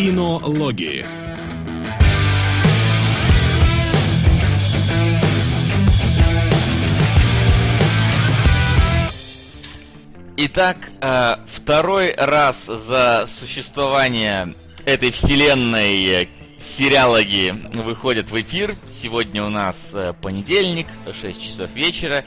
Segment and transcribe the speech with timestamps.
[0.00, 1.04] Кинологии.
[10.38, 14.54] Итак, э, второй раз за существование
[14.86, 18.76] этой вселенной сериалоги выходят в эфир.
[18.88, 22.24] Сегодня у нас э, понедельник, 6 часов вечера.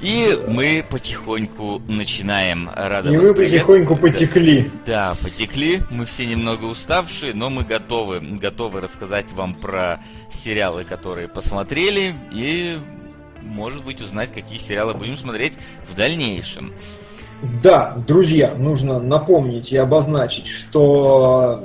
[0.00, 2.70] И мы потихоньку начинаем.
[2.74, 4.70] Рада И мы потихоньку потекли.
[4.86, 5.80] Да, потекли.
[5.90, 10.00] Мы все немного уставшие, но мы готовы, готовы рассказать вам про
[10.30, 12.78] сериалы, которые посмотрели, и,
[13.42, 15.54] может быть, узнать, какие сериалы будем смотреть
[15.90, 16.72] в дальнейшем.
[17.62, 21.64] Да, друзья, нужно напомнить и обозначить, что,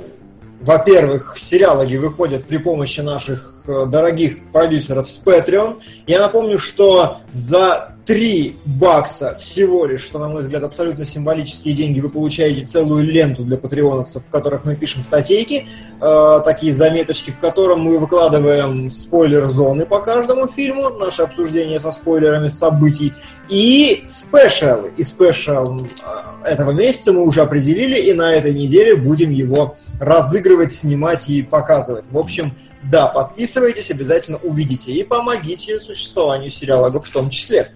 [0.60, 5.80] во-первых, сериалоги выходят при помощи наших э, дорогих продюсеров с Patreon.
[6.06, 12.00] Я напомню, что за 3 бакса всего лишь, что, на мой взгляд, абсолютно символические деньги,
[12.00, 15.66] вы получаете целую ленту для патреоновцев, в которых мы пишем статейки,
[16.00, 22.48] э, такие заметочки, в котором мы выкладываем спойлер-зоны по каждому фильму, наше обсуждение со спойлерами
[22.48, 23.14] событий,
[23.48, 24.92] и спешалы.
[24.96, 30.74] И спешал э, этого месяца мы уже определили, и на этой неделе будем его разыгрывать,
[30.74, 32.04] снимать и показывать.
[32.10, 32.54] В общем,
[32.90, 34.92] да, подписывайтесь, обязательно увидите.
[34.92, 37.70] И помогите существованию сериалогов в том числе.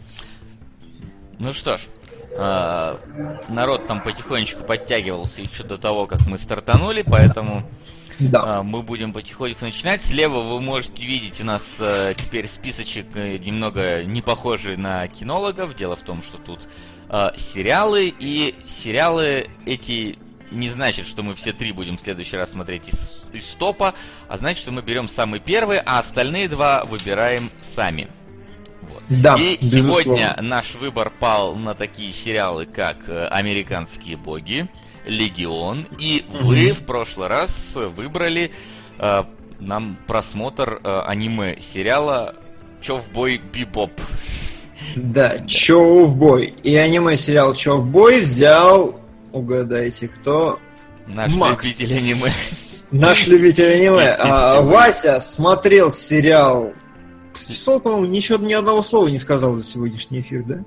[1.39, 1.83] Ну что ж,
[2.33, 2.97] э,
[3.49, 7.63] народ там потихонечку подтягивался еще до того, как мы стартанули, поэтому
[8.19, 8.59] Да.
[8.59, 10.03] э, мы будем потихоньку начинать.
[10.03, 15.75] Слева вы можете видеть у нас э, теперь списочек э, немного не похожий на кинологов.
[15.77, 16.69] Дело в том, что тут
[17.37, 20.19] сериалы, и сериалы эти
[20.51, 23.95] не значит, что мы все три будем в следующий раз смотреть из, из топа,
[24.29, 28.09] а значит, что мы берем самый первый, а остальные два выбираем сами.
[28.83, 29.03] Вот.
[29.09, 30.03] Да, И безусловно.
[30.03, 34.69] сегодня наш выбор пал на такие сериалы, как э, «Американские боги»,
[35.07, 38.53] «Легион», и вы в прошлый раз выбрали
[38.99, 39.25] э,
[39.59, 42.35] нам просмотр э, аниме-сериала
[42.81, 43.93] «Човбой Бибоп».
[44.97, 46.55] Да, Човбой.
[46.63, 49.01] И аниме-сериал Човбой взял,
[49.33, 50.59] угадайте, кто?
[51.09, 51.65] Наш Макс.
[51.65, 52.31] любитель аниме.
[52.91, 54.17] Наш любитель аниме.
[54.19, 54.61] А.
[54.63, 56.73] Вася смотрел сериал...
[57.33, 60.65] Кстати, Сол, по-моему, ничего, ни одного слова не сказал за сегодняшний эфир, да?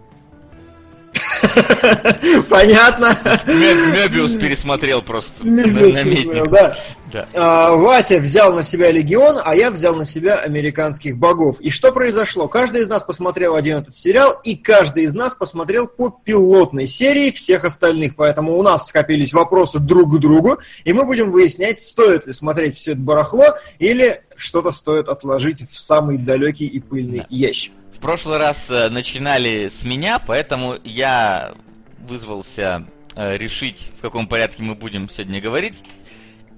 [2.49, 3.17] Понятно.
[3.47, 6.75] Мёбиус пересмотрел просто Мебиус да.
[7.11, 7.27] Да.
[7.33, 11.59] А, Вася взял на себя Легион, а я взял на себя американских богов.
[11.59, 12.47] И что произошло?
[12.47, 17.29] Каждый из нас посмотрел один этот сериал, и каждый из нас посмотрел по пилотной серии
[17.31, 18.15] всех остальных.
[18.15, 22.75] Поэтому у нас скопились вопросы друг к другу, и мы будем выяснять, стоит ли смотреть
[22.75, 27.25] все это барахло, или что-то стоит отложить в самый далекий и пыльный Да.
[27.29, 27.73] ящик.
[28.01, 31.53] Прошлый раз э, начинали с меня, поэтому я
[31.99, 35.83] вызвался э, решить, в каком порядке мы будем сегодня говорить.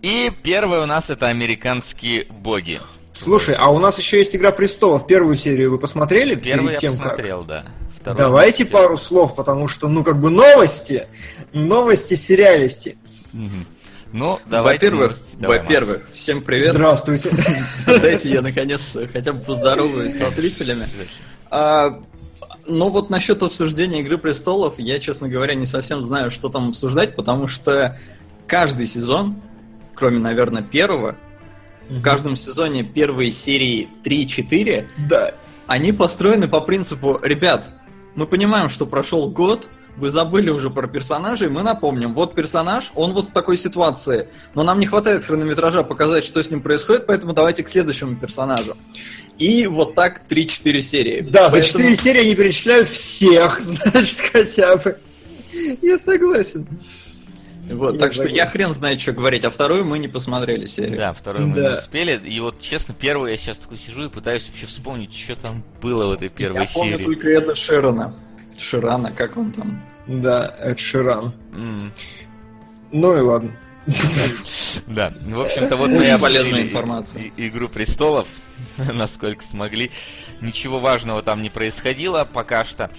[0.01, 2.79] И первое у нас это американские боги.
[3.11, 5.05] Слушай, а у нас еще есть Игра престолов.
[5.05, 6.35] Первую серию вы посмотрели?
[6.35, 7.11] Первый перед я тем, как?
[7.11, 7.65] посмотрел, да.
[7.93, 11.07] Второй Давайте пару слов, потому что, ну, как бы новости,
[11.51, 12.97] новости сериалисти.
[13.33, 13.65] Мгм.
[14.13, 14.39] Ну.
[14.45, 15.17] Во-первых.
[15.39, 15.69] Давай, Макс.
[15.69, 16.75] во-первых, всем привет.
[16.75, 17.31] Здравствуйте.
[17.87, 20.85] Дайте я наконец-то хотя бы поздороваюсь со зрителями.
[21.49, 21.99] А,
[22.67, 27.15] ну вот насчет обсуждения Игры престолов, я, честно говоря, не совсем знаю, что там обсуждать,
[27.15, 27.97] потому что
[28.45, 29.41] каждый сезон,
[29.95, 31.15] кроме, наверное, первого,
[31.89, 35.33] в каждом сезоне первые серии 3-4, Да.
[35.65, 37.73] они построены по принципу, ребят,
[38.15, 39.67] мы понимаем, что прошел год,
[39.97, 44.63] вы забыли уже про персонажей, мы напомним, вот персонаж, он вот в такой ситуации, но
[44.63, 48.75] нам не хватает хронометража показать, что с ним происходит, поэтому давайте к следующему персонажу.
[49.37, 51.21] И вот так 3-4 серии.
[51.21, 54.97] Да, за Поэтому- 4 серии они перечисляют всех, значит, хотя бы.
[55.81, 56.67] Я согласен.
[57.71, 60.97] Вот, Я так что я хрен знает, что говорить, а вторую мы не посмотрели серию.
[60.97, 61.69] Да, второй мы Да.
[61.69, 62.19] не успели.
[62.25, 66.07] И вот, честно, первую я сейчас такой сижу и пытаюсь вообще вспомнить, что там было
[66.07, 67.03] в этой первой я помню серии.
[67.05, 68.13] только Эда Широна.
[68.57, 69.83] Ширана, как он там?
[70.07, 71.33] Да, Эд Ширан.
[71.53, 71.91] М.
[72.91, 73.51] Ну и ладно.
[74.87, 77.31] Да, в общем-то, вот мы и полезная информация.
[77.35, 78.27] Игру престолов,
[78.93, 79.91] насколько смогли.
[80.41, 82.89] Ничего важного там не происходило пока что.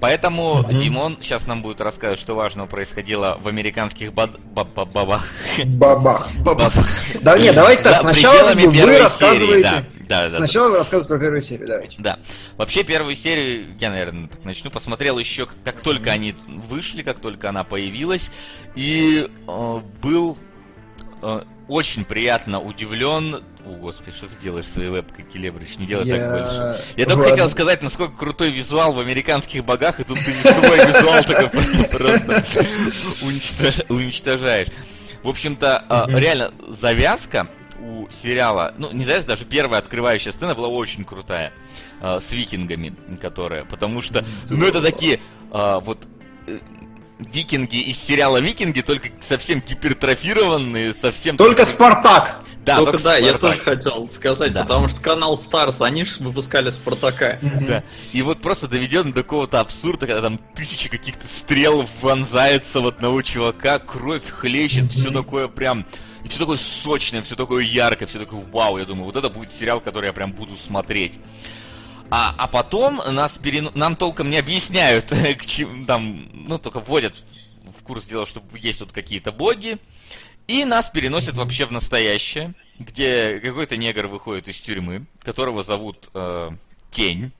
[0.00, 0.78] Поэтому Мгм.
[0.78, 5.26] Димон сейчас нам будет рассказывать, что важного происходило в американских бад- ба- ба- бабах.
[5.64, 6.28] Бабах.
[6.38, 6.72] Бабах.
[7.20, 9.84] Да нет, давайте так, сначала вы первой серии, рассказываете.
[10.08, 10.36] Да, да, да.
[10.38, 11.96] Сначала вы рассказываете про первую серию, давайте.
[11.98, 12.18] Да.
[12.56, 14.70] Вообще первую серию я, наверное, так начну.
[14.70, 18.30] Посмотрел еще, как, как только они вышли, как только она появилась.
[18.74, 20.38] И э, был
[21.22, 23.44] э, очень приятно удивлен.
[23.64, 25.76] О, господи, что ты делаешь своей вебкой, Келебрич?
[25.76, 26.84] Не делай так больше.
[26.96, 27.30] Я только Ладно.
[27.30, 32.44] хотел сказать, насколько крутой визуал в американских богах, и тут ты свой визуал такой просто
[33.22, 34.68] уничтож- уничтожаешь.
[35.22, 36.20] В общем-то, mm-hmm.
[36.20, 37.48] реально завязка
[37.80, 41.52] у сериала, ну, не завязка, даже первая открывающая сцена была очень крутая.
[42.00, 45.18] Э, с викингами, которая, потому что, ну, это такие,
[45.50, 46.06] вот
[47.18, 51.36] викинги из сериала Викинги, только совсем гипертрофированные, совсем...
[51.36, 52.40] Только Спартак!
[52.64, 53.24] Да, только, только да, Спартак.
[53.24, 54.62] я тоже хотел сказать, да.
[54.62, 57.38] потому что канал Старс, они же выпускали Спартака.
[57.66, 57.82] Да.
[58.12, 63.22] И вот просто доведен до какого-то абсурда, когда там тысячи каких-то стрел вонзается в одного
[63.22, 65.86] чувака, кровь хлещет, все такое прям...
[66.24, 69.50] И все такое сочное, все такое яркое, все такое вау, я думаю, вот это будет
[69.50, 71.18] сериал, который я прям буду смотреть.
[72.10, 73.70] А, а потом нас перен...
[73.74, 77.22] нам толком не объясняют, к чему там, ну, только вводят
[77.76, 79.78] в курс дела, что есть тут какие-то боги,
[80.46, 86.50] и нас переносят вообще в настоящее, где какой-то негр выходит из тюрьмы, которого зовут э,
[86.90, 87.32] Тень.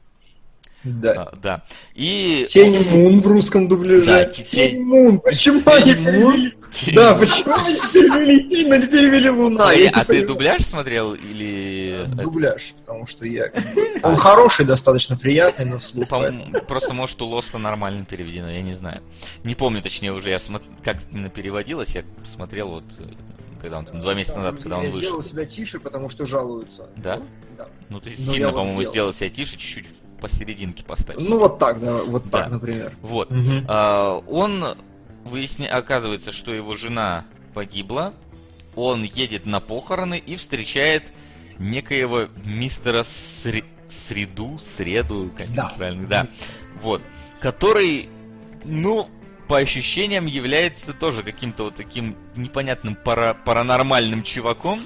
[0.88, 1.12] Да.
[1.12, 1.64] А, да.
[1.94, 2.46] И...
[2.49, 4.06] Тень Мун в русском дубляже.
[4.06, 4.44] Да, тень...
[4.44, 5.20] тень Мун.
[5.20, 6.55] Почему тень они перевели?
[6.70, 6.94] Тень...
[6.94, 9.70] Да, почему они перевели Тень, но не перевели Луна?
[9.70, 12.05] А, а ты дубляж смотрел или...
[12.06, 13.50] Дубляж, потому что я...
[14.02, 16.08] Он хороший, достаточно приятный на слух.
[16.67, 19.02] Просто, может, у Лоста нормально переведено, я не знаю.
[19.44, 20.61] Не помню, точнее, уже я смо...
[20.85, 23.05] как именно переводилось, я смотрел вот э,
[23.61, 24.99] когда он там два месяца назад, когда он вышел.
[24.99, 26.88] Я сделал себя тише, потому что жалуются.
[26.96, 27.20] Да?
[27.56, 27.69] Да.
[27.88, 29.88] Ну ты сильно, по-моему, сделал себя тише, чуть-чуть
[30.20, 31.29] посерединке поставить.
[31.29, 32.43] Ну вот так, да, вот да.
[32.43, 32.93] так, например.
[33.03, 33.31] Вот.
[33.31, 33.65] Угу.
[33.69, 34.76] А, он
[35.25, 35.69] выясня...
[35.69, 37.25] оказывается, что его жена
[37.55, 38.15] погибла.
[38.75, 41.12] Он едет на похороны и встречает
[41.59, 43.65] некоего мистера Сре...
[43.88, 45.73] Среду, Среду, как да.
[45.76, 46.29] правильно, да.
[46.82, 47.03] Вот.
[47.41, 48.09] Который,
[48.64, 49.09] ну,
[49.49, 53.35] по ощущениям является тоже каким-то вот таким непонятным пара...
[53.44, 54.81] паранормальным чуваком.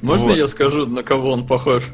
[0.00, 0.38] Можно вот.
[0.38, 1.84] я скажу, на кого он похож?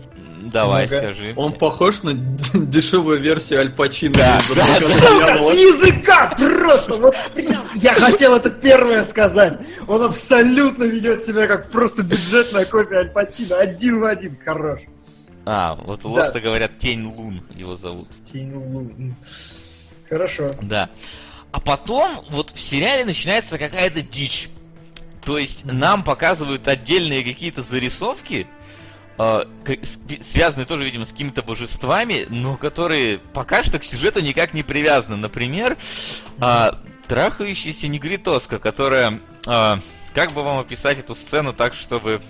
[0.40, 1.34] Давай, ну скажи.
[1.36, 4.14] Он похож на дешевую версию Аль Пачино.
[4.14, 6.96] Да, да, сука, с языка просто!
[6.96, 9.58] Вот прям, я хотел это первое сказать.
[9.86, 13.58] Он абсолютно ведет себя как просто бюджетная копия Аль Пачино.
[13.58, 14.80] Один в один, хорош.
[15.44, 18.08] А, вот у Лоста говорят Тень Лун его зовут.
[18.32, 19.14] Тень Лун.
[20.08, 20.50] Хорошо.
[20.62, 20.90] Да.
[21.52, 24.48] А потом вот в сериале начинается какая-то дичь.
[25.24, 28.46] То есть нам показывают отдельные какие-то зарисовки,
[29.20, 29.76] э,
[30.20, 35.16] связанные тоже, видимо, с какими-то божествами, но которые пока что к сюжету никак не привязаны.
[35.16, 35.76] Например,
[36.40, 36.70] э,
[37.06, 39.20] трахающаяся негритоска, которая...
[39.46, 39.76] Э,
[40.14, 42.20] как бы вам описать эту сцену так, чтобы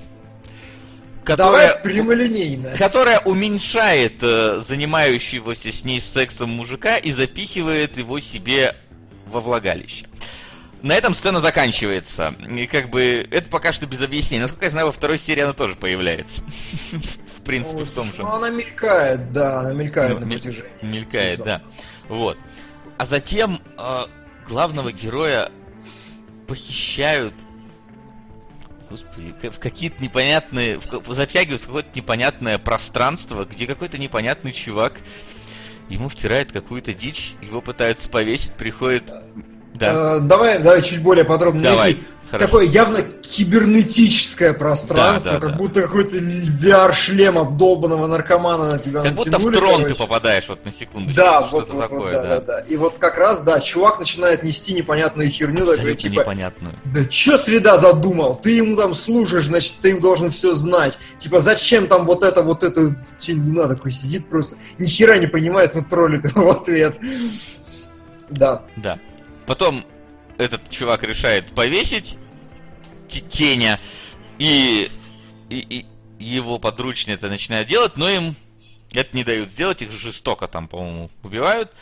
[1.25, 2.77] которая, Давай прямолинейно.
[2.77, 8.77] которая уменьшает э, занимающегося с ней сексом мужика и запихивает его себе
[9.27, 10.07] во влагалище.
[10.83, 12.35] На этом сцена заканчивается.
[12.49, 14.43] И как бы это пока что без объяснений.
[14.43, 16.43] Насколько я знаю, во второй серии она тоже появляется.
[16.93, 18.23] В принципе, в том же.
[18.23, 20.71] Ну, она мелькает, да, она мелькает ну, на протяжении.
[20.83, 21.63] Мелькает, да.
[22.09, 22.39] Вот.
[22.99, 24.03] А затем э,
[24.47, 25.51] главного героя
[26.47, 27.35] похищают
[28.91, 30.79] Господи, в какие-то непонятные...
[30.79, 35.01] В, затягивают в какое-то непонятное пространство, где какой-то непонятный чувак
[35.89, 39.13] ему втирает какую-то дичь, его пытаются повесить, приходит
[39.75, 40.17] да.
[40.17, 41.63] Э, давай, давай чуть более подробно.
[41.63, 41.99] Давай.
[42.31, 42.47] Хорошо.
[42.47, 45.57] Такое явно кибернетическое пространство, да, да, как да.
[45.57, 49.89] будто какой-то VR-шлем обдолбанного наркомана на тебя Как будто в трон короче.
[49.89, 51.13] ты попадаешь, вот на секунду.
[51.13, 52.41] Да, что-то вот, такое, вот, да, да.
[52.41, 52.61] да.
[52.61, 55.67] И вот как раз, да, чувак начинает нести непонятную херню.
[55.67, 56.75] Такой, типа, непонятную.
[56.85, 58.37] Да чё среда задумал?
[58.37, 61.01] Ты ему там служишь, значит, ты им должен все знать.
[61.19, 62.95] Типа, зачем там вот это, вот это,
[63.27, 66.97] не надо, такой сидит просто, ни хера не понимает, но троллит его в ответ.
[68.31, 68.63] Да.
[68.77, 68.97] Да.
[69.51, 69.85] Потом
[70.39, 72.17] этот чувак решает повесить
[73.09, 73.81] теня,
[74.39, 74.89] и,
[75.49, 75.57] и,
[76.21, 78.37] и его подручные это начинают делать, но им
[78.93, 81.73] это не дают сделать, их жестоко там, по-моему, убивают.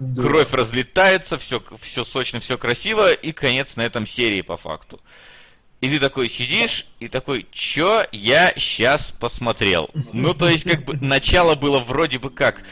[0.00, 0.20] Да.
[0.20, 5.00] Кровь разлетается, все, все сочно, все красиво, и конец на этом серии по факту.
[5.80, 9.88] И ты такой сидишь, и такой, чё я сейчас посмотрел?
[10.12, 12.64] Ну, то есть, как бы, начало было вроде бы как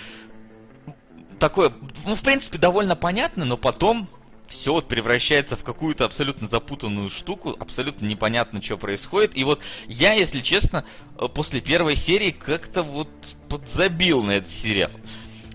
[1.39, 1.73] такое,
[2.05, 4.09] ну, в принципе, довольно понятно, но потом
[4.51, 9.37] все вот превращается в какую-то абсолютно запутанную штуку, абсолютно непонятно, что происходит.
[9.37, 10.85] И вот я, если честно,
[11.19, 13.09] э, после первой серии как-то вот
[13.49, 14.91] подзабил на этот сериал.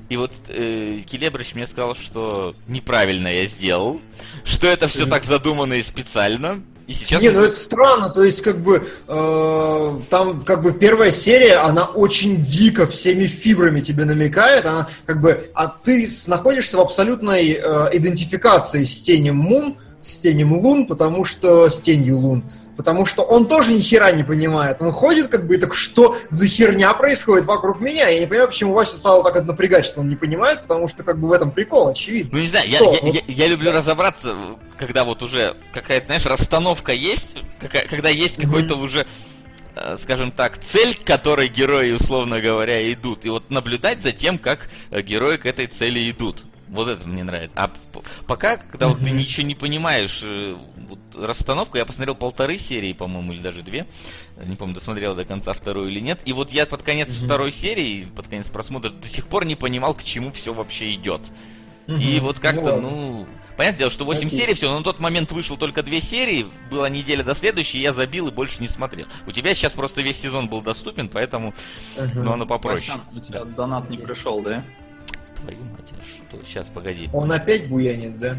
[0.07, 3.99] И вот э, Келебрич мне сказал, что неправильно я сделал,
[4.45, 6.63] что это все так задумано и специально.
[6.87, 7.21] И сейчас...
[7.21, 11.85] Не, ну это странно, то есть как бы э, там как бы первая серия, она
[11.85, 17.89] очень дико всеми фибрами тебе намекает, она как бы, а ты находишься в абсолютной э,
[17.93, 22.43] идентификации с Тенем Мун, с тенем лун, потому что с тенью лун,
[22.75, 24.81] потому что он тоже ни хера не понимает.
[24.81, 28.07] Он ходит как бы, так что за херня происходит вокруг меня?
[28.09, 31.03] Я не понимаю, почему Вася стало так это напрягать, что он не понимает, потому что
[31.03, 32.31] как бы в этом прикол, очевидно.
[32.33, 34.35] Ну не знаю, я, я, я, я люблю разобраться,
[34.77, 37.37] когда вот уже какая-то, знаешь, расстановка есть,
[37.89, 39.05] когда есть какой-то уже
[39.75, 43.25] э, скажем так, цель, к которой герои, условно говоря, идут.
[43.25, 46.43] И вот наблюдать за тем, как э, герои к этой цели идут.
[46.69, 47.55] Вот это мне нравится.
[47.57, 47.71] А
[48.27, 50.55] пока, когда вот ты ничего не понимаешь, э,
[50.87, 53.85] вот расстановку, я посмотрел полторы серии, по-моему, или даже две.
[54.43, 56.21] Не помню, досмотрел до конца вторую или нет.
[56.25, 57.25] И вот я под конец mm-hmm.
[57.25, 61.21] второй серии, под конец просмотра, до сих пор не понимал, к чему все вообще идет.
[61.87, 62.01] Mm-hmm.
[62.01, 64.31] И вот как-то, ну, ну Понятное дело, что 8 okay.
[64.31, 67.93] серий все, но на тот момент вышел только две серии, была неделя до следующей, я
[67.93, 69.07] забил и больше не смотрел.
[69.27, 71.53] У тебя сейчас просто весь сезон был доступен, поэтому
[71.95, 72.11] uh-huh.
[72.15, 72.97] ну, оно попроще.
[72.97, 73.51] Васян, у тебя да.
[73.51, 74.63] донат не пришел, да?
[75.41, 76.43] Твою мать, а что?
[76.43, 77.09] Сейчас, погоди.
[77.13, 78.37] Он опять буянит, да?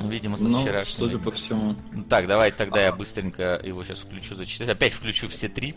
[0.00, 1.08] Ну, видимо, со ну, вчерашнего.
[1.08, 1.74] судя по всему.
[1.92, 4.68] Ну, так, давай тогда я быстренько его сейчас включу зачитать.
[4.68, 5.74] Опять включу все три.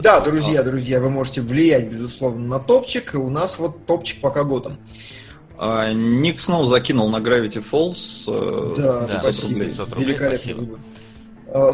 [0.00, 3.14] Да, друзья, друзья, вы можете влиять, безусловно, на топчик.
[3.14, 4.78] И у нас вот топчик пока годом.
[5.58, 8.24] А, Ник Сноу закинул на Gravity Falls.
[8.28, 9.48] Э, да, да спасибо.
[9.48, 9.66] Рублей.
[9.66, 10.78] 500 рублей, спасибо.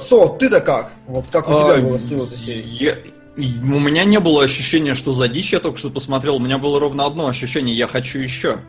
[0.01, 0.93] Со, ты-то как?
[1.07, 3.15] Вот как у тебя а, было с серии?
[3.37, 3.41] У
[3.81, 6.37] меня не было ощущения, что за дичь я только что посмотрел.
[6.37, 8.61] У меня было ровно одно ощущение, я хочу еще.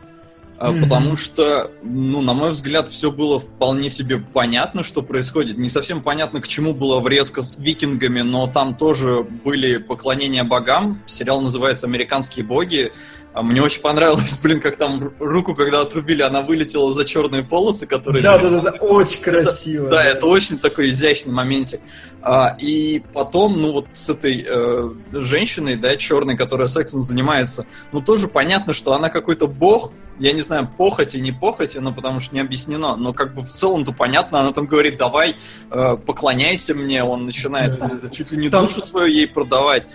[0.58, 0.82] Mm-hmm.
[0.82, 5.56] Потому что, ну, на мой взгляд, все было вполне себе понятно, что происходит.
[5.56, 11.00] Не совсем понятно, к чему было врезка с викингами, но там тоже были поклонения богам.
[11.06, 12.92] Сериал называется «Американские боги».
[13.34, 17.86] А мне очень понравилось, блин, как там руку, когда отрубили, она вылетела за черные полосы,
[17.86, 18.22] которые...
[18.22, 19.86] Да, да, да, да, очень красиво.
[19.86, 21.80] Это, да, это очень такой изящный моментик.
[22.20, 28.00] А, и потом, ну вот с этой э, женщиной, да, черной, которая сексом занимается, ну
[28.00, 32.34] тоже понятно, что она какой-то бог, я не знаю, похоти, не похоти, но потому что
[32.34, 35.36] не объяснено, но как бы в целом-то понятно, она там говорит, давай,
[35.70, 38.10] э, поклоняйся мне, он начинает да.
[38.10, 38.66] чуть ли не там...
[38.66, 39.88] душу свою ей продавать.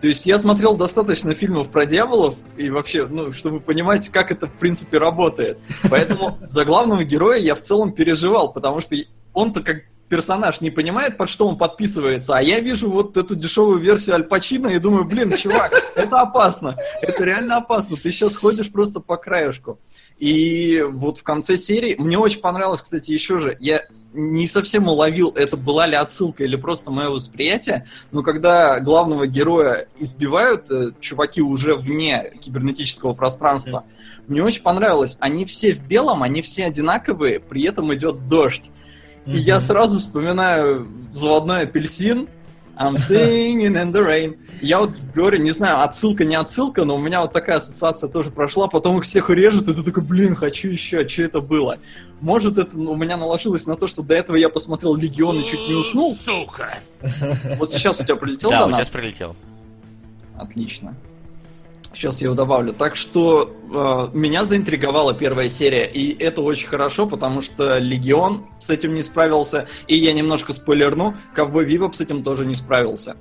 [0.00, 4.46] То есть я смотрел достаточно фильмов про дьяволов, и вообще, ну, чтобы понимать, как это
[4.46, 5.58] в принципе работает.
[5.90, 8.96] Поэтому за главного героя я в целом переживал, потому что
[9.34, 13.78] он-то как персонаж не понимает, под что он подписывается, а я вижу вот эту дешевую
[13.78, 18.70] версию Аль Пачино и думаю, блин, чувак, это опасно, это реально опасно, ты сейчас ходишь
[18.70, 19.78] просто по краешку.
[20.18, 25.32] И вот в конце серии, мне очень понравилось, кстати, еще же, я не совсем уловил,
[25.36, 31.40] это была ли отсылка или просто мое восприятие, но когда главного героя избивают э, чуваки
[31.40, 33.84] уже вне кибернетического пространства,
[34.26, 35.16] мне очень понравилось.
[35.20, 38.70] Они все в белом, они все одинаковые, при этом идет дождь.
[39.26, 42.28] И я сразу вспоминаю заводной апельсин,
[42.80, 44.38] I'm singing in the rain.
[44.62, 48.30] Я вот говорю, не знаю, отсылка, не отсылка, но у меня вот такая ассоциация тоже
[48.30, 51.78] прошла, потом их всех режут, и ты такой, блин, хочу еще, что это было?
[52.22, 55.60] Может, это у меня наложилось на то, что до этого я посмотрел Легион и чуть
[55.60, 56.14] не уснул?
[56.14, 56.78] Сука!
[57.58, 59.36] Вот сейчас у тебя прилетел Да, вот сейчас прилетел.
[60.38, 60.94] Отлично.
[61.92, 62.72] Сейчас я его добавлю.
[62.72, 63.50] Так что
[64.12, 69.02] э, меня заинтриговала первая серия, и это очень хорошо, потому что Легион с этим не
[69.02, 73.16] справился, и я немножко спойлерну, Ковбой Вивоп с этим тоже не справился.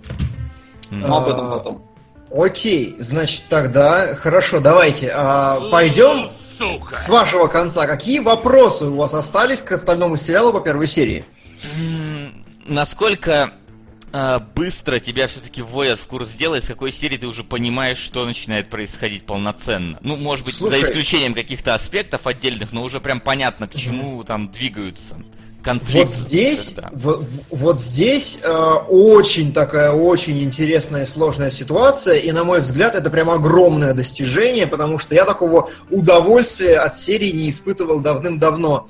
[0.91, 1.89] Но об этом потом.
[2.31, 6.95] Окей, значит тогда хорошо, давайте а, пойдем Сука.
[6.95, 7.87] с вашего конца.
[7.87, 11.25] Какие вопросы у вас остались к остальному сериалу по первой серии?
[12.67, 13.51] Насколько а,
[14.55, 18.25] быстро тебя все-таки вводят в курс дела, и с какой серии ты уже понимаешь, что
[18.25, 19.97] начинает происходить полноценно.
[20.01, 24.15] Ну, может быть, Слушай, за исключением каких-то аспектов отдельных, но уже прям понятно, к чему
[24.15, 24.23] угу.
[24.23, 25.17] там двигаются.
[25.61, 26.05] Конфликт.
[26.05, 28.49] Вот здесь, в, вот здесь э,
[28.87, 34.67] очень такая очень интересная и сложная ситуация, и на мой взгляд это прям огромное достижение,
[34.67, 38.87] потому что я такого удовольствия от серии не испытывал давным-давно.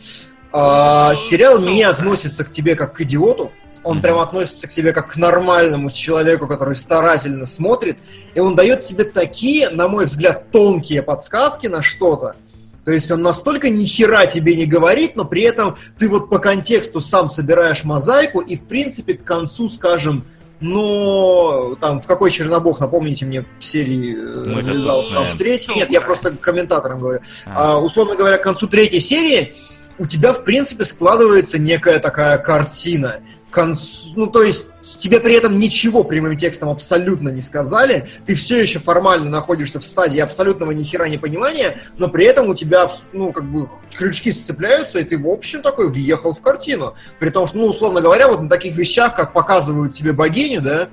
[0.53, 3.51] Э, сериал не относится к тебе как к идиоту,
[3.89, 7.97] он прям относится к тебе как к нормальному человеку, который старательно смотрит,
[8.33, 12.35] и он дает тебе такие, на мой взгляд, тонкие подсказки на что-то.
[12.85, 16.39] То есть он настолько ни хера тебе не говорит, но при этом ты вот по
[16.39, 20.23] контексту сам собираешь мозаику, и в принципе к концу, скажем,
[20.59, 25.75] но там в какой Чернобог, напомните мне, серии э, завязался там в третьей.
[25.75, 27.21] Нет, я просто комментаторам говорю.
[27.45, 27.73] А.
[27.73, 29.55] А, условно говоря, к концу третьей серии
[29.99, 33.19] у тебя, в принципе, складывается некая такая картина
[33.49, 34.65] концу, ну то есть
[34.97, 39.85] тебе при этом ничего прямым текстом абсолютно не сказали, ты все еще формально находишься в
[39.85, 45.03] стадии абсолютного нихера непонимания, но при этом у тебя, ну, как бы, крючки сцепляются, и
[45.03, 46.95] ты, в общем, такой въехал в картину.
[47.19, 50.89] При том, что, ну, условно говоря, вот на таких вещах, как показывают тебе богиню, да,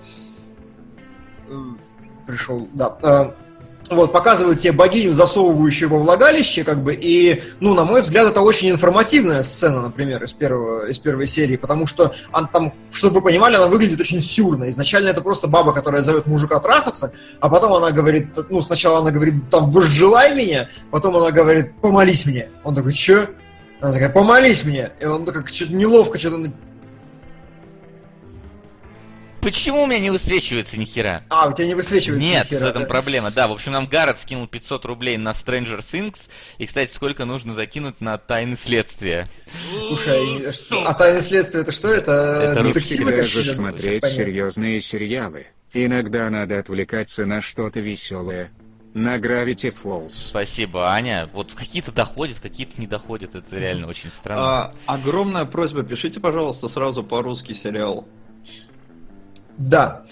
[2.26, 3.34] пришел, да,
[3.90, 8.40] вот, показывают тебе богиню, засовывающую во влагалище, как бы, и, ну, на мой взгляд, это
[8.40, 13.22] очень информативная сцена, например, из, первого, из первой серии, потому что она там, чтобы вы
[13.22, 14.68] понимали, она выглядит очень сюрно.
[14.70, 19.10] Изначально это просто баба, которая зовет мужика трахаться, а потом она говорит, ну, сначала она
[19.10, 22.50] говорит, там, возжелай меня, потом она говорит, помолись мне.
[22.64, 23.26] Он такой, чё?
[23.80, 24.92] Она такая, помолись мне.
[25.00, 26.50] И он такой, что-то неловко, что-то
[29.46, 31.22] Почему у меня не высвечивается ни хера?
[31.28, 32.88] А, у тебя не высвечивается Нет, ни хера, в этом да?
[32.88, 33.30] проблема.
[33.30, 36.28] Да, в общем, нам Гаррет скинул 500 рублей на Stranger Things.
[36.58, 39.28] И, кстати, сколько нужно закинуть на тайны следствия?
[39.86, 40.42] Слушай,
[40.84, 41.92] а тайное следствие это что?
[41.92, 42.12] Это,
[42.54, 42.96] Это русский
[43.44, 45.46] смотреть серьезные сериалы.
[45.72, 48.50] Иногда надо отвлекаться на что-то веселое.
[48.94, 50.10] На Gravity Falls.
[50.10, 51.30] Спасибо, Аня.
[51.32, 53.36] Вот какие-то доходят, какие-то не доходят.
[53.36, 54.42] Это реально очень странно.
[54.42, 58.08] А, огромная просьба, пишите, пожалуйста, сразу по-русски сериал.
[59.58, 60.02] Да.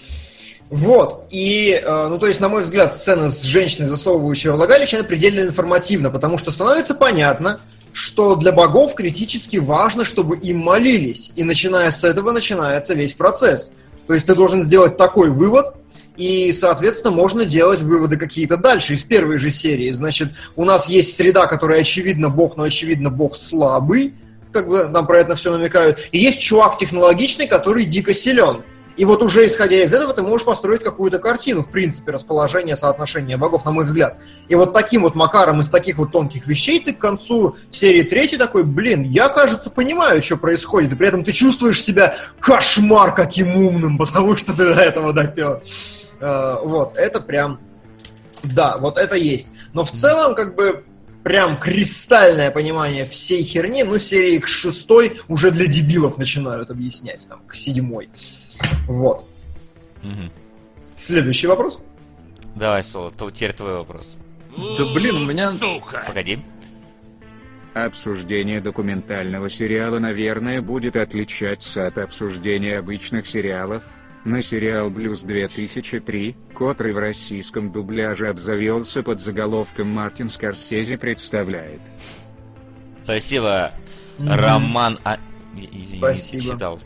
[0.69, 5.05] Вот, и, э, ну, то есть, на мой взгляд, сцена с женщиной, засовывающей влагалище, она
[5.05, 7.59] предельно информативна, потому что становится понятно,
[7.93, 13.71] что для богов критически важно, чтобы им молились, и начиная с этого начинается весь процесс.
[14.07, 15.75] То есть, ты должен сделать такой вывод,
[16.17, 19.91] и, соответственно, можно делать выводы какие-то дальше, из первой же серии.
[19.91, 24.15] Значит, у нас есть среда, которая, очевидно, бог, но, очевидно, бог слабый,
[24.51, 28.63] как бы нам про это все намекают, и есть чувак технологичный, который дико силен.
[28.97, 33.37] И вот уже исходя из этого ты можешь построить какую-то картину, в принципе, расположения, соотношения
[33.37, 34.17] богов, на мой взгляд.
[34.47, 38.37] И вот таким вот макаром из таких вот тонких вещей ты к концу серии третьей
[38.37, 43.55] такой, блин, я, кажется, понимаю, что происходит, и при этом ты чувствуешь себя кошмар каким
[43.55, 45.61] умным, потому что ты до этого допер.
[46.19, 47.59] Э, Вот, это прям,
[48.43, 49.47] да, вот это есть.
[49.73, 50.85] Но в целом, как бы,
[51.23, 57.41] прям кристальное понимание всей херни, ну, серии к шестой уже для дебилов начинают объяснять, там,
[57.47, 58.09] к седьмой.
[58.87, 59.27] Вот.
[60.03, 60.31] Мгм.
[60.95, 61.81] Следующий вопрос.
[62.55, 64.15] Давай, Соло, то теперь твой вопрос.
[64.77, 65.51] Да блин, у меня...
[66.07, 66.39] Погоди.
[67.73, 73.83] Обсуждение документального сериала, наверное, будет отличаться от обсуждения обычных сериалов.
[74.23, 81.81] На сериал «Блюз 2003», который в российском дубляже обзавелся под заголовком «Мартин Скорсезе представляет».
[83.03, 83.71] Спасибо,
[84.17, 84.97] Роман...
[85.03, 85.19] А...
[85.55, 86.43] и- Извини, Спасибо.
[86.43, 86.79] не читал.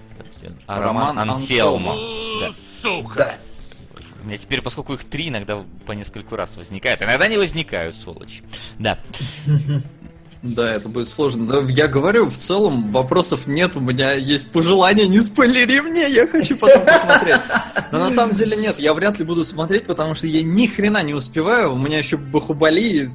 [0.68, 1.96] А, Роман Роман Анселмо.
[2.40, 2.52] Да.
[3.16, 3.36] Да.
[4.22, 7.02] У меня теперь, поскольку их три, иногда по нескольку раз возникает.
[7.02, 8.42] Иногда не возникают, сволочь.
[8.78, 9.00] Да.
[10.42, 11.48] Да, это будет сложно.
[11.48, 16.28] Да, я говорю, в целом вопросов нет, у меня есть пожелание, не спойлери мне, я
[16.28, 17.42] хочу потом посмотреть.
[17.92, 21.04] Но на самом деле нет, я вряд ли буду смотреть, потому что я ни хрена
[21.04, 23.12] не успеваю, у меня еще Бахубали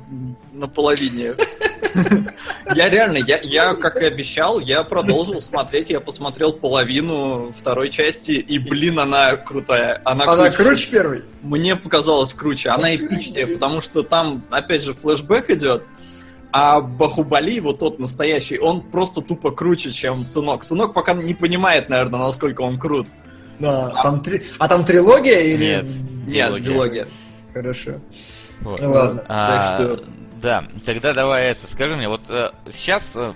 [0.52, 1.34] на половине.
[2.74, 8.32] Я реально, я, я, как и обещал, я продолжил смотреть, я посмотрел половину второй части,
[8.32, 10.00] и, блин, она крутая.
[10.04, 11.24] Она, Она круче, круче первой?
[11.42, 12.70] мне показалось круче.
[12.70, 15.84] Она эпичнее, потому что там, опять же, флешбэк идет,
[16.56, 20.62] а Бахубали, вот тот настоящий, он просто тупо круче, чем Сынок.
[20.62, 23.08] Сынок пока не понимает, наверное, насколько он крут.
[23.58, 24.44] Да, там три...
[24.60, 25.64] А там трилогия или...
[25.64, 25.86] Нет.
[26.28, 27.08] Нет, дилогия.
[27.52, 27.94] Хорошо.
[28.60, 28.80] Вот.
[28.80, 29.24] Ну ладно.
[29.28, 30.04] А, Так что-
[30.40, 33.32] Да, тогда давай это, скажи мне, вот э, сейчас э,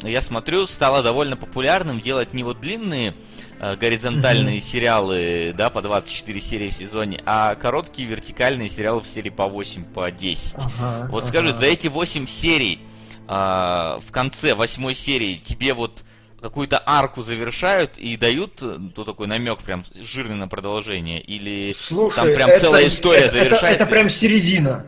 [0.00, 3.12] я смотрю, стало довольно популярным делать не вот длинные
[3.60, 9.30] э, горизонтальные сериалы, да, по 24 серии в сезоне, а короткие вертикальные сериалы в серии
[9.30, 10.56] по 8, по 10.
[10.56, 11.28] Ага, Вот ага.
[11.28, 12.80] скажи, за эти 8 серий
[13.26, 16.02] а, в конце восьмой серии тебе вот
[16.40, 22.14] какую-то арку завершают и дают э, то такой намек прям жирный на продолжение или Слушай,
[22.16, 23.66] там прям это- целая история это- завершается?
[23.66, 24.86] Это, это прям середина.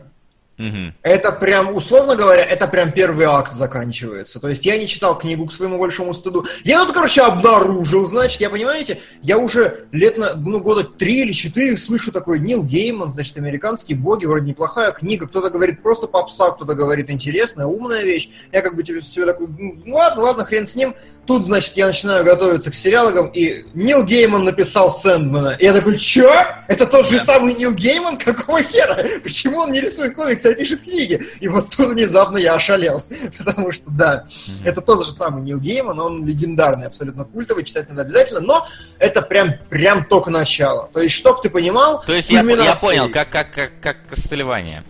[1.01, 4.39] Это прям, условно говоря, это прям первый акт заканчивается.
[4.39, 6.45] То есть я не читал книгу к своему большому стыду.
[6.63, 11.31] Я вот, короче, обнаружил, значит, я, понимаете, я уже лет на, ну, года три или
[11.31, 15.27] четыре слышу такой Нил Гейман, значит, американские боги, вроде неплохая книга.
[15.27, 18.29] Кто-то говорит просто попса, кто-то говорит интересная, умная вещь.
[18.51, 20.95] Я как бы тебе все такой, ну ладно, ладно, хрен с ним.
[21.25, 25.55] Тут, значит, я начинаю готовиться к сериалам, и Нил Гейман написал Сэндмана.
[25.59, 26.33] И я такой, чё?
[26.67, 28.17] Это тот же самый Нил Гейман?
[28.17, 29.05] Какого хера?
[29.23, 31.21] Почему он не рисует комиксы, пишет книги?
[31.39, 33.03] И вот тут внезапно я ошалел.
[33.37, 34.27] Потому что, да,
[34.63, 38.67] это тот же самый Нил Гейман, он легендарный, абсолютно культовый, читать надо обязательно, но
[38.99, 40.89] это прям, прям только начало.
[40.93, 42.03] То есть, чтоб ты понимал...
[42.03, 44.83] То есть я, я понял, как, как, как, как Костылевание.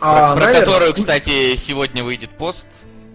[0.00, 2.66] А, про про наверное, которую, кстати, сегодня выйдет пост.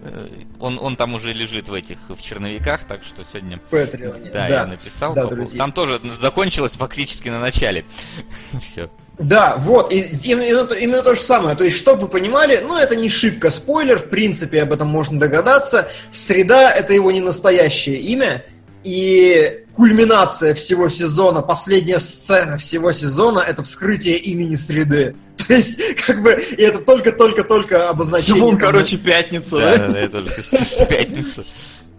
[0.02, 0.26] Э,
[0.58, 4.30] Он, он там уже лежит в этих в черновиках, так что сегодня Патреоне.
[4.30, 5.14] да, я написал.
[5.14, 5.58] да, друзья.
[5.58, 7.84] Там тоже закончилось фактически на начале.
[8.60, 8.90] Все.
[9.18, 11.54] Да, вот, и, именно, то- именно то же самое.
[11.54, 15.18] То есть, чтобы вы понимали, ну, это не шибко спойлер, в принципе, об этом можно
[15.20, 15.88] догадаться.
[16.10, 18.44] Среда— это его не настоящее имя,
[18.84, 25.14] И кульминация всего сезона, последняя сцена всего сезона– это вскрытие имени Среды.
[25.46, 28.42] То есть, как бы, и это только-только-только обозначение...
[28.42, 29.88] Ну, короче, пятница, да?
[29.88, 30.22] Да, это
[30.88, 31.44] пятница.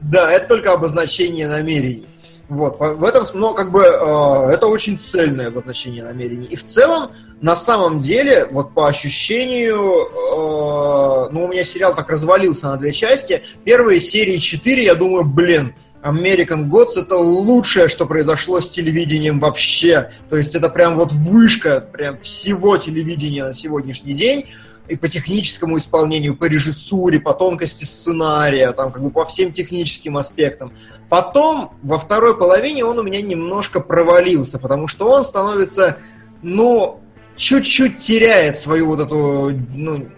[0.01, 2.05] Да, это только обозначение намерений.
[2.49, 6.45] Вот, в этом, но как бы э, это очень цельное обозначение намерений.
[6.45, 12.09] И в целом, на самом деле, вот по ощущению, э, ну, у меня сериал так
[12.09, 13.43] развалился на две части.
[13.63, 20.11] Первые серии 4, я думаю, блин, American Gods это лучшее, что произошло с телевидением вообще.
[20.29, 24.47] То есть это прям вот вышка прям всего телевидения на сегодняшний день
[24.87, 30.17] и по техническому исполнению, по режиссуре, по тонкости сценария, там как бы по всем техническим
[30.17, 30.73] аспектам.
[31.09, 35.97] Потом, во второй половине он у меня немножко провалился, потому что он становится,
[36.41, 36.99] ну,
[37.35, 40.09] чуть-чуть теряет свою вот эту, ну,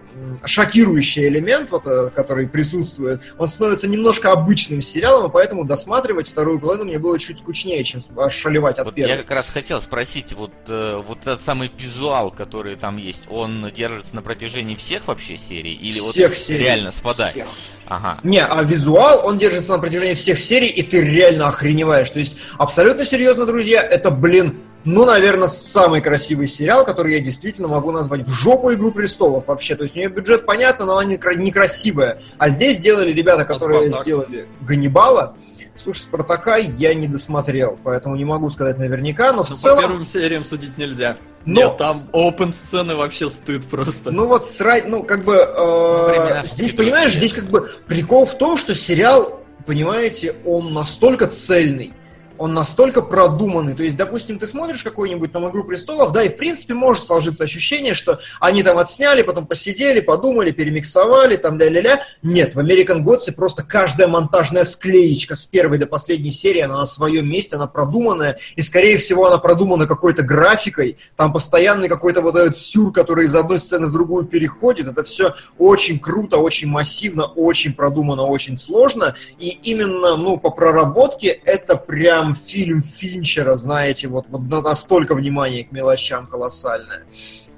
[0.46, 6.60] шокирующий элемент, вот, э, который присутствует, он становится немножко обычным сериалом, и поэтому досматривать вторую
[6.60, 9.12] половину мне было чуть скучнее, чем шалевать от вот первой.
[9.12, 13.72] Я как раз хотел спросить, вот, э, вот этот самый визуал, который там есть, он
[13.76, 15.74] держится на протяжении всех вообще серий?
[15.74, 16.64] Или всех вот серий.
[16.64, 17.34] реально спадает?
[17.34, 17.48] Всех.
[17.88, 18.20] Ага.
[18.24, 22.10] Не, а визуал, он держится на протяжении всех серий, и ты реально охреневаешь.
[22.10, 27.68] То есть, абсолютно серьезно, друзья, это, блин, ну, наверное, самый красивый сериал, который я действительно
[27.68, 29.76] могу назвать в жопу «Игру престолов» вообще.
[29.76, 32.22] То есть у нее бюджет понятно, но она некрасивая.
[32.38, 34.04] А здесь сделали ребята, которые Спартак.
[34.06, 35.36] сделали «Ганнибала».
[35.76, 39.76] Слушай, «Спартака» я не досмотрел, поэтому не могу сказать наверняка, но, но в ну, целом...
[39.78, 41.18] по первым сериям судить нельзя.
[41.46, 41.62] Но...
[41.62, 44.12] Нет, там open сцены вообще стыд просто.
[44.12, 45.36] Ну вот срать, ну как бы...
[45.36, 51.92] Э, здесь, понимаешь, здесь как бы прикол в том, что сериал, понимаете, он настолько цельный,
[52.38, 53.74] он настолько продуманный.
[53.74, 57.44] То есть, допустим, ты смотришь какую-нибудь там «Игру престолов», да, и в принципе может сложиться
[57.44, 62.02] ощущение, что они там отсняли, потом посидели, подумали, перемиксовали, там ля-ля-ля.
[62.22, 66.86] Нет, в American Gods просто каждая монтажная склеечка с первой до последней серии, она на
[66.86, 72.36] своем месте, она продуманная, и скорее всего она продумана какой-то графикой, там постоянный какой-то вот
[72.36, 74.88] этот сюр, который из одной сцены в другую переходит.
[74.88, 79.16] Это все очень круто, очень массивно, очень продумано, очень сложно.
[79.40, 85.64] И именно, ну, по проработке это прям прям фильм Финчера, знаете, вот, вот настолько внимание
[85.64, 87.06] к мелочам колоссальное.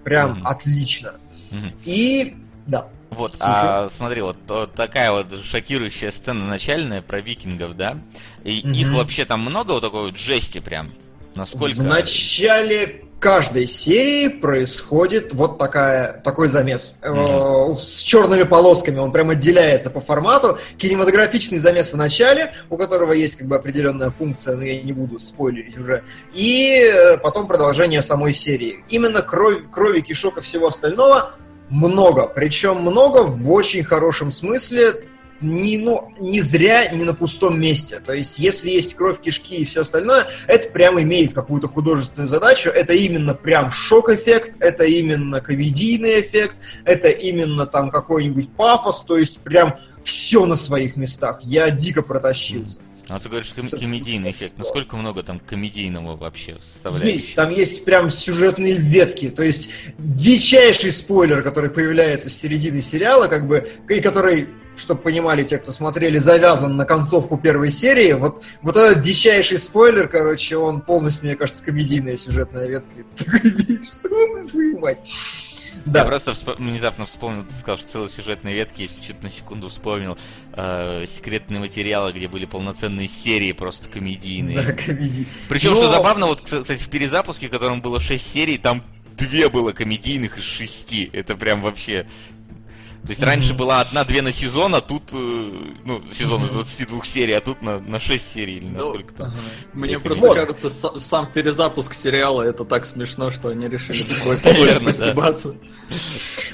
[0.04, 0.46] Прям mm-hmm.
[0.46, 1.16] отлично.
[1.52, 1.74] Mm-hmm.
[1.86, 2.88] И да.
[3.10, 3.46] Вот, Слушай.
[3.48, 7.98] а смотри, вот, вот такая вот шокирующая сцена начальная про викингов, да?
[8.44, 8.76] И mm-hmm.
[8.76, 10.92] их вообще там много вот такой вот жести прям.
[11.38, 11.78] Насколько...
[11.78, 16.94] В начале каждой серии происходит вот такая, такой замес.
[17.02, 17.78] Mm-hmm.
[17.78, 20.58] С черными полосками он прям отделяется по формату.
[20.78, 25.20] Кинематографичный замес в начале, у которого есть как бы определенная функция, но я не буду
[25.20, 26.04] спойлерить уже.
[26.34, 28.84] И э, потом продолжение самой серии.
[28.90, 31.32] Именно кровь, крови, кишок и всего остального
[31.70, 32.28] много.
[32.28, 35.06] Причем много в очень хорошем смысле
[35.42, 38.00] не, ну, не зря, не на пустом месте.
[38.06, 42.70] То есть, если есть кровь, кишки и все остальное, это прям имеет какую-то художественную задачу.
[42.70, 49.40] Это именно прям шок-эффект, это именно комедийный эффект, это именно там какой-нибудь пафос, то есть
[49.40, 51.40] прям все на своих местах.
[51.44, 52.80] Я дико протащился.
[53.10, 54.54] А ты говоришь, ком- комедийный эффект.
[54.58, 57.16] Насколько много там комедийного вообще составляющего?
[57.16, 59.30] Есть, там есть прям сюжетные ветки.
[59.30, 65.44] То есть дичайший спойлер, который появляется с середины сериала, как бы, и который чтобы понимали
[65.44, 68.14] те, кто смотрели, завязан на концовку первой серии.
[68.14, 72.90] Вот, вот этот дичайший спойлер, короче, он полностью, мне кажется, комедийная сюжетная ветка.
[73.20, 75.00] что на свою мать?
[75.86, 76.00] Да.
[76.00, 76.50] Я просто всп...
[76.58, 80.18] внезапно вспомнил, ты сказал, что целая сюжетная ветка есть, чуть на секунду вспомнил
[80.54, 84.62] э, секретные материалы, где были полноценные серии просто комедийные.
[84.62, 85.28] Да, комедийные.
[85.50, 85.76] Причем, Но...
[85.78, 88.84] что забавно, вот, кстати, в перезапуске, в котором было 6 серий, там
[89.16, 91.10] две было комедийных из шести.
[91.14, 92.08] Это прям вообще
[93.04, 95.52] то есть раньше была одна-две на сезон, а тут, э,
[95.86, 99.14] ну, сезон из 22 серий, а тут на, на 6 серий или на ну, сколько
[99.14, 99.34] там.
[99.74, 104.38] Мне просто кажется, сам перезапуск сериала это так смешно, что они решили такое
[104.80, 105.56] постебаться.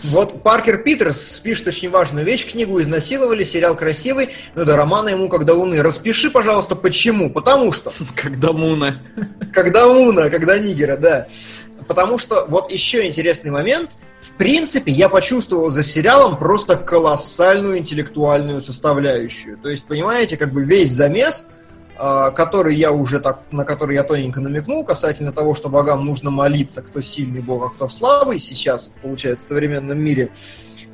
[0.04, 2.46] Вот Паркер Питерс пишет очень важную вещь.
[2.46, 5.82] Книгу изнасиловали, сериал красивый, но до романа ему как до луны.
[5.82, 7.32] Распиши, пожалуйста, почему.
[7.32, 7.92] Потому что...
[8.16, 9.00] Когда Муна.
[9.54, 11.28] Когда Муна, когда Нигера, да.
[11.88, 13.90] Потому что вот еще интересный момент–
[14.24, 19.58] в принципе, я почувствовал за сериалом просто колоссальную интеллектуальную составляющую.
[19.58, 21.48] То есть, понимаете, как бы весь замес,
[21.98, 26.32] а, который я уже так, на который я тоненько намекнул, касательно того, что богам нужно
[26.32, 30.32] молиться, кто сильный бог, а кто слабый сейчас, получается, в современном мире,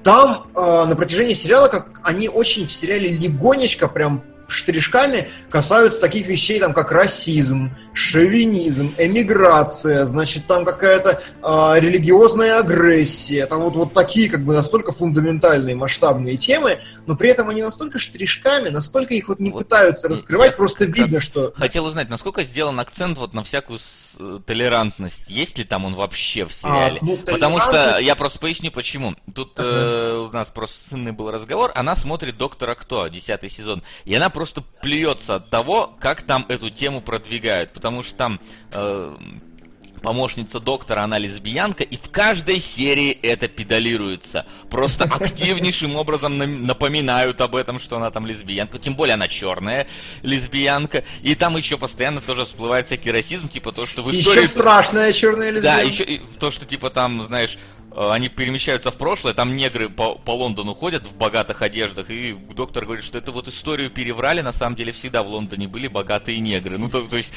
[0.04, 6.28] там э, на протяжении сериала, как они очень в сериале легонечко прям штришками касаются таких
[6.28, 13.94] вещей, там, как расизм, шовинизм, эмиграция, значит, там какая-то э, религиозная агрессия, там вот, вот
[13.94, 19.28] такие как бы настолько фундаментальные, масштабные темы, но при этом они настолько штришками, настолько их
[19.28, 21.54] вот не вот пытаются раскрывать, просто видно, что...
[21.56, 23.80] Хотел узнать, насколько сделан акцент вот на всякую
[24.20, 27.00] э, толерантность, есть ли там он вообще в сериале?
[27.02, 29.16] А, ну, Потому что, я просто поясню почему.
[29.34, 29.70] Тут ага.
[29.70, 34.30] э, у нас просто с был разговор, она смотрит «Доктора Кто», десятый сезон, и она
[34.40, 38.40] просто плюется от того, как там эту тему продвигают, потому что там
[38.72, 39.18] э,
[40.02, 44.46] помощница доктора, она лесбиянка, и в каждой серии это педалируется.
[44.70, 48.80] Просто активнейшим образом напоминают об этом, что она там лесбиянка.
[48.80, 49.88] Тем более она черная
[50.22, 51.04] лесбиянка.
[51.22, 54.44] И там еще постоянно тоже всплывает всякий расизм, типа то, что в истории...
[54.44, 55.84] Еще страшная черная лесбиянка.
[55.84, 57.58] Да, еще то, что типа там, знаешь,
[58.00, 62.86] они перемещаются в прошлое, там негры по, по Лондону ходят в богатых одеждах, и доктор
[62.86, 66.78] говорит, что это вот историю переврали, на самом деле всегда в Лондоне были богатые негры.
[66.78, 67.34] Ну, то, то есть,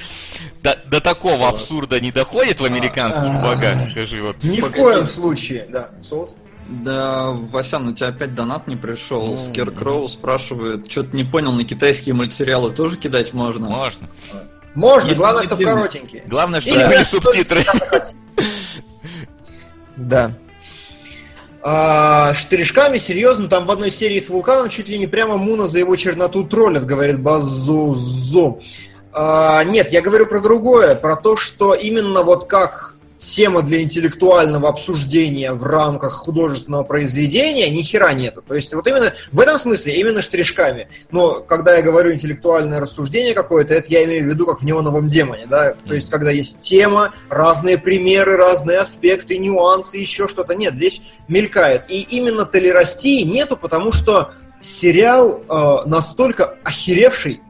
[0.62, 3.42] до, до такого абсурда не доходит в американских а.
[3.42, 4.44] богах, скажи вот.
[4.44, 5.90] Ни в коем случае, да.
[6.01, 6.33] Солд?
[6.68, 9.27] Да, Васян, у тебя опять донат не пришел.
[9.27, 13.68] Ну, Скеркроу спрашивает, что-то не понял, на китайские мультсериалы тоже кидать можно?
[13.68, 14.09] Можно.
[14.77, 16.22] Можно, Если главное, чтобы коротенькие.
[16.27, 17.64] Главное, чтобы были субтитры.
[19.94, 20.33] Да.
[21.64, 25.79] А, штришками, серьезно, там в одной серии с вулканом чуть ли не прямо Муна за
[25.79, 28.59] его черноту троллят, говорит Базузо.
[29.12, 32.91] А, нет, я говорю про другое, про то, что именно вот как
[33.22, 38.42] тема для интеллектуального обсуждения в рамках художественного произведения ни хера нету.
[38.46, 40.88] То есть вот именно в этом смысле, именно штришками.
[41.11, 45.08] Но когда я говорю интеллектуальное рассуждение какое-то, это я имею в виду как в неоновом
[45.08, 45.74] демоне, да.
[45.87, 50.54] То есть когда есть тема, разные примеры, разные аспекты, нюансы, еще что-то.
[50.54, 51.85] Нет, здесь мелькает.
[51.88, 57.40] И именно толерастии нету, потому что сериал э, настолько охеревший,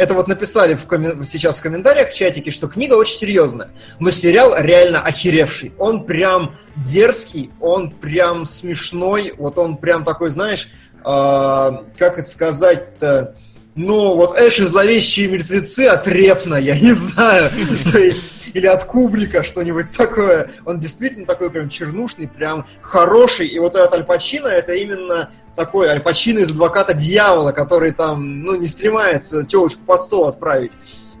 [0.00, 1.22] это вот написали в коммен...
[1.24, 5.74] сейчас в комментариях в чатике, что книга очень серьезная, но сериал реально охеревший.
[5.76, 13.36] Он прям дерзкий, он прям смешной, вот он прям такой, знаешь, э, как это сказать-то,
[13.74, 17.50] ну, вот Эш и зловещие мертвецы от Рефна, я не знаю,
[17.92, 20.50] то есть, или от Кубрика, что-нибудь такое.
[20.64, 25.88] Он действительно такой прям чернушный, прям хороший, и вот этот Аль Пачино, это именно такой
[25.88, 30.72] Аль Пачино из «Адвоката дьявола», который там, ну, не стремается телочку под стол отправить,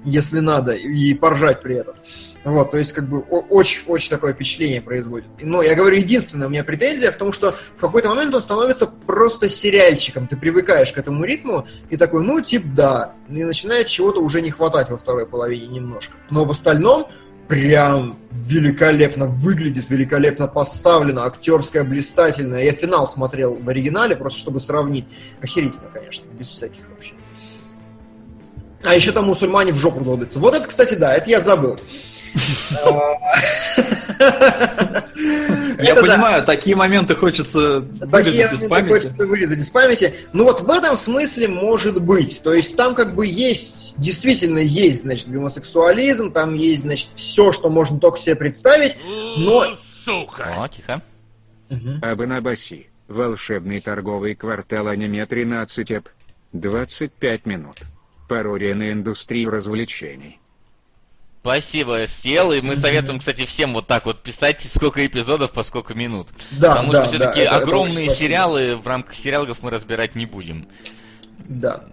[0.04, 1.94] если надо, и поржать при этом.
[2.42, 5.28] Вот, то есть, как бы, очень-очень такое впечатление производит.
[5.40, 8.86] Но я говорю, единственная у меня претензия в том, что в какой-то момент он становится
[8.86, 10.26] просто сериальчиком.
[10.26, 13.12] Ты привыкаешь к этому ритму и такой, ну, тип, да.
[13.28, 16.14] И начинает чего-то уже не хватать во второй половине немножко.
[16.30, 17.08] Но в остальном
[17.50, 22.62] прям великолепно выглядит, великолепно поставлено, актерская блистательная.
[22.62, 25.04] Я финал смотрел в оригинале, просто чтобы сравнить.
[25.42, 27.14] Охерительно, конечно, без всяких вообще.
[28.84, 30.38] А еще там мусульмане в жопу долбятся.
[30.38, 31.76] Вот это, кстати, да, это я забыл.
[35.82, 38.92] Я понимаю, такие моменты хочется вырезать из памяти.
[38.92, 40.14] Хочется вырезать из памяти.
[40.32, 42.40] Ну вот в этом смысле может быть.
[42.42, 47.70] То есть там как бы есть, действительно есть, значит, гомосексуализм, там есть, значит, все, что
[47.70, 48.96] можно только себе представить,
[49.36, 49.74] но...
[49.74, 50.54] Сука!
[50.56, 51.02] О, тихо.
[52.02, 52.88] Абанабаси.
[53.08, 56.08] Волшебный торговый квартал аниме 13 эп.
[56.52, 57.76] 25 минут.
[58.28, 60.39] Пародия на индустрию развлечений.
[61.40, 65.94] Спасибо, сел, и мы советуем, кстати, всем вот так вот писать, сколько эпизодов по сколько
[65.94, 66.28] минут.
[66.50, 70.26] Да, Потому да, что все-таки да, огромные это сериалы в рамках сериалов мы разбирать не
[70.26, 70.68] будем.
[71.48, 71.84] Да.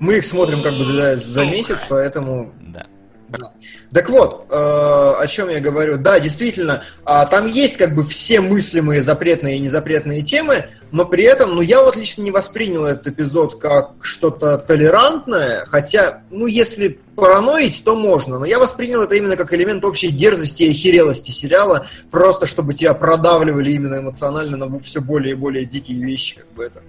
[0.00, 2.52] Мы их смотрим как бы за, за месяц, поэтому...
[2.60, 2.86] Да.
[3.28, 3.52] Да.
[3.92, 5.96] Так вот, э, о чем я говорю.
[5.96, 11.24] Да, действительно, э, там есть как бы все мыслимые запретные и незапретные темы, но при
[11.24, 16.98] этом, ну, я вот лично не воспринял этот эпизод как что-то толерантное, хотя, ну, если
[17.14, 21.86] параноить, то можно, но я воспринял это именно как элемент общей дерзости и охерелости сериала,
[22.10, 26.64] просто чтобы тебя продавливали именно эмоционально на все более и более дикие вещи, как бы
[26.64, 26.82] это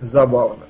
[0.00, 0.64] забавно.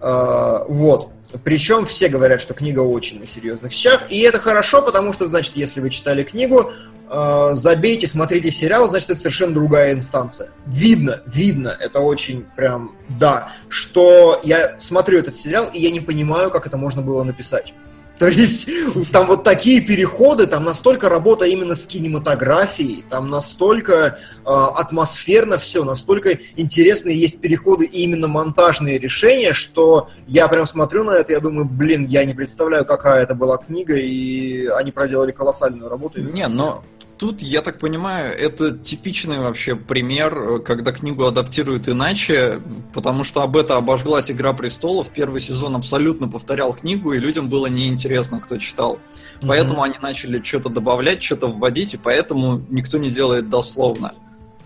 [0.00, 1.10] Э, вот.
[1.44, 5.54] Причем все говорят, что книга очень на серьезных щах, и это хорошо, потому что, значит,
[5.56, 6.72] если вы читали книгу,
[7.10, 10.50] э, забейте, смотрите сериал, значит, это совершенно другая инстанция.
[10.66, 16.50] Видно, видно, это очень прям, да, что я смотрю этот сериал, и я не понимаю,
[16.50, 17.74] как это можно было написать.
[18.20, 18.68] То есть
[19.12, 25.84] там вот такие переходы, там настолько работа именно с кинематографией, там настолько э, атмосферно все,
[25.84, 31.40] настолько интересные есть переходы и именно монтажные решения, что я прям смотрю на это, я
[31.40, 36.20] думаю, блин, я не представляю, какая это была книга, и они проделали колоссальную работу.
[36.20, 36.84] Не, но
[37.20, 42.62] тут, я так понимаю, это типичный вообще пример, когда книгу адаптируют иначе,
[42.94, 45.10] потому что об это обожглась «Игра престолов».
[45.10, 48.98] Первый сезон абсолютно повторял книгу, и людям было неинтересно, кто читал.
[49.42, 49.84] Поэтому mm-hmm.
[49.84, 54.14] они начали что-то добавлять, что-то вводить, и поэтому никто не делает дословно.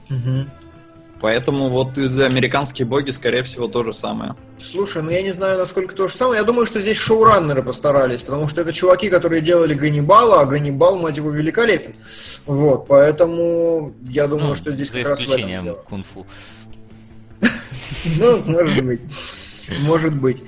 [0.08, 0.48] Mm-hmm.
[1.24, 4.36] Поэтому вот из американские боги, скорее всего, то же самое.
[4.58, 6.40] Слушай, ну я не знаю, насколько то же самое.
[6.40, 10.98] Я думаю, что здесь шоураннеры постарались, потому что это чуваки, которые делали Ганнибала, а Ганнибал,
[10.98, 11.94] мать его, великолепен.
[12.44, 16.26] Вот, поэтому я думаю, ну, что здесь за как исключением раз кунг-фу.
[18.18, 19.00] Ну, может быть.
[19.86, 20.42] Может быть.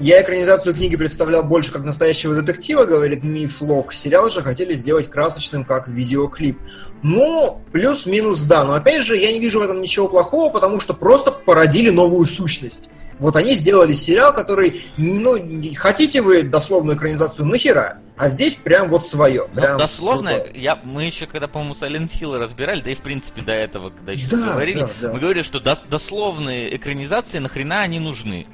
[0.00, 3.92] Я экранизацию книги представлял больше как настоящего детектива, говорит Миф Лок.
[3.92, 6.56] Сериал же хотели сделать красочным, как видеоклип.
[7.02, 10.94] Ну, плюс-минус да, но опять же, я не вижу в этом ничего плохого, потому что
[10.94, 12.88] просто породили новую сущность.
[13.18, 15.36] Вот они сделали сериал, который, ну,
[15.74, 17.98] хотите вы дословную экранизацию, нахера?
[18.16, 19.48] А здесь прям вот свое.
[19.52, 23.02] Ну, прям дословно, вот, я, мы еще когда, по-моему, Silent Hill разбирали, да и в
[23.02, 25.12] принципе до этого, когда еще да, говорили, да, да.
[25.12, 28.46] мы говорили, что дос- дословные экранизации нахрена они нужны.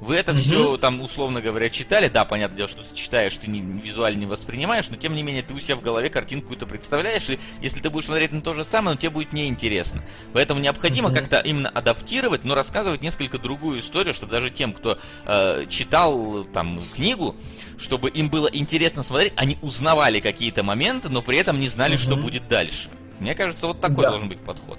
[0.00, 2.08] Вы это все там, условно говоря, читали.
[2.08, 5.42] Да, понятное дело, что ты читаешь, ты не, визуально не воспринимаешь, но тем не менее
[5.42, 8.54] ты у себя в голове картинку это представляешь, и если ты будешь смотреть на то
[8.54, 10.02] же самое, но тебе будет неинтересно.
[10.32, 11.16] Поэтому необходимо угу.
[11.16, 16.80] как-то именно адаптировать, но рассказывать несколько другую историю, чтобы даже тем, кто э, читал там
[16.94, 17.36] книгу,
[17.76, 22.02] чтобы им было интересно смотреть, они узнавали какие-то моменты, но при этом не знали, угу.
[22.02, 22.88] что будет дальше.
[23.18, 24.12] Мне кажется, вот такой да.
[24.12, 24.78] должен быть подход.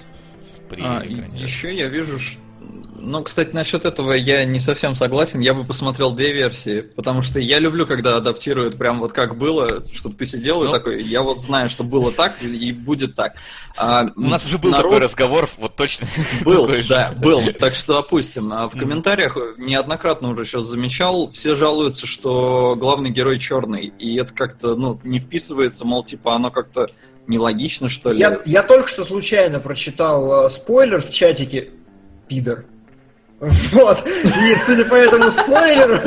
[0.68, 2.40] При а, еще я вижу, что
[3.02, 5.40] ну, кстати, насчет этого я не совсем согласен.
[5.40, 9.84] Я бы посмотрел две версии, потому что я люблю, когда адаптируют прям вот как было,
[9.92, 13.36] чтобы ты сидел ну, и такой, я вот знаю, что было так и будет так.
[13.76, 14.92] А, У нас уже был народ...
[14.92, 16.08] такой разговор, вот точно.
[16.46, 17.42] Был, да, был.
[17.60, 18.52] Так что опустим.
[18.54, 24.34] А в комментариях неоднократно уже сейчас замечал, все жалуются, что главный герой черный, и это
[24.34, 26.90] как-то, ну, не вписывается, мол, типа, оно как-то
[27.28, 28.20] нелогично, что ли.
[28.20, 31.70] Я, я только что случайно прочитал э, спойлер в чатике.
[32.32, 32.64] Пидор.
[33.42, 34.08] Вот.
[34.08, 35.98] И, судя по этому спойлеру,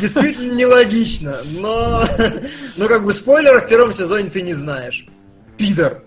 [0.00, 1.38] действительно нелогично.
[1.58, 2.06] Но,
[2.76, 5.06] но как бы спойлера в первом сезоне ты не знаешь.
[5.56, 6.02] Пидор.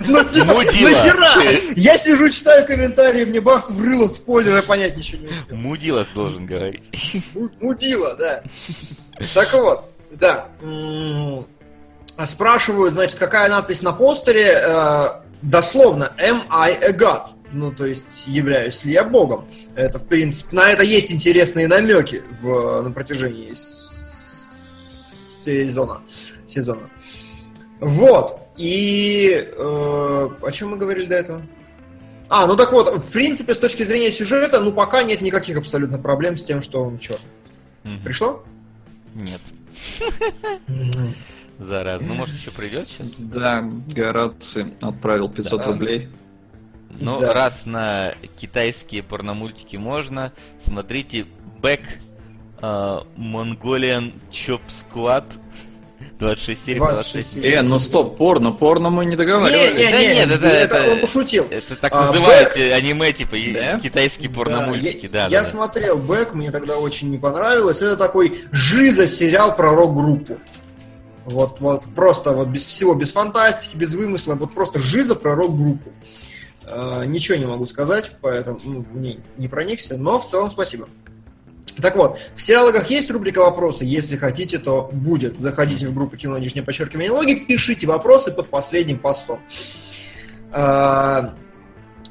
[0.00, 0.88] Ну, типа, Мудила.
[0.88, 1.30] нахера?
[1.76, 5.56] Я сижу, читаю комментарии, мне бах врыло спойлер, я понять ничего не успел.
[5.56, 7.22] Мудила должен говорить.
[7.60, 8.42] Мудила, да.
[9.34, 10.48] Так вот, да.
[12.26, 14.60] Спрашивают, значит, какая надпись на постере?
[14.64, 15.06] Э,
[15.42, 17.28] дословно, am I a god?
[17.52, 19.46] Ну, то есть, являюсь ли я богом.
[19.74, 23.54] Это, в принципе, на это есть интересные намеки в, на протяжении
[25.44, 26.00] сезона.
[26.46, 26.90] сезона.
[27.80, 28.38] Вот.
[28.56, 31.42] И э, о чем мы говорили до этого?
[32.28, 35.98] А, ну так вот, в принципе, с точки зрения сюжета, ну пока нет никаких абсолютно
[35.98, 37.20] проблем с тем, что он черный.
[37.84, 38.04] Угу.
[38.04, 38.42] Пришло?
[39.14, 39.40] Нет.
[41.58, 42.02] Зараз.
[42.02, 43.14] Ну, может, еще придет сейчас?
[43.16, 45.66] Да, Гораций отправил 500 да.
[45.66, 46.08] рублей.
[47.00, 47.32] Ну, да.
[47.32, 51.26] раз на китайские порномультики можно, смотрите
[51.60, 51.82] Back
[52.60, 55.24] uh, Mongolian Chop Squad
[56.18, 57.50] 26 серий, 26 серий.
[57.56, 59.74] Э, ну стоп, порно, порно мы не договаривались.
[59.74, 61.46] Не, не, да не, нет, это, это, это он пошутил.
[61.50, 62.72] Это так а, называют Back...
[62.72, 63.80] аниме, типа, да?
[63.80, 65.24] китайские порномультики, да.
[65.24, 65.50] Я, да, я да.
[65.50, 67.78] смотрел Бэк, мне тогда очень не понравилось.
[67.78, 70.38] Это такой жиза сериал про рок-группу.
[71.24, 75.92] Вот, вот, просто вот без всего, без фантастики, без вымысла, вот просто жиза про рок-группу.
[76.66, 80.88] Э, ничего не могу сказать, поэтому ну, не, не проникся, но в целом спасибо.
[81.80, 83.84] Так вот, в сериалогах есть рубрика «Вопросы».
[83.84, 85.38] Если хотите, то будет.
[85.38, 89.40] Заходите в группу «Кино нижнее подчеркивание логи», пишите вопросы под последним постом.
[90.50, 91.34] А,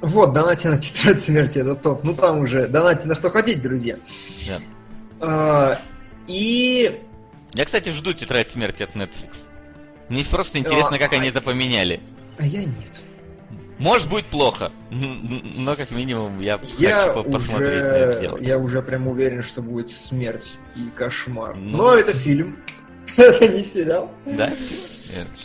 [0.01, 2.03] вот, донате на тетрадь смерти, это топ.
[2.03, 3.97] Ну там уже, донате на что хотите, друзья.
[4.47, 4.59] Да.
[5.19, 5.79] А,
[6.27, 6.99] и...
[7.53, 9.47] Я, кстати, жду тетрадь смерти от Netflix.
[10.09, 12.01] Мне просто интересно, а, как а, они это поменяли.
[12.39, 13.01] А я нет.
[13.81, 18.37] Может будет плохо, но как минимум я, я хочу посмотреть уже, на это дело.
[18.37, 21.55] Я уже прям уверен, что будет смерть и кошмар.
[21.55, 22.63] Ну, но это фильм.
[23.17, 24.11] это не сериал.
[24.27, 24.53] Да?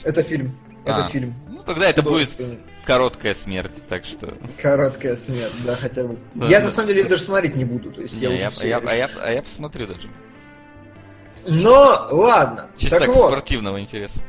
[0.04, 0.54] Это фильм.
[0.84, 1.34] Это а, фильм.
[1.48, 2.36] Ну тогда это будет
[2.84, 4.34] короткая смерть, так что.
[4.60, 6.18] Короткая смерть, да, хотя бы.
[6.34, 8.50] Я на самом деле даже смотреть не буду, то есть я уже.
[8.60, 10.10] А я а я посмотрю даже.
[11.48, 12.68] Но ладно.
[12.76, 14.20] Чисто так спортивного интереса.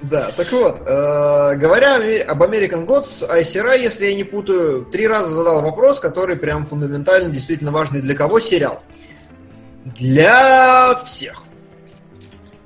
[0.00, 1.96] Да, так вот, э, говоря
[2.28, 7.30] об American Gods, Айсера, если я не путаю, три раза задал вопрос, который прям фундаментально
[7.30, 8.80] действительно важный для кого сериал?
[9.84, 11.42] Для всех.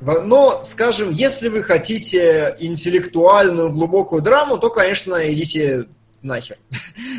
[0.00, 5.86] Но, скажем, если вы хотите интеллектуальную, глубокую драму, то, конечно, идите
[6.22, 6.56] нахер.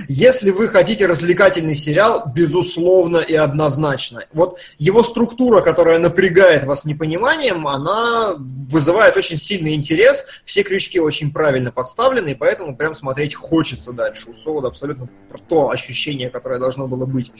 [0.07, 4.25] Если вы хотите развлекательный сериал, безусловно и однозначно.
[4.33, 10.25] Вот его структура, которая напрягает вас непониманием, она вызывает очень сильный интерес.
[10.43, 14.29] Все крючки очень правильно подставлены, и поэтому прям смотреть хочется дальше.
[14.29, 15.09] У Солода абсолютно
[15.49, 17.31] то ощущение, которое должно было быть.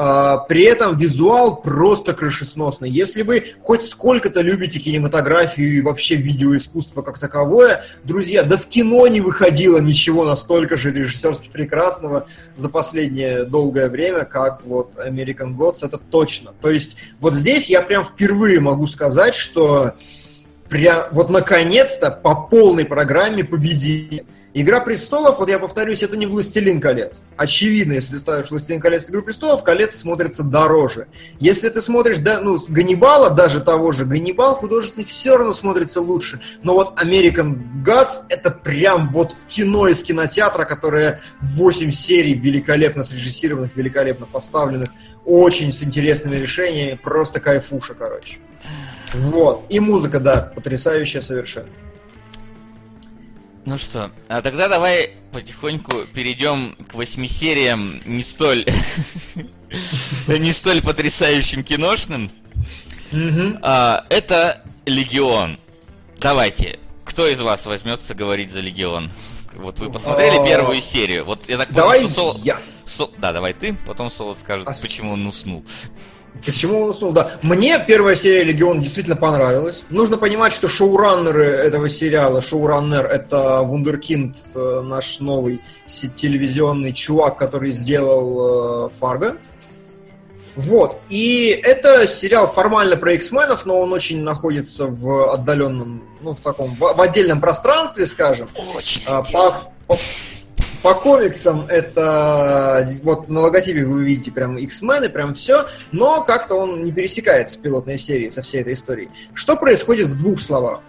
[0.00, 2.88] А, при этом визуал просто крышесносный.
[2.88, 9.08] Если вы хоть сколько-то любите кинематографию и вообще видеоискусство как таковое, друзья, да в кино
[9.08, 15.78] не выходило ничего настолько же режиссерски прекрасного за последнее долгое время, как вот American Gods,
[15.82, 16.52] это точно.
[16.60, 19.94] То есть вот здесь я прям впервые могу сказать, что
[20.68, 24.24] прям вот наконец-то по полной программе победили.
[24.54, 27.22] Игра престолов, вот я повторюсь, это не «Властелин колец».
[27.36, 31.06] Очевидно, если ты ставишь «Властелин колец» «Игру престолов», колец смотрится дороже.
[31.38, 36.40] Если ты смотришь, да, ну, Ганнибала, даже того же, Ганнибал художественный все равно смотрится лучше.
[36.62, 43.76] Но вот American Gods это прям вот кино из кинотеатра, которое 8 серий великолепно срежиссированных,
[43.76, 44.88] великолепно поставленных,
[45.26, 48.38] очень с интересными решениями, просто кайфуша, короче.
[49.12, 49.66] Вот.
[49.68, 51.68] И музыка, да, потрясающая совершенно.
[53.68, 58.64] Ну что, а тогда давай потихоньку перейдем к восьми сериям не столь
[60.26, 62.30] не столь потрясающим киношным.
[63.60, 65.58] А, это Легион.
[66.18, 69.10] Давайте, кто из вас возьмется говорить за Легион?
[69.52, 71.26] Вот вы посмотрели первую серию.
[71.26, 72.38] Вот я так понял, что
[72.86, 73.12] Сол...
[73.18, 75.62] Да, давай ты, потом Солод скажет, а почему он уснул.
[76.44, 77.12] Почему он уснул?
[77.12, 77.32] Да.
[77.42, 79.82] Мне первая серия Легион действительно понравилась.
[79.90, 87.72] Нужно понимать, что шоураннеры этого сериала, шоураннер это Вундеркинд, э, наш новый телевизионный чувак, который
[87.72, 89.36] сделал э, Фарго.
[90.58, 91.00] Вот.
[91.08, 96.74] И это сериал формально про X-менов, но он очень находится в отдаленном, ну, в таком,
[96.74, 98.48] в, в отдельном пространстве, скажем.
[98.76, 99.02] Очень.
[99.06, 99.54] А, по,
[99.86, 99.96] по,
[100.82, 106.54] по комиксам это вот на логотипе вы увидите прям X-Men и прям все, но как-то
[106.56, 109.10] он не пересекается в пилотной серии со всей этой историей.
[109.34, 110.80] Что происходит в двух словах?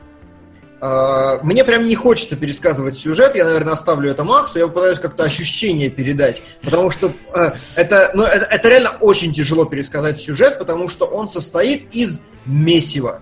[0.81, 5.23] А, мне прям не хочется пересказывать сюжет, я, наверное, оставлю это Максу, я попытаюсь как-то
[5.23, 10.87] ощущение передать, потому что э, это, ну, это, это реально очень тяжело пересказать сюжет, потому
[10.87, 13.21] что он состоит из месива.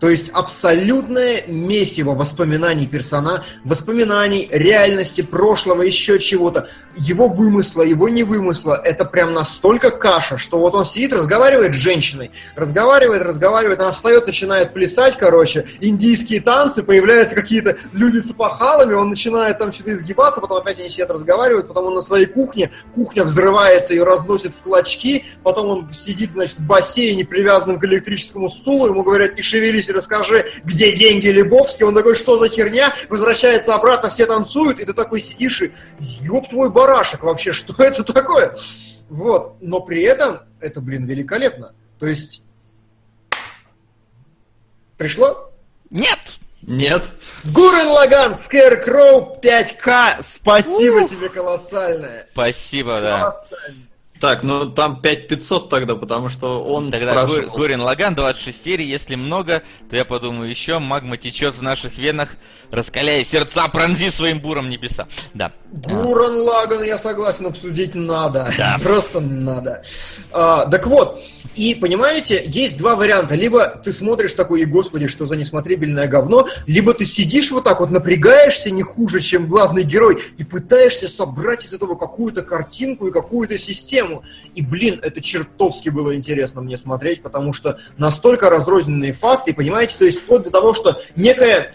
[0.00, 6.68] То есть абсолютное месиво воспоминаний персона, воспоминаний, реальности, прошлого, еще чего-то.
[6.98, 8.80] Его вымысла, его не вымысла.
[8.84, 12.30] Это прям настолько каша, что вот он сидит, разговаривает с женщиной.
[12.54, 15.66] Разговаривает, разговаривает, она встает, начинает плясать, короче.
[15.80, 20.88] Индийские танцы, появляются какие-то люди с опахалами, он начинает там что-то изгибаться, потом опять они
[20.88, 25.92] сидят, разговаривают, потом он на своей кухне, кухня взрывается, ее разносит в клочки, потом он
[25.92, 30.92] сидит, значит, в бассейне, привязанном к электрическому стулу, ему говорят, не шевелись, Василий, расскажи, где
[30.92, 31.84] деньги Лебовский?
[31.84, 32.92] Он такой, что за херня?
[33.08, 35.72] Возвращается обратно, все танцуют, и ты такой сидишь и,
[36.20, 38.56] ёб твой барашек вообще, что это такое?
[39.08, 41.74] Вот, но при этом это, блин, великолепно.
[41.98, 42.42] То есть,
[44.96, 45.50] пришло?
[45.90, 46.18] Нет!
[46.60, 47.10] Нет.
[47.44, 51.10] Гурен Лаган, Scarecrow 5К, спасибо Ух.
[51.10, 52.26] тебе колоссальное.
[52.32, 53.36] Спасибо, да.
[54.20, 57.56] Так, ну там 5500 тогда, потому что он Тогда спрашивал...
[57.56, 62.30] Гурин Лаган, 26 серий, если много, то я подумаю еще, магма течет в наших венах,
[62.70, 65.06] раскаляя сердца, пронзи своим буром небеса.
[65.34, 65.52] Да.
[65.70, 68.52] Гуран Лаган, я согласен, обсудить надо.
[68.58, 68.78] Да.
[68.82, 69.82] Просто надо.
[70.32, 71.22] А, так вот,
[71.54, 73.34] и понимаете, есть два варианта.
[73.34, 77.80] Либо ты смотришь такой, и господи, что за несмотрибельное говно, либо ты сидишь вот так
[77.80, 83.12] вот, напрягаешься не хуже, чем главный герой, и пытаешься собрать из этого какую-то картинку и
[83.12, 84.22] какую-то систему тему.
[84.54, 90.04] И, блин, это чертовски было интересно мне смотреть, потому что настолько разрозненные факты, понимаете, то
[90.04, 91.72] есть вплоть до того, что некая...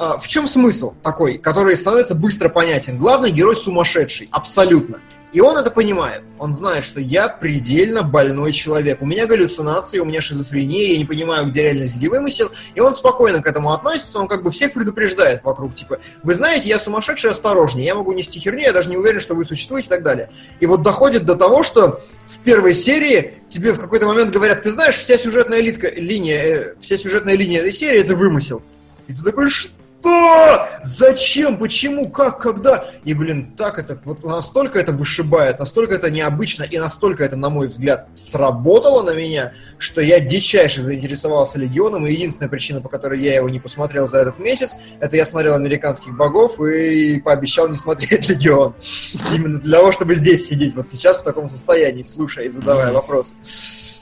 [0.00, 2.98] А, в чем смысл такой, который становится быстро понятен?
[2.98, 5.00] Главный герой сумасшедший, абсолютно.
[5.32, 6.22] И он это понимает.
[6.38, 9.02] Он знает, что я предельно больной человек.
[9.02, 12.50] У меня галлюцинации, у меня шизофрения, я не понимаю, где реальность, где вымысел.
[12.74, 15.74] И он спокойно к этому относится, он как бы всех предупреждает вокруг.
[15.74, 19.34] Типа, вы знаете, я сумасшедший, осторожнее, я могу нести херню, я даже не уверен, что
[19.34, 20.30] вы существуете и так далее.
[20.60, 24.70] И вот доходит до того, что в первой серии тебе в какой-то момент говорят, ты
[24.70, 28.62] знаешь, вся сюжетная литка, линия, э, вся сюжетная линия этой серии это вымысел.
[29.08, 29.77] И ты такой, что?
[30.00, 30.68] Что?
[30.82, 31.58] Зачем?
[31.58, 32.10] Почему?
[32.10, 32.40] Как?
[32.40, 32.86] Когда?
[33.04, 37.50] И, блин, так это, вот настолько это вышибает, настолько это необычно и настолько это, на
[37.50, 43.20] мой взгляд, сработало на меня, что я дичайше заинтересовался Легионом, и единственная причина, по которой
[43.20, 47.76] я его не посмотрел за этот месяц, это я смотрел «Американских богов» и пообещал не
[47.76, 48.74] смотреть Легион.
[49.32, 53.30] Именно для того, чтобы здесь сидеть вот сейчас в таком состоянии, слушая и задавая вопросы.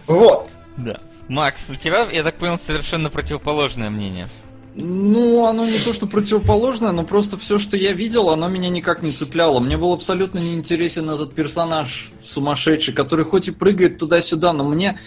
[0.07, 0.49] Вот.
[0.77, 0.99] Да.
[1.29, 4.29] Макс, у тебя, я так понял, совершенно противоположное мнение.
[4.79, 9.03] Ну, оно не то, что противоположное, но просто все, что я видел, оно меня никак
[9.03, 9.59] не цепляло.
[9.59, 14.99] Мне был абсолютно неинтересен этот персонаж сумасшедший, который хоть и прыгает туда-сюда, но мне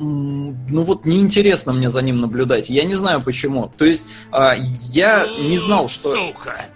[0.00, 2.70] ну вот неинтересно мне за ним наблюдать.
[2.70, 3.70] Я не знаю почему.
[3.76, 6.14] То есть а, я не знал, что...
[6.14, 6.66] Сука!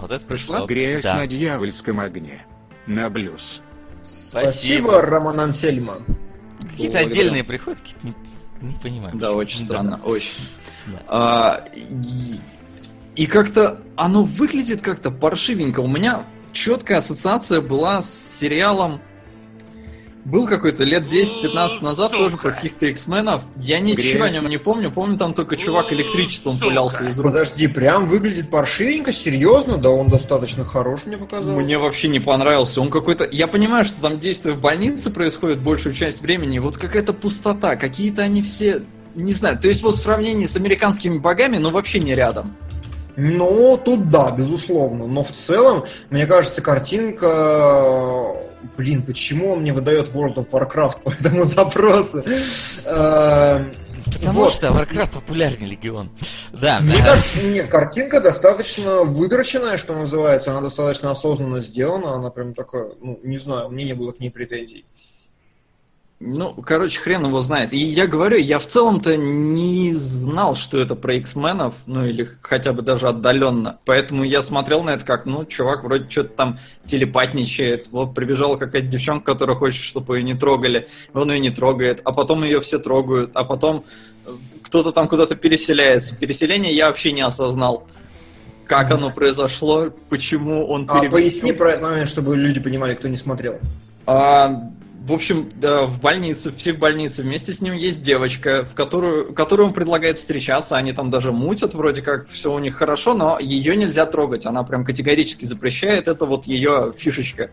[0.00, 0.66] Вот это пришло.
[0.66, 1.16] Грязь да.
[1.16, 2.44] на дьявольском огне.
[2.86, 3.60] На блюз.
[4.02, 6.02] Спасибо, Спасибо Роман Ансельман.
[6.62, 8.14] Какие-то отдельные приходят, какие-то не,
[8.68, 9.16] не понимаю.
[9.16, 10.10] Да, очень странно, да.
[10.10, 10.30] очень.
[10.86, 11.02] Да.
[11.08, 12.40] А, и,
[13.22, 15.80] и как-то оно выглядит как-то паршивенько.
[15.80, 19.00] У меня четкая ассоциация была с сериалом
[20.24, 22.22] был какой-то лет 10-15 назад Сука.
[22.24, 23.42] тоже про каких-то X-менов.
[23.56, 24.36] Я ничего Грязь.
[24.36, 24.90] о нем не помню.
[24.92, 26.66] Помню, там только чувак электричеством Сука.
[26.66, 27.32] пулялся из рук.
[27.32, 29.78] Подожди, прям выглядит паршивенько, серьезно?
[29.78, 31.64] Да он достаточно хорош, мне показалось.
[31.64, 32.80] Мне вообще не понравился.
[32.80, 33.28] Он какой-то...
[33.30, 36.60] Я понимаю, что там действие в больнице происходит большую часть времени.
[36.60, 37.76] Вот какая-то пустота.
[37.76, 38.82] Какие-то они все...
[39.14, 39.58] Не знаю.
[39.58, 42.56] То есть вот в сравнении с американскими богами, ну вообще не рядом.
[43.16, 45.06] Ну, тут да, безусловно.
[45.06, 48.34] Но в целом, мне кажется, картинка
[48.76, 52.22] Блин, почему он мне выдает World of Warcraft по этому запросу?
[52.84, 54.52] Эм, Потому вот.
[54.52, 56.10] что Warcraft популярнее Легион.
[56.52, 56.80] Да.
[56.80, 60.52] Мне кажется, нет, картинка достаточно выдроченная, что называется.
[60.52, 62.14] Она достаточно осознанно сделана.
[62.14, 64.84] Она прям такая, ну, не знаю, мне не было к ней претензий.
[66.24, 67.72] Ну, короче, хрен его знает.
[67.72, 72.72] И я говорю, я в целом-то не знал, что это про X-менов, ну или хотя
[72.72, 73.80] бы даже отдаленно.
[73.84, 77.88] Поэтому я смотрел на это как, ну, чувак вроде что-то там телепатничает.
[77.90, 80.86] Вот прибежала какая-то девчонка, которая хочет, чтобы ее не трогали.
[81.12, 83.84] Он ее не трогает, а потом ее все трогают, а потом
[84.24, 84.30] э,
[84.62, 86.14] кто-то там куда-то переселяется.
[86.14, 87.88] Переселение я вообще не осознал.
[88.68, 91.08] Как оно произошло, почему он переместил.
[91.08, 93.58] А поясни про этот момент, чтобы люди понимали, кто не смотрел.
[94.06, 94.70] А,
[95.04, 99.72] в общем, в больнице, в психбольнице вместе с ним есть девочка, в которую, которую он
[99.72, 104.06] предлагает встречаться, они там даже мутят, вроде как все у них хорошо, но ее нельзя
[104.06, 107.50] трогать, она прям категорически запрещает, это вот ее фишечка.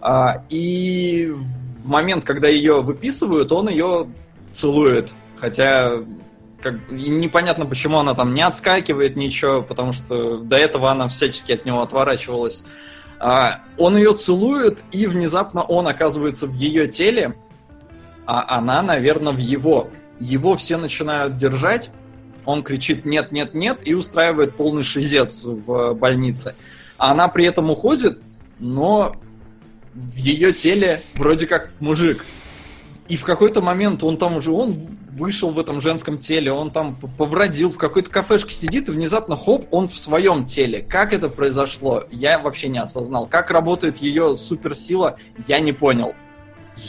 [0.00, 1.34] А, и
[1.82, 4.08] в момент, когда ее выписывают, он ее
[4.52, 6.04] целует, хотя
[6.62, 11.66] как, непонятно, почему она там не отскакивает ничего, потому что до этого она всячески от
[11.66, 12.64] него отворачивалась.
[13.24, 17.36] А, он ее целует, и внезапно он оказывается в ее теле,
[18.26, 19.88] а она, наверное, в его.
[20.18, 21.92] Его все начинают держать,
[22.44, 26.56] он кричит «нет, нет, нет» и устраивает полный шизец в больнице.
[26.98, 28.18] А она при этом уходит,
[28.58, 29.14] но
[29.94, 32.24] в ее теле вроде как мужик.
[33.06, 36.96] И в какой-то момент он там уже, он вышел в этом женском теле, он там
[37.18, 40.82] побродил, в какой-то кафешке сидит, и внезапно, хоп, он в своем теле.
[40.82, 43.26] Как это произошло, я вообще не осознал.
[43.26, 46.14] Как работает ее суперсила, я не понял.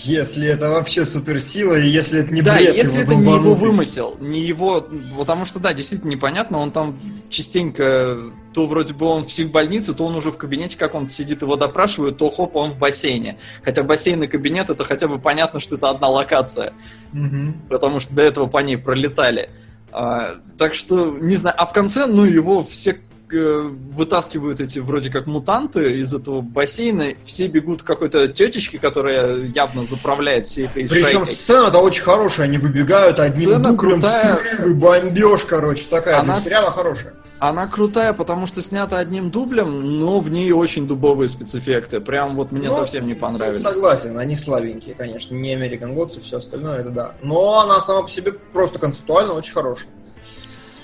[0.02, 4.18] Если это вообще суперсила, и если это не да, бред, если это не его вымысел,
[4.20, 4.86] не его...
[5.18, 8.32] Потому что, да, действительно непонятно, он там частенько...
[8.54, 11.56] То вроде бы он в психбольнице, то он уже в кабинете как он сидит, его
[11.56, 13.38] допрашивают, то хоп, он в бассейне.
[13.64, 16.74] Хотя бассейн и кабинет, это хотя бы понятно, что это одна локация.
[17.14, 17.54] Угу.
[17.70, 19.50] Потому что до этого по ней пролетали.
[19.92, 22.98] А, так что, не знаю, а в конце, ну, его все
[23.34, 29.84] вытаскивают эти вроде как мутанты из этого бассейна, все бегут к какой-то тетечке, которая явно
[29.84, 34.38] заправляет всей этой Причем сцена-то очень хорошая, они выбегают одним сцена дублем, крутая.
[34.38, 36.36] срывы, бомбеж, короче, такая, она...
[36.36, 37.14] для сериала хорошая.
[37.40, 42.00] Она крутая, потому что снята одним дублем, но в ней очень дубовые спецэффекты.
[42.00, 43.62] Прям вот мне ну, совсем не понравились.
[43.62, 47.12] Согласен, они слабенькие, конечно, не American Gods и все остальное, это да.
[47.22, 49.90] Но она сама по себе просто концептуально очень хорошая.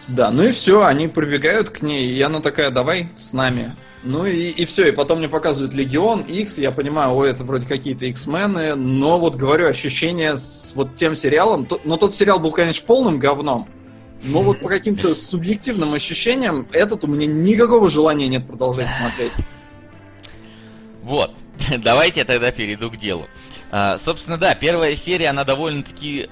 [0.10, 3.76] Да, ну и все, они прибегают к ней, и она такая, давай с нами.
[4.02, 7.68] Ну и, и все, и потом мне показывают Легион, X, я понимаю, о, это вроде
[7.68, 12.52] какие-то X-мены, но вот говорю, ощущение с вот тем сериалом, то, но тот сериал был,
[12.52, 13.68] конечно, полным говном,
[14.24, 19.34] но вот по каким-то субъективным ощущениям этот у меня никакого желания нет продолжать смотреть.
[21.04, 21.34] Вот,
[21.84, 23.28] давайте я тогда перейду к делу.
[23.70, 26.30] А, собственно, да, первая серия, она довольно-таки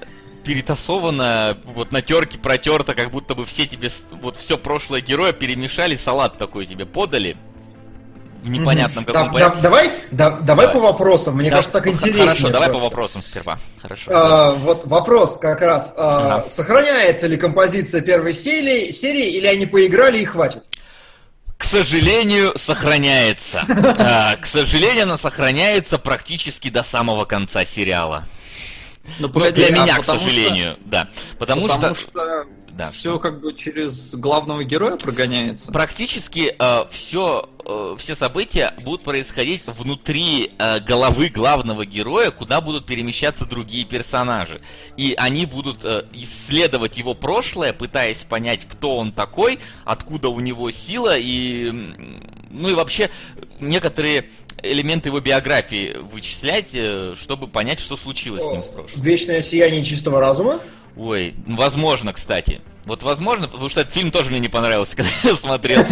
[0.48, 3.90] перетасовано, вот на терке протерто, как будто бы все тебе,
[4.22, 7.36] вот все прошлое героя перемешали, салат такой тебе подали.
[8.42, 9.56] В непонятном каком да, порядке.
[9.56, 12.24] Да, давай, да, давай, давай по вопросам, мне да, кажется, так интереснее.
[12.24, 12.72] Хорошо, давай просто.
[12.72, 13.58] по вопросам сперва.
[13.82, 14.10] Хорошо.
[14.10, 14.52] А, да.
[14.52, 15.92] Вот вопрос как раз.
[15.98, 16.48] А, ага.
[16.48, 20.62] Сохраняется ли композиция первой серии, серии или они поиграли и хватит?
[21.58, 23.64] К сожалению, сохраняется.
[23.98, 28.24] А, к сожалению, она сохраняется практически до самого конца сериала.
[29.18, 30.80] Ну, погоди, для а меня, к сожалению, что...
[30.84, 31.08] да.
[31.38, 32.10] Потому, потому что...
[32.10, 32.46] что...
[32.78, 32.92] Да.
[32.92, 35.72] Все как бы через главного героя прогоняется.
[35.72, 42.86] Практически э, все э, все события будут происходить внутри э, головы главного героя, куда будут
[42.86, 44.60] перемещаться другие персонажи.
[44.96, 50.70] И они будут э, исследовать его прошлое, пытаясь понять, кто он такой, откуда у него
[50.70, 51.72] сила и...
[52.50, 53.10] Ну и вообще
[53.58, 54.30] некоторые
[54.62, 59.02] элементы его биографии вычислять, э, чтобы понять, что случилось с ним в прошлом.
[59.02, 60.60] Вечное сияние чистого разума?
[60.96, 62.60] Ой, возможно, кстати.
[62.88, 65.84] Вот возможно, потому что этот фильм тоже мне не понравился, когда я смотрел.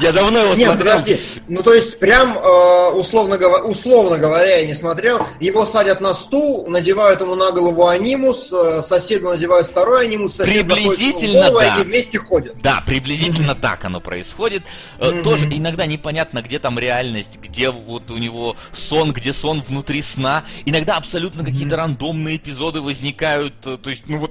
[0.00, 0.78] Я давно его смотрел.
[0.78, 1.20] подожди.
[1.48, 5.26] Ну, то есть, прям, э, условно, говоря, я не смотрел.
[5.40, 11.50] Его садят на стул, надевают ему на голову анимус, э, соседу надевают второй анимус, Приблизительно,
[11.50, 11.80] да.
[11.80, 12.54] И вместе ходят.
[12.62, 14.62] Да, приблизительно так оно происходит.
[15.00, 20.00] Э, тоже иногда непонятно, где там реальность, где вот у него сон, где сон внутри
[20.00, 20.44] сна.
[20.64, 23.54] Иногда абсолютно какие-то рандомные эпизоды возникают.
[23.60, 24.30] То есть, ну вот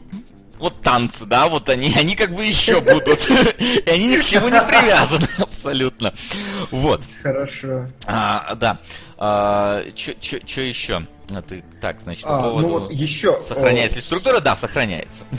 [0.60, 3.30] вот танцы, да, вот они, они как бы еще будут.
[3.60, 6.14] И они ни к чему не привязаны абсолютно.
[6.72, 7.01] Вот.
[7.22, 7.88] Хорошо.
[8.05, 8.80] А, да.
[9.18, 11.05] А, Что еще?
[11.32, 12.68] А ты, так, значит, по а, ну поводу...
[12.68, 13.39] Ну вот еще...
[13.41, 14.39] Сохраняется ли структура?
[14.39, 15.26] Да, сохраняется.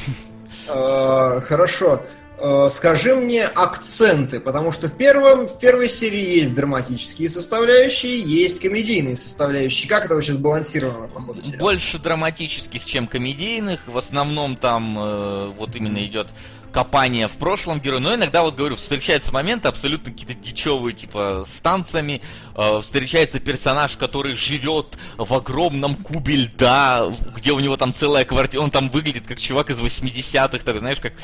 [0.70, 2.02] А, хорошо.
[2.40, 8.60] Э, скажи мне акценты, потому что в, первом, в первой серии есть драматические составляющие, есть
[8.60, 9.88] комедийные составляющие.
[9.88, 11.42] Как это вообще сбалансировано по ходу?
[11.58, 13.80] Больше драматических, чем комедийных.
[13.88, 16.28] В основном там э, вот именно идет
[16.72, 21.60] копание в прошлом героя, но иногда, вот говорю, встречаются моменты абсолютно какие-то дичевые, типа, с
[21.60, 22.20] танцами,
[22.54, 28.62] э, встречается персонаж, который живет в огромном кубе льда, где у него там целая квартира,
[28.62, 31.14] он там выглядит как чувак из 80-х, так, знаешь, как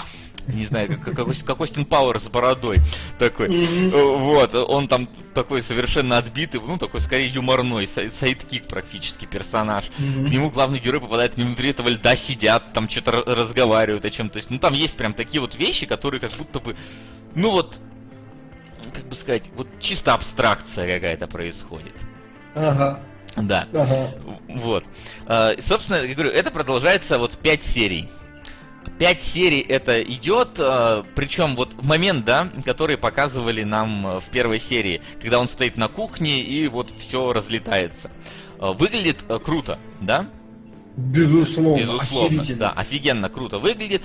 [0.46, 2.80] не знаю, как, как, как Остин Пауэр с бородой
[3.18, 3.48] такой.
[3.48, 4.18] Mm-hmm.
[4.18, 9.86] Вот, он там такой совершенно отбитый, ну, такой скорее юморной, sidekick практически персонаж.
[9.86, 10.26] Mm-hmm.
[10.26, 14.40] К нему главный герой попадает, они внутри этого льда сидят, там что-то разговаривают о чем-то.
[14.50, 16.76] Ну, там есть прям такие вот вещи, которые как будто бы,
[17.34, 17.80] ну вот,
[18.92, 21.94] как бы сказать, вот чисто абстракция какая-то происходит.
[22.54, 23.00] Ага.
[23.36, 23.68] Да.
[23.72, 24.10] Ага.
[24.48, 24.84] Вот.
[25.26, 28.08] А, собственно, я говорю, это продолжается вот пять серий.
[28.98, 34.58] Пять серий это идет, э, причем вот момент, да, который показывали нам э, в первой
[34.58, 38.10] серии, когда он стоит на кухне и вот все разлетается.
[38.58, 40.28] Выглядит круто, да?
[40.96, 41.80] Безусловно.
[41.80, 44.02] Безусловно, да, офигенно круто выглядит.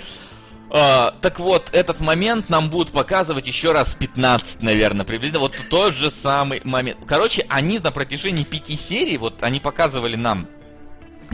[0.69, 5.39] Uh, так вот, этот момент нам будут показывать еще раз 15, наверное, приблизительно.
[5.39, 6.99] Вот тот же самый момент.
[7.07, 10.47] Короче, они на протяжении пяти серий, вот они показывали нам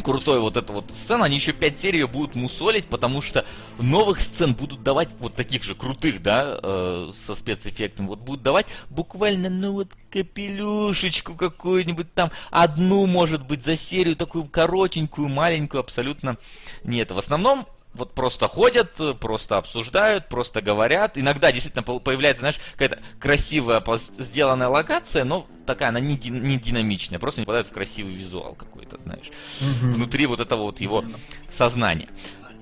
[0.02, 3.46] крутой вот эта вот сцена, они еще 5 серий будут мусолить, потому что
[3.80, 8.68] новых сцен будут давать вот таких же крутых, да, э, со спецэффектами, вот будут давать
[8.90, 16.38] буквально, ну вот, капелюшечку какую-нибудь там, одну, может быть, за серию, такую коротенькую, маленькую, абсолютно
[16.84, 17.12] нет.
[17.12, 17.66] В основном
[17.96, 21.18] вот просто ходят, просто обсуждают, просто говорят.
[21.18, 27.42] Иногда действительно появляется, знаешь, какая-то красивая сделанная локация, но такая она не, не динамичная, просто
[27.42, 29.32] не попадает в красивый визуал какой-то, знаешь,
[29.62, 29.94] угу.
[29.94, 31.06] внутри вот этого вот его
[31.50, 32.10] сознания.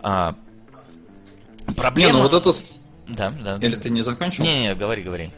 [0.02, 0.36] А,
[1.76, 2.12] проблема...
[2.12, 2.52] Не, ну вот это...
[3.08, 3.58] Да, да.
[3.58, 4.44] Или ты не закончил?
[4.44, 5.32] Не, не, говори, говори.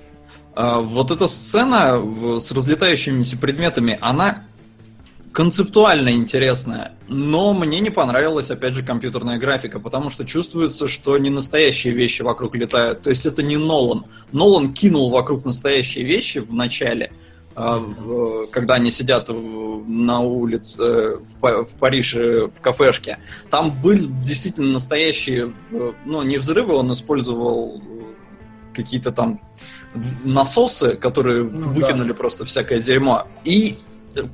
[0.56, 2.02] А, вот эта сцена
[2.40, 4.44] с разлетающимися предметами, она
[5.36, 11.30] концептуально интересная, но мне не понравилась, опять же, компьютерная графика, потому что чувствуется, что не
[11.30, 13.02] настоящие вещи вокруг летают.
[13.02, 14.06] То есть это не Нолан.
[14.32, 17.12] Нолан кинул вокруг настоящие вещи в начале,
[17.54, 17.84] а,
[18.50, 23.20] когда они сидят на улице э, в Париже в кафешке.
[23.50, 25.54] Там были действительно настоящие,
[26.06, 27.84] ну, не взрывы, он использовал
[28.74, 29.42] какие-то там
[30.24, 32.14] насосы, которые ну, выкинули да.
[32.14, 33.28] просто всякое дерьмо.
[33.44, 33.80] И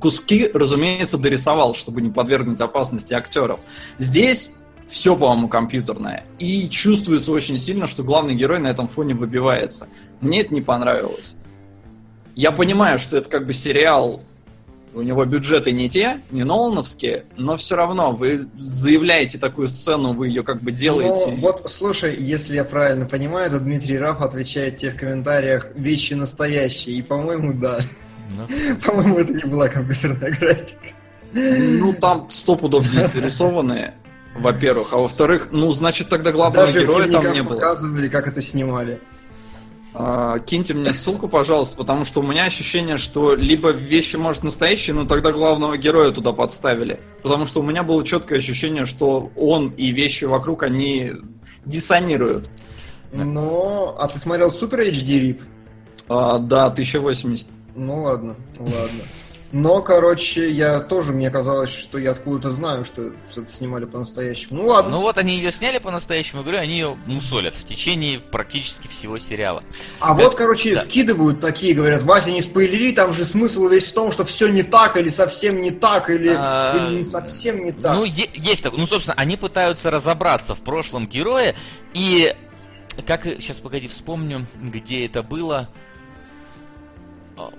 [0.00, 3.60] куски, разумеется, дорисовал, чтобы не подвергнуть опасности актеров.
[3.98, 4.52] Здесь
[4.88, 6.24] все, по-моему, компьютерное.
[6.38, 9.88] И чувствуется очень сильно, что главный герой на этом фоне выбивается.
[10.20, 11.34] Мне это не понравилось.
[12.34, 14.22] Я понимаю, что это как бы сериал,
[14.94, 20.28] у него бюджеты не те, не Нолановские, но все равно вы заявляете такую сцену, вы
[20.28, 21.28] ее как бы делаете.
[21.28, 26.14] Ну, вот, слушай, если я правильно понимаю, то Дмитрий Раф отвечает тебе в комментариях вещи
[26.14, 27.80] настоящие, и, по-моему, да.
[28.30, 28.76] Ну.
[28.86, 30.94] По-моему, это не была компьютерная графика.
[31.32, 33.94] Ну, там сто пудов есть нарисованные,
[34.36, 34.92] во-первых.
[34.92, 37.54] А во-вторых, ну, значит, тогда главного Даже героя там не было.
[37.54, 39.00] показывали, как это снимали.
[39.94, 44.94] А, киньте мне ссылку, пожалуйста, потому что у меня ощущение, что либо вещи, может, настоящие,
[44.94, 47.00] но тогда главного героя туда подставили.
[47.22, 51.12] Потому что у меня было четкое ощущение, что он и вещи вокруг, они
[51.66, 52.50] диссонируют.
[53.12, 53.94] Но...
[53.98, 55.40] А ты смотрел Super HD RIP?
[56.08, 57.48] А, да, 1080.
[57.74, 59.02] Ну ладно, ладно.
[59.52, 64.62] Но, короче, я тоже, мне казалось, что я откуда-то знаю, что это снимали по-настоящему.
[64.62, 64.92] Ну ладно.
[64.92, 69.62] Ну вот они ее сняли по-настоящему, говорю, они ее мусолят в течение практически всего сериала.
[70.00, 70.24] А это...
[70.24, 70.80] вот, короче, да.
[70.80, 74.62] вкидывают такие, говорят, Вася, не спойлери, там же смысл весь в том, что все не
[74.62, 76.88] так, или совсем не так, или, а...
[76.88, 77.94] или не совсем не так.
[77.94, 78.72] Ну, есть так.
[78.72, 81.54] Ну, собственно, они пытаются разобраться в прошлом героя,
[81.92, 82.34] и
[83.06, 85.68] как сейчас, погоди, вспомню, где это было.
[87.36, 87.52] А,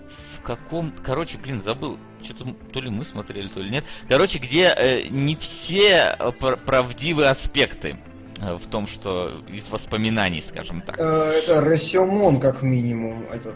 [0.43, 0.93] каком...
[1.03, 1.97] Короче, блин, забыл.
[2.21, 3.85] Что-то то ли мы смотрели, то ли нет.
[4.07, 7.97] Короче, где э, не все э, правдивые аспекты
[8.41, 10.97] э, в том, что из воспоминаний, скажем так.
[10.99, 13.55] Э, это Рассиомон, как минимум, этот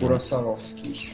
[0.00, 1.10] Курасавовский.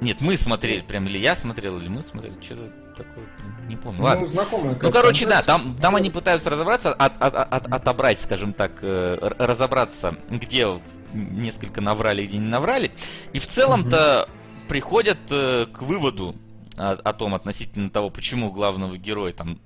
[0.00, 3.26] Нет, мы смотрели, прям или я смотрел, или мы смотрели, что-то такое,
[3.68, 3.98] не помню.
[3.98, 4.26] Ну, Ладно.
[4.26, 4.78] знакомые.
[4.80, 10.16] Ну, короче, да, там, там они пытаются разобраться, от, от, от, отобрать, скажем так, разобраться,
[10.30, 10.68] где
[11.12, 12.90] несколько наврали, где не наврали.
[13.32, 13.96] И в целом-то
[14.28, 14.68] mm-hmm.
[14.68, 16.34] приходят э, к выводу
[16.76, 19.60] о, о том относительно того, почему главного героя там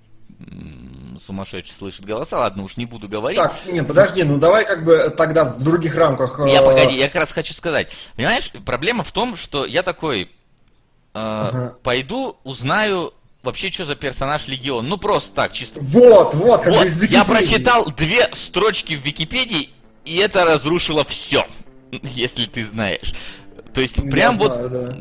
[1.19, 2.39] сумасшедший слышит голоса.
[2.39, 3.41] Ладно, уж не буду говорить.
[3.41, 6.39] Так, не, подожди, ну давай как бы тогда в других рамках.
[6.47, 7.93] Я э, погоди, я как раз хочу сказать.
[8.17, 10.29] Понимаешь, проблема в том, что я такой э,
[11.15, 11.77] ага.
[11.83, 13.13] пойду, узнаю
[13.43, 14.89] вообще что за персонаж Легион.
[14.89, 15.81] Ну просто так, чисто.
[15.81, 17.11] Вот, вот, как вот.
[17.11, 19.71] Я прочитал две строчки в Википедии
[20.09, 21.47] и это разрушило все,
[22.03, 23.13] если ты знаешь.
[23.75, 24.71] То есть, я прям знаю, вот...
[24.73, 24.97] Да.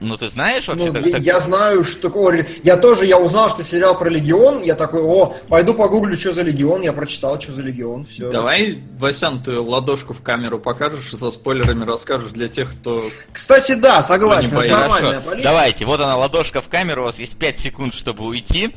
[0.00, 0.86] Ну, ты знаешь вообще?
[0.86, 1.22] Ну, так, я, так...
[1.22, 2.46] я знаю, что такое...
[2.62, 6.42] Я тоже, я узнал, что сериал про Легион, я такой, о, пойду погуглю, что за
[6.42, 8.30] Легион, я прочитал, что за Легион, все.
[8.30, 13.08] Давай, Васян, ты ладошку в камеру покажешь и со спойлерами расскажешь для тех, кто...
[13.32, 17.94] Кстати, да, согласен, Хорошо, давайте, вот она, ладошка в камеру, у вас есть 5 секунд,
[17.94, 18.74] чтобы уйти.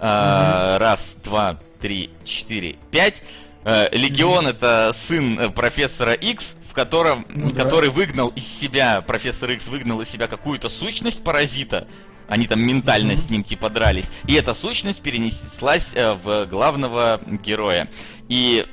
[0.00, 0.78] Mm-hmm.
[0.78, 3.22] Раз, два, три, четыре, пять.
[3.64, 7.64] Э, Легион это сын э, профессора X, котором, ну, да.
[7.64, 11.88] который выгнал из себя, профессор X выгнал из себя какую-то сущность паразита.
[12.28, 13.16] Они там ментально mm-hmm.
[13.16, 14.12] с ним типа дрались.
[14.28, 17.90] И эта сущность перенеслась э, в главного героя.
[18.28, 18.64] И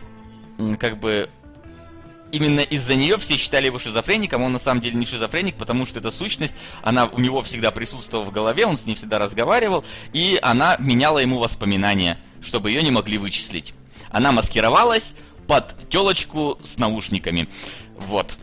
[0.79, 1.29] как бы
[2.31, 5.97] именно из-за нее все считали его шизофреником, он на самом деле не шизофреник, потому что
[5.97, 9.83] эта сущность, она у него всегда присутствовала в голове, он с ней всегда разговаривал,
[10.13, 13.73] и она меняла ему воспоминания, чтобы ее не могли вычислить.
[14.11, 15.15] Она маскировалась
[15.47, 17.47] под телочку с наушниками.
[17.97, 18.37] Вот.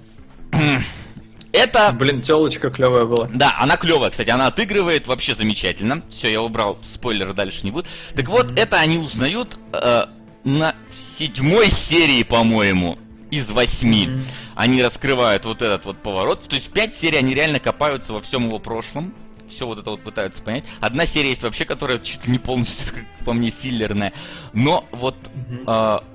[1.53, 1.93] Это...
[1.93, 3.29] Блин, телочка клевая была.
[3.33, 6.03] Да, она клевая, кстати, она отыгрывает вообще замечательно.
[6.09, 7.87] Все, я убрал, спойлеры дальше не будет.
[8.15, 10.07] Так вот, это они узнают э,
[10.45, 12.99] на седьмой серии, по-моему,
[13.31, 14.07] из восьми.
[14.07, 14.21] Mm-hmm.
[14.55, 16.49] Они раскрывают вот этот вот поворот.
[16.49, 19.15] То есть пять серий они реально копаются во всем его прошлом
[19.53, 20.65] все вот это вот пытаются понять.
[20.81, 24.13] Одна серия есть вообще, которая чуть ли не полностью, как по мне, филлерная.
[24.53, 25.65] Но вот mm-hmm.
[25.67, 26.12] э,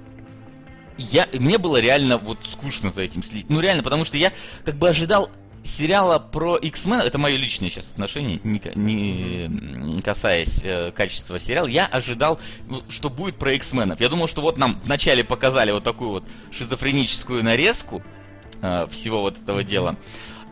[0.98, 3.50] я, мне было реально вот скучно за этим следить.
[3.50, 4.32] Ну реально, потому что я
[4.66, 5.30] как бы ожидал
[5.68, 11.86] сериала про X-Men, это мое личное сейчас отношение, не, не касаясь э, качества сериала, я
[11.86, 14.00] ожидал, ну, что будет про X-менов.
[14.00, 18.02] Я думал, что вот нам вначале показали вот такую вот шизофреническую нарезку
[18.62, 19.98] э, всего вот этого дела.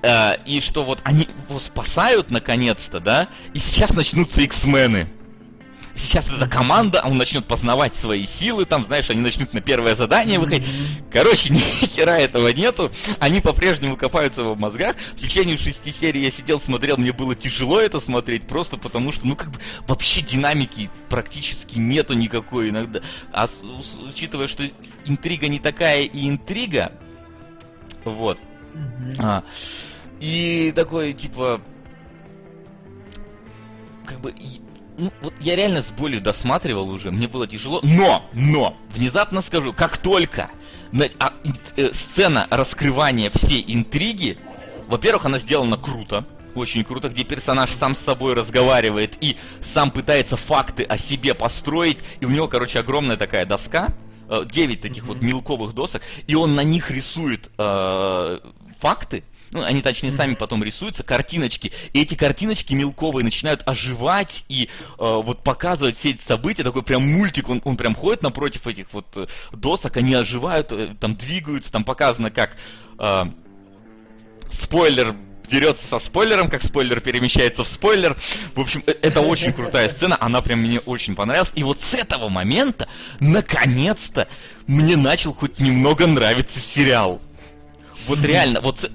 [0.01, 5.07] Э, и что вот они его спасают наконец-то, да, и сейчас начнутся X-мены.
[5.95, 10.39] Сейчас эта команда, он начнет познавать свои силы, там, знаешь, они начнут на первое задание
[10.39, 10.67] выходить.
[11.09, 12.91] Короче, ни хера этого нету.
[13.19, 14.97] Они по-прежнему копаются в мозгах.
[15.13, 19.25] В течение шести серий я сидел, смотрел, мне было тяжело это смотреть, просто потому что,
[19.25, 22.99] ну, как бы, вообще динамики практически нету никакой иногда.
[23.31, 23.45] А
[24.05, 24.67] учитывая, что
[25.05, 26.91] интрига не такая и интрига,
[28.03, 28.37] вот.
[29.19, 29.45] А,
[30.19, 31.61] и такой, типа,
[34.05, 34.33] как бы,
[34.97, 39.73] ну, вот я реально с болью досматривал уже, мне было тяжело, но, но, внезапно скажу,
[39.73, 40.49] как только
[41.19, 41.33] а,
[41.75, 44.37] э, сцена раскрывания всей интриги,
[44.87, 46.25] во-первых, она сделана круто,
[46.55, 51.99] очень круто, где персонаж сам с собой разговаривает и сам пытается факты о себе построить,
[52.21, 53.89] и у него, короче, огромная такая доска,
[54.29, 58.39] 9 э, таких вот мелковых досок, и он на них рисует э,
[58.77, 59.23] факты,
[59.55, 64.69] ну, они точнее сами потом рисуются, картиночки, и эти картиночки мелковые начинают оживать и э,
[64.97, 69.07] вот показывать все эти события, такой прям мультик, он, он прям ходит напротив этих вот
[69.15, 72.57] э, досок, они оживают, э, там двигаются, там показано, как
[72.99, 73.23] э,
[74.49, 75.15] спойлер
[75.47, 78.17] дерется со спойлером, как спойлер перемещается в спойлер.
[78.55, 81.53] В общем, э, это очень крутая сцена, она прям мне очень понравилась.
[81.55, 82.89] И вот с этого момента,
[83.19, 84.27] наконец-то,
[84.67, 87.21] мне начал хоть немного нравиться сериал.
[88.07, 88.89] Вот реально, вот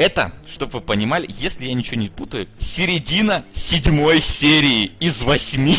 [0.00, 5.76] это, чтобы вы понимали, если я ничего не путаю, середина седьмой серии из восьми.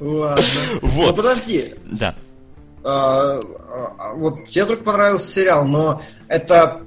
[0.00, 0.42] Ладно.
[0.80, 1.10] Вот.
[1.10, 1.74] Ну, подожди.
[1.84, 2.14] Да.
[2.82, 6.80] А, а, вот тебе только понравился сериал, но это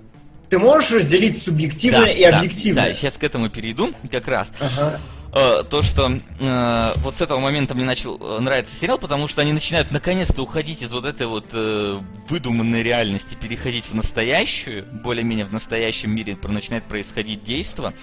[0.49, 2.87] ты можешь разделить субъективное да, и объективное?
[2.87, 4.51] Да, сейчас к этому перейду как раз.
[4.59, 4.99] Ага.
[5.37, 6.09] Э, то, что
[6.39, 10.41] э, вот с этого момента мне начал э, нравиться сериал, потому что они начинают наконец-то
[10.41, 16.37] уходить из вот этой вот э, выдуманной реальности, переходить в настоящую, более-менее в настоящем мире
[16.41, 17.93] начинает происходить действо.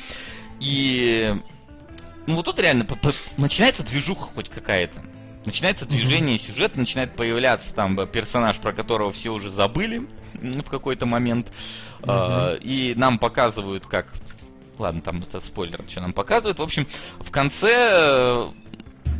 [0.60, 1.34] И
[2.26, 2.86] ну вот тут реально
[3.38, 5.02] начинается движуха хоть какая-то.
[5.46, 11.50] Начинается движение сюжета, начинает появляться там персонаж, про которого все уже забыли в какой-то момент.
[12.02, 12.60] Mm-hmm.
[12.62, 14.12] И нам показывают, как
[14.78, 16.58] Ладно, там это спойлер, что нам показывают.
[16.58, 16.86] В общем,
[17.20, 18.46] в конце э,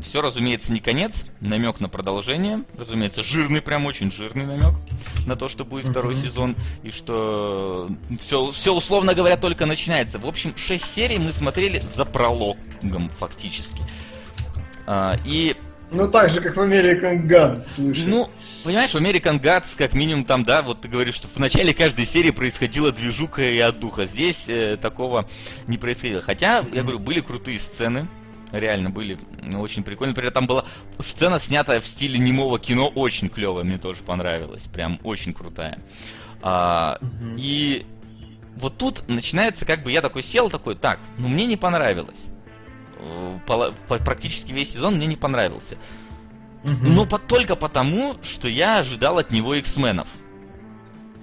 [0.03, 2.65] все, разумеется, не конец, намек на продолжение.
[2.77, 4.75] Разумеется, жирный, прям очень жирный намек
[5.27, 6.57] на то, что будет второй сезон.
[6.83, 7.89] И что
[8.19, 10.19] все, все, условно говоря, только начинается.
[10.19, 13.83] В общем, шесть серий мы смотрели за прологом, фактически.
[14.87, 15.57] А, и
[15.93, 18.07] ну, так же, как в American Gods, слушай.
[18.07, 18.29] Ну,
[18.63, 22.07] понимаешь, в American Gods, как минимум, там, да, вот ты говоришь, что в начале каждой
[22.07, 24.07] серии происходила движука и отдуха.
[24.07, 25.29] Здесь э, такого
[25.67, 26.21] не происходило.
[26.21, 28.07] Хотя, я говорю, были крутые сцены.
[28.51, 29.19] Реально были
[29.55, 30.13] очень прикольные.
[30.13, 30.65] Например, там была
[30.99, 34.65] сцена, снятая в стиле немого кино, очень клевая, мне тоже понравилась.
[34.65, 35.79] Прям очень крутая.
[36.43, 37.37] А, mm-hmm.
[37.39, 37.87] И
[38.57, 42.33] вот тут начинается, как бы я такой сел, такой, так, ну мне не понравилось
[44.05, 45.77] практически весь сезон мне не понравился.
[46.65, 46.77] Угу.
[46.83, 50.09] Но по, только потому, что я ожидал от него X-менов.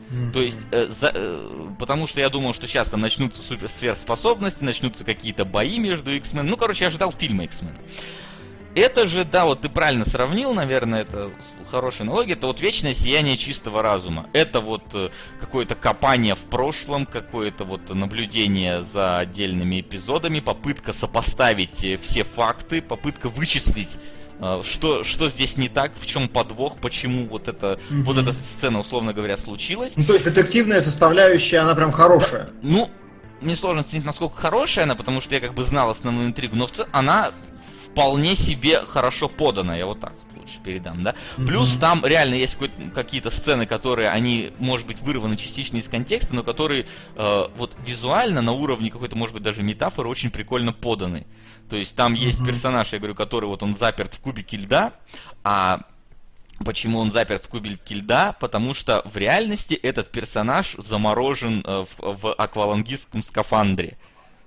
[0.09, 0.31] Mm-hmm.
[0.31, 5.05] То есть, э, за, э, потому что я думал, что сейчас там начнутся суперсверхспособности, начнутся
[5.05, 6.43] какие-то бои между X-Men.
[6.43, 7.73] Ну, короче, я ожидал фильма X-Men.
[8.75, 11.31] Это же, да, вот ты правильно сравнил, наверное, это
[11.69, 14.29] хорошая аналогия, это вот вечное сияние чистого разума.
[14.33, 15.09] Это вот э,
[15.39, 22.81] какое-то копание в прошлом, какое-то вот наблюдение за отдельными эпизодами, попытка сопоставить э, все факты,
[22.81, 23.97] попытка вычислить
[24.63, 28.03] что, что здесь не так, в чем подвох, почему вот, это, mm-hmm.
[28.03, 29.97] вот эта сцена, условно говоря, случилась.
[29.97, 32.45] Ну, то есть детективная составляющая, она прям хорошая.
[32.45, 32.89] Да, ну,
[33.41, 36.67] мне сложно оценить, насколько хорошая она, потому что я как бы знал основную интригу, но
[36.67, 37.31] в целом она
[37.85, 41.15] вполне себе хорошо подано, я вот так вот лучше передам, да.
[41.37, 41.45] Mm-hmm.
[41.45, 42.57] Плюс там реально есть
[42.93, 46.85] какие-то сцены, которые они, может быть, вырваны частично из контекста, но которые
[47.15, 51.25] э, вот визуально на уровне какой-то, может быть, даже метафоры очень прикольно поданы.
[51.69, 54.93] То есть там есть персонаж, я говорю, который вот он заперт в кубике льда,
[55.43, 55.81] а
[56.65, 58.33] Почему он заперт в кубике льда?
[58.33, 63.97] Потому что в реальности этот персонаж заморожен э, в, в аквалангистском скафандре.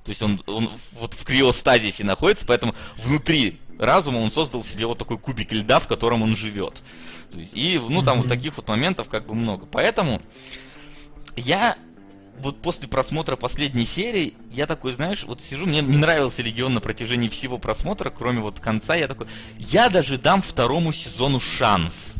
[0.04, 4.98] То есть он, он вот в криостазисе находится, поэтому внутри разума он создал себе вот
[4.98, 6.82] такой кубик льда, в котором он живет.
[7.30, 8.20] То есть, и, ну, там mm-hmm.
[8.20, 9.64] вот таких вот моментов как бы много.
[9.64, 10.20] Поэтому
[11.36, 11.76] я
[12.42, 16.80] вот после просмотра последней серии, я такой, знаешь, вот сижу, мне не нравился Легион на
[16.80, 19.28] протяжении всего просмотра, кроме вот конца, я такой,
[19.58, 22.14] я даже дам второму сезону шанс.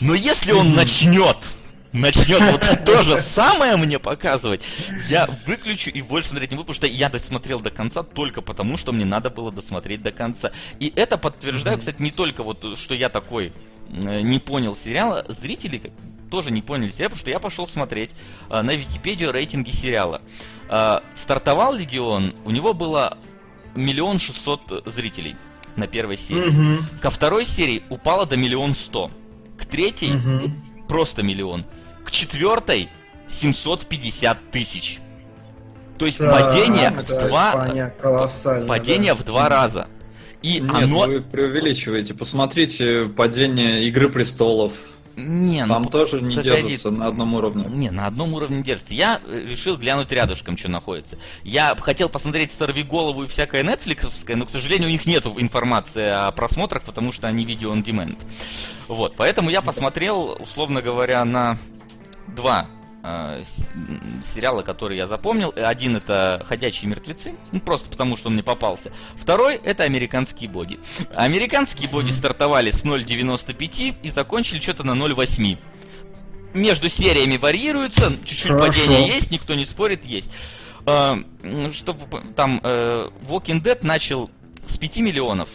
[0.00, 1.54] Но если он начнет
[1.92, 4.62] начнет вот то же самое мне показывать,
[5.08, 8.76] я выключу и больше смотреть не буду, потому что я досмотрел до конца только потому,
[8.76, 10.50] что мне надо было досмотреть до конца.
[10.80, 13.52] И это подтверждаю, кстати, не только вот, что я такой
[13.88, 15.92] не понял сериала, зрители
[16.30, 18.10] тоже не поняли сериал, потому что я пошел смотреть
[18.50, 20.20] э, на Википедию рейтинги сериала.
[20.68, 23.16] Э, стартовал Легион, у него было
[23.74, 25.36] миллион шестьсот зрителей
[25.76, 26.76] на первой серии.
[26.76, 26.84] Угу.
[27.00, 29.10] Ко второй серии упало до миллион сто.
[29.56, 30.52] К третьей угу.
[30.88, 31.64] просто миллион.
[32.04, 32.88] К четвертой
[33.28, 35.00] 750 тысяч.
[35.98, 37.52] То есть да, падение в два
[38.66, 39.20] падение да.
[39.20, 39.88] в два раза.
[40.42, 41.06] И Нет, оно...
[41.06, 42.14] вы преувеличиваете.
[42.14, 44.72] Посмотрите падение Игры престолов.
[45.16, 46.62] Не, Там ну, тоже не погоди.
[46.62, 47.64] держится на одном уровне.
[47.68, 48.94] Не, на одном уровне держится.
[48.94, 51.18] Я э, решил глянуть рядышком, что находится.
[51.42, 56.08] Я хотел посмотреть «Сорви голову» и всякое нетфликсовское, но, к сожалению, у них нет информации
[56.08, 58.24] о просмотрах, потому что они видео on demand.
[58.86, 61.58] Вот, поэтому я посмотрел, условно говоря, на
[62.36, 62.68] два
[63.02, 63.42] э,
[64.22, 65.52] сериала, которые я запомнил.
[65.56, 68.92] Один это «Ходячие мертвецы», ну, просто потому, что он мне попался.
[69.16, 70.78] Второй это «Американские боги».
[71.14, 75.58] «Американские боги» стартовали с 0.95 и закончили что-то на 0.8.
[76.54, 80.30] Между сериями варьируются, чуть-чуть падение есть, никто не спорит, есть.
[80.86, 81.16] Э,
[81.72, 84.30] чтобы там э, Walking Dead начал
[84.66, 85.50] с 5 миллионов.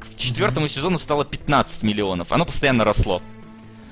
[0.00, 2.32] К четвертому сезону стало 15 миллионов.
[2.32, 3.22] Оно постоянно росло.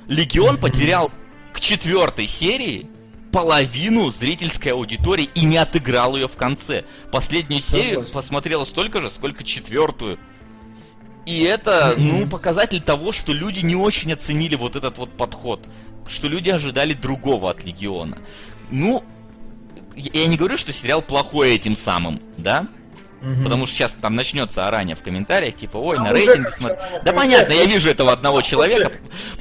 [0.09, 1.13] Легион потерял
[1.61, 2.87] к четвертой серии
[3.33, 6.85] половину зрительской аудитории и не отыграл ее в конце.
[7.13, 8.13] Последнюю серию Согласен.
[8.15, 10.19] посмотрела столько же, сколько четвертую.
[11.27, 15.69] И это, ну, показатель того, что люди не очень оценили вот этот вот подход.
[16.09, 18.19] Что люди ожидали другого от Легиона.
[18.71, 19.05] Ну,
[19.95, 22.67] я не говорю, что сериал плохой этим самым, да?
[23.23, 23.43] Угу.
[23.43, 26.79] Потому что сейчас там начнется орание в комментариях, типа, ой, а на рейтинге смотри.
[27.05, 28.93] Да понятно, я вижу этого одного человека.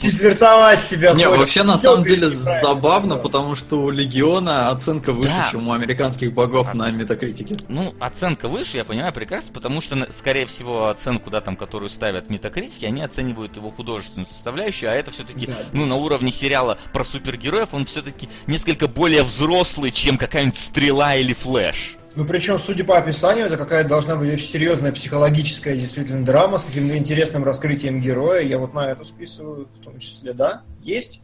[0.01, 5.67] Четвертовать себя Не, вообще на самом деле забавно, потому что у Легиона оценка выше, чем
[5.67, 7.57] у американских богов на метакритике.
[7.67, 12.29] Ну, оценка выше, я понимаю прекрасно, потому что, скорее всего, оценку, да, там, которую ставят
[12.29, 17.73] метакритики, они оценивают его художественную составляющую, а это все-таки, ну, на уровне сериала про супергероев,
[17.73, 21.98] он все-таки несколько более взрослый, чем какая-нибудь стрела или флэш.
[22.15, 26.65] Ну, причем, судя по описанию, это какая-то должна быть очень серьезная психологическая действительно драма с
[26.65, 28.41] каким-то интересным раскрытием героя.
[28.41, 30.63] Я вот на это списываю, в том числе, да?
[30.81, 31.21] Есть?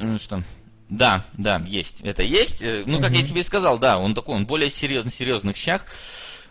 [0.00, 0.42] Ну что,
[0.88, 2.00] да, да, есть.
[2.02, 2.62] Это есть.
[2.62, 3.18] Э, ну, как угу.
[3.18, 5.84] я тебе и сказал, да, он такой, он более серьезный, серьезных щах.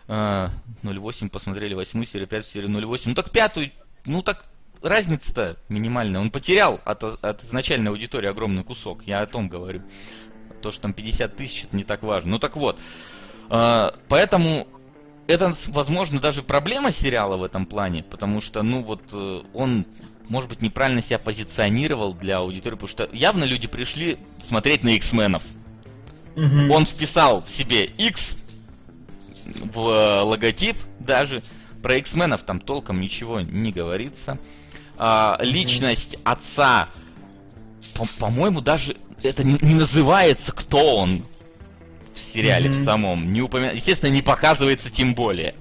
[0.08, 3.02] 0.8 посмотрели, восьмую серию, пятую серию 0.8.
[3.06, 3.72] Ну, так пятую,
[4.04, 4.44] ну, так
[4.82, 6.20] разница-то минимальная.
[6.20, 9.02] Он потерял от, от изначальной аудитории огромный кусок.
[9.04, 9.82] Я о том говорю.
[10.62, 12.32] То, что там 50 тысяч, это не так важно.
[12.32, 12.78] Ну, так вот.
[13.48, 14.66] А, поэтому
[15.26, 19.86] это, возможно, даже проблема сериала в этом плане, потому что, ну вот, э, он,
[20.28, 25.42] может быть, неправильно себя позиционировал для аудитории, потому что явно люди пришли смотреть на X-менов.
[26.36, 26.72] Угу.
[26.72, 28.38] Он вписал в себе X
[29.46, 31.42] в э, логотип даже.
[31.82, 34.38] Про X-менов там толком ничего не говорится.
[34.98, 36.88] А, личность отца,
[38.18, 41.22] по-моему, даже это не, не называется, кто он
[42.18, 42.72] в сериале mm-hmm.
[42.72, 43.32] в самом.
[43.32, 43.72] Не упомя...
[43.72, 45.54] Естественно, не показывается тем более.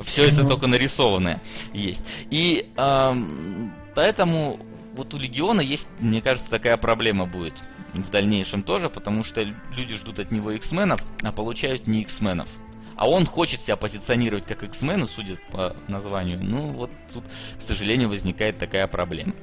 [0.00, 0.48] Все это mm-hmm.
[0.48, 1.40] только нарисованное
[1.72, 2.04] есть.
[2.30, 4.60] И эм, поэтому
[4.94, 9.42] вот у Легиона есть, мне кажется, такая проблема будет в дальнейшем тоже, потому что
[9.76, 12.48] люди ждут от него X-менов, а получают не X-менов.
[12.96, 16.42] А он хочет себя позиционировать как X-мен, судя по названию.
[16.42, 17.24] Ну, вот тут,
[17.58, 19.34] к сожалению, возникает такая проблема.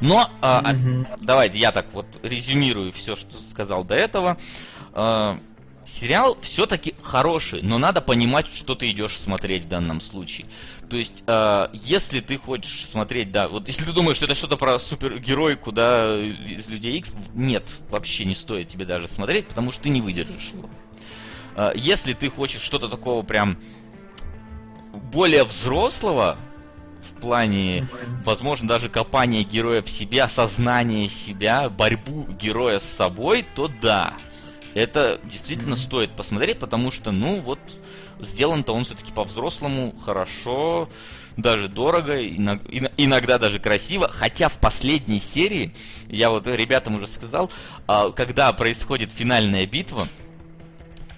[0.00, 1.08] Но mm-hmm.
[1.10, 4.36] а, давайте я так вот резюмирую все, что сказал до этого.
[4.92, 5.38] А,
[5.86, 10.46] сериал все-таки хороший, но надо понимать, что ты идешь смотреть в данном случае.
[10.88, 14.56] То есть, э, если ты хочешь смотреть, да, вот если ты думаешь, что это что-то
[14.56, 19.84] про супергеройку, да, из Людей X, нет, вообще не стоит тебе даже смотреть, потому что
[19.84, 20.68] ты не выдержишь его.
[21.56, 23.58] Э, если ты хочешь что-то такого прям
[25.12, 26.38] более взрослого,
[27.02, 27.86] в плане,
[28.24, 34.14] возможно, даже копания героя в себе, осознание себя, борьбу героя с собой, то да,
[34.74, 35.76] это действительно mm-hmm.
[35.76, 37.60] стоит посмотреть, потому что, ну, вот,
[38.20, 40.88] сделан-то он все-таки по-взрослому, хорошо,
[41.36, 44.08] даже дорого, иногда даже красиво.
[44.08, 45.74] Хотя в последней серии,
[46.08, 47.50] я вот ребятам уже сказал,
[47.86, 50.08] а, когда происходит финальная битва,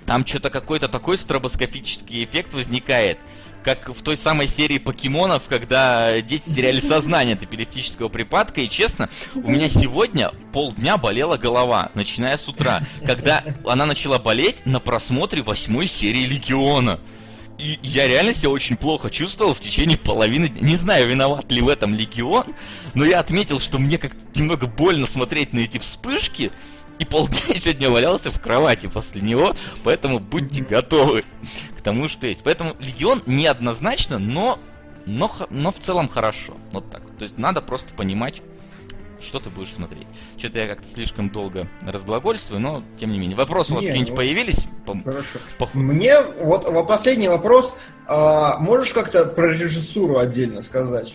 [0.05, 3.19] там что-то какой-то такой стробоскопический эффект возникает–
[3.67, 8.61] как в той самой серии покемонов, когда дети теряли сознание от эпилептического припадка.
[8.61, 14.65] И честно, у меня сегодня полдня болела голова, начиная с утра, когда она начала болеть
[14.67, 17.01] на просмотре восьмой серии Легиона.
[17.59, 20.63] И я реально себя очень плохо чувствовал в течение половины дня.
[20.63, 22.45] Не знаю, виноват ли в этом Легион,
[22.95, 26.53] но я отметил, что мне как-то немного больно смотреть на эти вспышки.
[27.01, 31.25] И полдня сегодня валялся в кровати после него, поэтому будьте готовы
[31.87, 32.43] тому, что есть.
[32.43, 34.59] Поэтому Легион неоднозначно, но,
[35.07, 36.55] но, но в целом хорошо.
[36.73, 37.03] Вот так.
[37.17, 38.43] То есть надо просто понимать,
[39.21, 40.09] что ты будешь смотреть.
[40.37, 43.37] Что-то я как-то слишком долго разглагольствую, но тем не менее.
[43.37, 44.67] Вопросы у вас какие-нибудь ну, появились?
[44.85, 45.39] Хорошо.
[45.59, 45.69] По...
[45.75, 47.73] Мне вот последний вопрос.
[48.09, 51.15] А, можешь как-то про режиссуру отдельно сказать?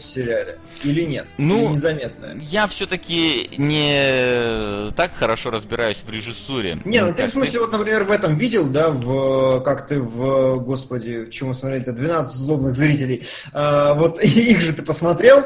[0.00, 0.58] Сериале?
[0.84, 1.26] Или нет?
[1.38, 2.38] Ну, Или незаметно?
[2.40, 6.78] Я все-таки не так хорошо разбираюсь в режиссуре.
[6.84, 7.60] Не, ну ты в смысле, ты...
[7.60, 11.92] вот, например, в этом видел, да, в как ты в, господи, в чем мы смотрели-то,
[11.92, 13.26] 12 злобных зрителей.
[13.52, 15.44] А, вот их же ты посмотрел,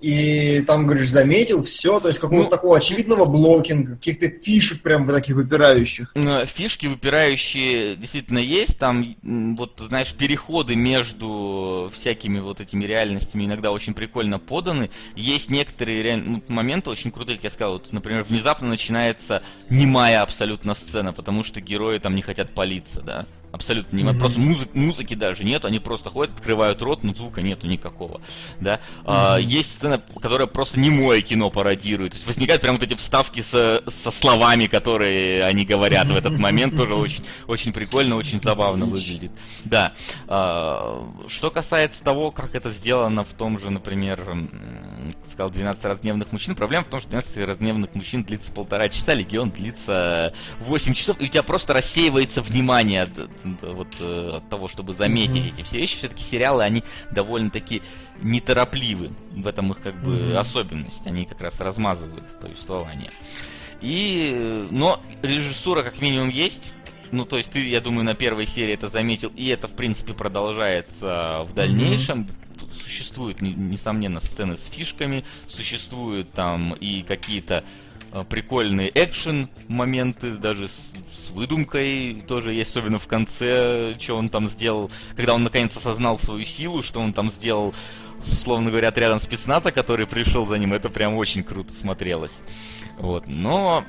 [0.00, 5.06] и там, говоришь, заметил все, то есть какого-то ну, такого очевидного блокинга, каких-то фишек прям
[5.06, 6.12] таких выпирающих.
[6.14, 13.72] Э, фишки выпирающие действительно есть, там, вот, знаешь, переходы между всякими вот этими реальностями иногда
[13.72, 14.90] очень прикольно поданы.
[15.14, 16.22] Есть некоторые реаль...
[16.22, 21.42] Ну, моменты очень крутые, как я сказал, вот, например, внезапно начинается немая абсолютно сцена, потому
[21.42, 23.26] что герои там не хотят палиться, да.
[23.56, 24.18] Абсолютно не mm-hmm.
[24.18, 28.20] Просто музы- музыки даже нет, они просто ходят, открывают рот, но звука нету никакого.
[28.60, 28.74] Да?
[28.74, 29.02] Mm-hmm.
[29.06, 32.12] А, есть сцена, которая просто не мое кино пародирует.
[32.12, 36.38] То есть возникают прям вот эти вставки со, со словами, которые они говорят в этот
[36.38, 36.76] момент.
[36.76, 39.32] Тоже очень, очень прикольно, очень забавно выглядит.
[39.64, 39.94] Да.
[40.28, 44.20] А, что касается того, как это сделано в том же, например,
[45.26, 49.50] сказал 12 разгневанных мужчин, проблема в том, что 12 разгневанных мужчин длится полтора часа, Легион
[49.50, 54.92] длится 8 часов, и у тебя просто рассеивается внимание от, вот, э, от того, чтобы
[54.92, 55.54] заметить mm-hmm.
[55.54, 55.96] эти все вещи.
[55.96, 57.82] Все-таки сериалы, они довольно-таки
[58.22, 59.10] неторопливы.
[59.32, 60.36] В этом их как бы mm-hmm.
[60.36, 61.06] особенность.
[61.06, 63.10] Они как раз размазывают повествование.
[63.80, 66.74] И, но режиссура как минимум есть.
[67.12, 70.12] Ну, то есть ты, я думаю, на первой серии это заметил, и это, в принципе,
[70.12, 72.22] продолжается в дальнейшем.
[72.22, 77.85] Mm-hmm существуют, несомненно, сцены с фишками, существуют там и какие-то э,
[78.28, 84.48] прикольные экшен моменты, даже с, с выдумкой тоже есть, особенно в конце, что он там
[84.48, 87.74] сделал, когда он наконец осознал свою силу, что он там сделал,
[88.22, 92.42] словно говоря, отрядом спецназа, который пришел за ним, это прям очень круто смотрелось.
[92.98, 93.84] Вот, но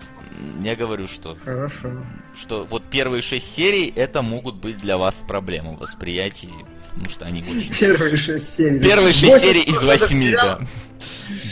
[0.59, 1.37] я говорю, что...
[1.43, 1.91] Хорошо.
[2.35, 6.53] Что вот первые шесть серий, это могут быть для вас проблемы в восприятии,
[6.89, 7.73] потому что они очень...
[7.73, 8.79] Первые шесть серий.
[8.79, 10.59] Первые шесть серий из восьми, да.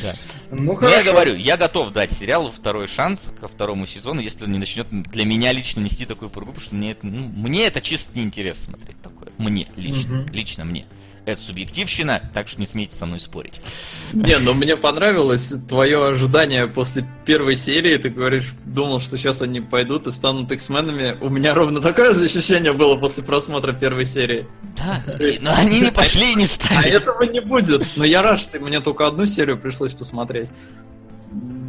[0.04, 0.16] Да.
[0.58, 4.52] Ну, Но я говорю, я готов дать сериалу второй шанс ко второму сезону, если он
[4.52, 7.82] не начнет для меня лично нести такую пургу, потому что мне это, ну, мне это
[7.82, 9.30] чисто неинтересно смотреть такое.
[9.38, 10.34] Мне, лично, Мгм.
[10.34, 10.86] лично мне.
[11.26, 13.60] Это субъективщина, так что не смейте со мной спорить.
[14.14, 17.98] Не, ну мне понравилось твое ожидание после первой серии.
[17.98, 21.18] Ты говоришь, думал, что сейчас они пойдут и станут X-менами.
[21.22, 24.48] У меня ровно такое же ощущение было после просмотра первой серии.
[24.78, 26.90] Да, есть- но они не пошли и не А стали.
[26.92, 27.84] этого не будет.
[27.98, 30.50] Но я рад, что мне только одну серию пришлось посмотреть.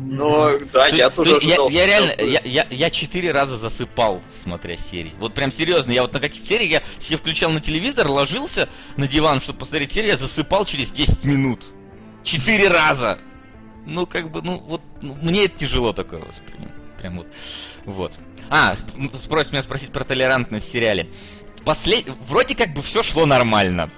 [0.09, 3.33] Но да, То- я то тоже я, ожидал, я что реально, я, я, я четыре
[3.33, 5.13] раза засыпал, смотря серии.
[5.19, 9.09] Вот прям серьезно, я вот на каких сериях я себе включал на телевизор, ложился на
[9.09, 11.67] диван, чтобы посмотреть серию, я засыпал через 10 минут.
[12.23, 13.19] Четыре раза!
[13.85, 16.75] Ну, как бы, ну, вот, ну, мне это тяжело такое воспринимать.
[16.99, 17.27] Прям вот.
[17.85, 18.19] Вот.
[18.49, 21.09] А, сп- спросит меня спросить про толерантность в сериале.
[21.65, 22.05] Послед...
[22.29, 23.91] Вроде как бы все шло нормально.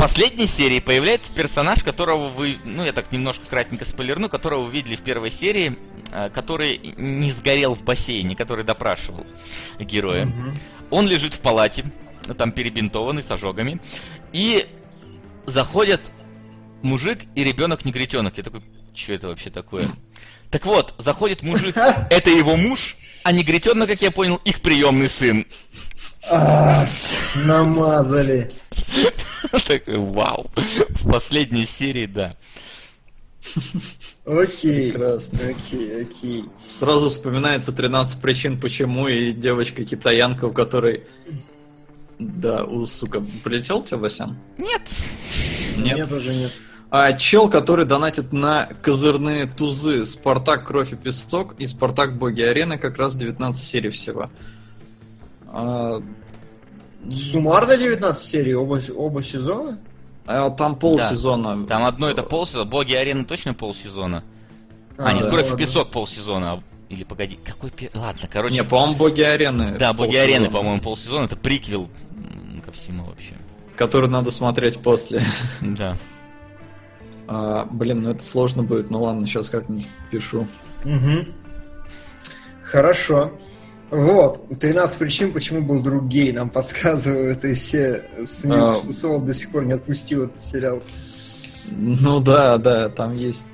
[0.00, 4.72] В последней серии появляется персонаж, которого вы, ну я так немножко кратенько спойлерну, которого вы
[4.72, 5.76] видели в первой серии,
[6.10, 9.26] э, который не сгорел в бассейне, который допрашивал
[9.78, 10.24] героя.
[10.24, 10.54] Мгм.
[10.88, 11.84] Он лежит в палате,
[12.38, 13.78] там перебинтованный с ожогами,
[14.32, 14.66] и
[15.44, 16.12] заходят
[16.80, 18.38] мужик и ребенок-негритенок.
[18.38, 18.62] Я такой,
[18.94, 19.84] что это вообще такое?
[20.50, 21.76] Так вот, заходит мужик,
[22.10, 25.44] это его муж, а негритенок, как я понял, их приемный сын.
[26.30, 26.86] А,
[27.44, 28.50] Намазали.
[29.66, 30.50] Такой, вау.
[30.54, 32.34] В последней серии, да.
[34.24, 34.92] Окей.
[34.92, 35.38] Прекрасно.
[35.38, 36.44] Окей, окей.
[36.68, 41.04] Сразу вспоминается 13 причин почему и девочка-китаянка, у которой...
[42.18, 44.36] Да, у, сука, полетел у тебя, Васян?
[44.58, 45.02] Нет.
[45.78, 46.52] Нет, уже нет.
[46.90, 52.78] А чел, который донатит на козырные тузы Спартак, Кровь и Песок и Спартак, Боги Арены,
[52.78, 54.28] как раз 19 серий всего.
[55.46, 56.02] А,
[57.08, 59.78] Суммарно 19 серий, оба, оба сезона?
[60.26, 61.66] а там полсезона.
[61.66, 62.64] Там одно это полсезона.
[62.64, 64.22] Боги арены точно полсезона.
[64.96, 65.58] А, нет, да, кровь ладно.
[65.58, 66.52] песок полсезона.
[66.52, 68.56] а- Или погоди, какой пе- Ладно, короче.
[68.56, 69.76] Не, по-моему, Боги Арены.
[69.78, 71.24] Да, Боги полсезона, арены, по-моему, полсезона.
[71.24, 71.88] Это приквел
[72.64, 73.34] ко всему вообще.
[73.76, 75.22] Который надо смотреть после.
[75.62, 75.96] Да.
[77.26, 78.90] А, блин, ну это сложно будет.
[78.90, 80.46] Ну ладно, сейчас как-нибудь пишу.
[80.84, 81.28] Мгм.
[82.64, 83.32] Хорошо.
[83.90, 88.84] Вот, 13 причин, почему был друг гей, нам подсказывают, и все смеются, А.
[88.84, 90.80] что Солод до сих пор не отпустил этот сериал.
[91.72, 93.46] Ну да, да, там есть.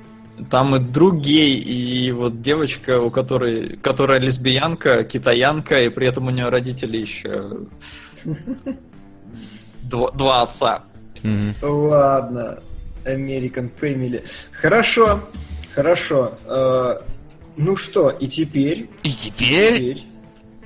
[0.51, 6.27] Там и друг гей, и вот девочка, у которой, которая лесбиянка, китаянка, и при этом
[6.27, 7.57] у нее родители еще
[9.81, 10.83] два, два отца.
[11.63, 12.59] Ладно,
[13.05, 14.23] American Family.
[14.51, 15.21] Хорошо,
[15.73, 16.37] хорошо.
[16.45, 16.97] Э,
[17.55, 18.87] ну что, и теперь...
[19.01, 20.07] И теперь теперь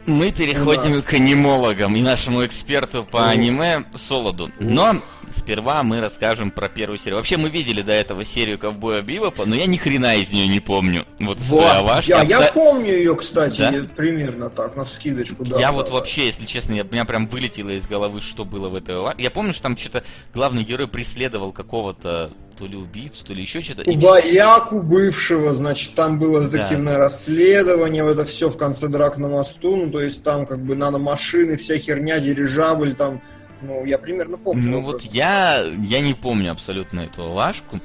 [0.06, 1.02] мы переходим Да.
[1.02, 4.52] к анимологам и нашему эксперту по аниме Солоду.
[4.60, 4.96] Но
[5.34, 7.18] сперва мы расскажем про первую серию.
[7.18, 10.60] Вообще мы видели до этого серию Ковбоя Бибопа, но я ни хрена из нее не
[10.60, 11.06] помню.
[11.20, 12.10] Вот Вот, овашки.
[12.12, 13.74] я, я Абсо- помню ее, кстати, Да?
[13.96, 15.44] примерно так, на вскидочку.
[15.46, 15.94] Да, я да, вот да.
[15.94, 19.54] вообще, если честно, я, меня прям вылетело из головы, что было в этой Я помню,
[19.54, 20.04] что там что-то
[20.34, 23.82] главный герой преследовал какого-то то ли убийцу, то ли еще что-то.
[23.90, 29.30] и Вояку бывшего, значит, там было детективное расследование, вот это все в конце драк на
[29.30, 33.22] мосту, ну, то есть там как бы наномашины, вся херня, дирижабль, там,
[33.62, 34.70] ну, я примерно помню.
[34.70, 37.80] Ну вот я, я не помню абсолютно эту лавашку,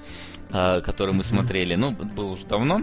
[0.51, 2.83] э, которую мы смотрели, ну, это было уже давно.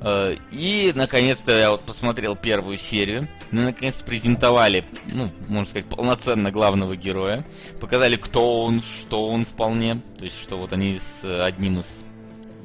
[0.00, 3.28] Э, И, наконец-то, я вот посмотрел первую серию.
[3.50, 7.44] Мы, наконец-то, презентовали, ну, можно сказать, полноценно главного героя.
[7.80, 10.00] Показали, кто он, что он вполне.
[10.18, 12.04] То есть, что вот они с одним из...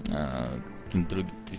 [0.09, 0.47] э,
[0.93, 1.29] другим...
[1.49, 1.57] Ты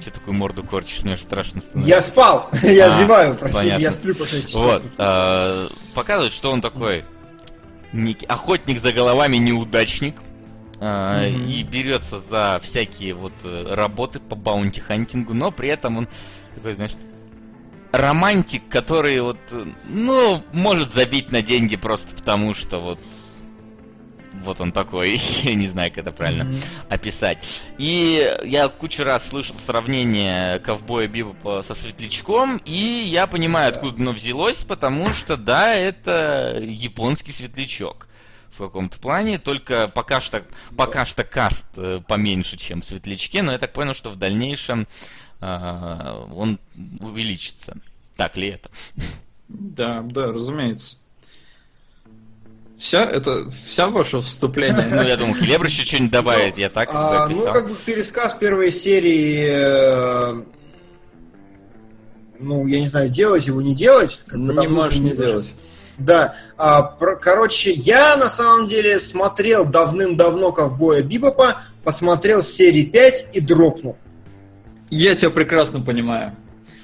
[0.00, 1.02] что такую морду корчишь?
[1.04, 1.88] Мне страшно становится.
[1.96, 3.82] Я спал, я А, зеваю, простите, понятно.
[3.82, 4.62] я сплю по 6 часов.
[4.62, 7.04] Вот, э, показывает, что он такой
[7.92, 10.16] некий охотник за головами, неудачник.
[10.76, 11.44] Мгм.
[11.46, 16.08] И берется за всякие вот э, работы по bounty-hunting у, но при этом он
[16.54, 16.94] такой, знаешь,
[17.92, 22.98] романтик, который вот, э, ну, может забить на деньги просто потому, что вот
[24.42, 26.56] вот он такой, я не знаю, как это правильно Мгм.
[26.88, 27.64] описать.
[27.78, 32.74] И я кучу раз слышал сравнение ковбоя Бибопа со Светлячком, и
[33.10, 38.08] я понимаю, откуда оно взялось, потому что, да, это японский Светлячок.
[38.52, 40.42] в каком-то плане, только пока что,
[40.78, 44.88] пока что каст э, поменьше, чем в Светлячке, но я так понял, что в дальнейшем
[45.42, 46.58] э, он
[47.00, 47.76] увеличится.
[48.16, 48.70] Так ли это?
[49.48, 50.96] Да, да, разумеется.
[52.78, 54.86] Вся это вся ваше вступление.
[54.90, 58.70] Ну, я думаю, Хлебр еще что-нибудь добавит, я так а, Ну, как бы пересказ первой
[58.70, 60.42] серии, э,
[62.38, 64.20] ну, я не знаю, делать его, не делать.
[64.26, 65.54] Как ну, не можешь не делать.
[65.96, 73.28] Да, а, про, короче, я на самом деле смотрел давным-давно Ковбоя Бибопа, посмотрел серии 5
[73.32, 73.96] и дропнул.
[74.90, 76.32] Я тебя прекрасно понимаю.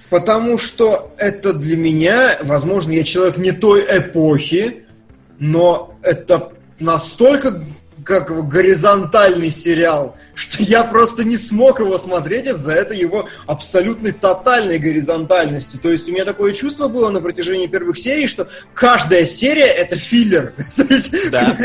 [0.09, 4.87] Потому что это для меня, возможно, я человек не той эпохи,
[5.39, 7.65] но это настолько
[8.05, 14.79] как горизонтальный сериал, что я просто не смог его смотреть из-за этой его абсолютной тотальной
[14.79, 15.77] горизонтальности.
[15.77, 19.97] То есть у меня такое чувство было на протяжении первых серий, что каждая серия это
[19.97, 20.53] филлер.
[20.77, 21.57] То есть, да.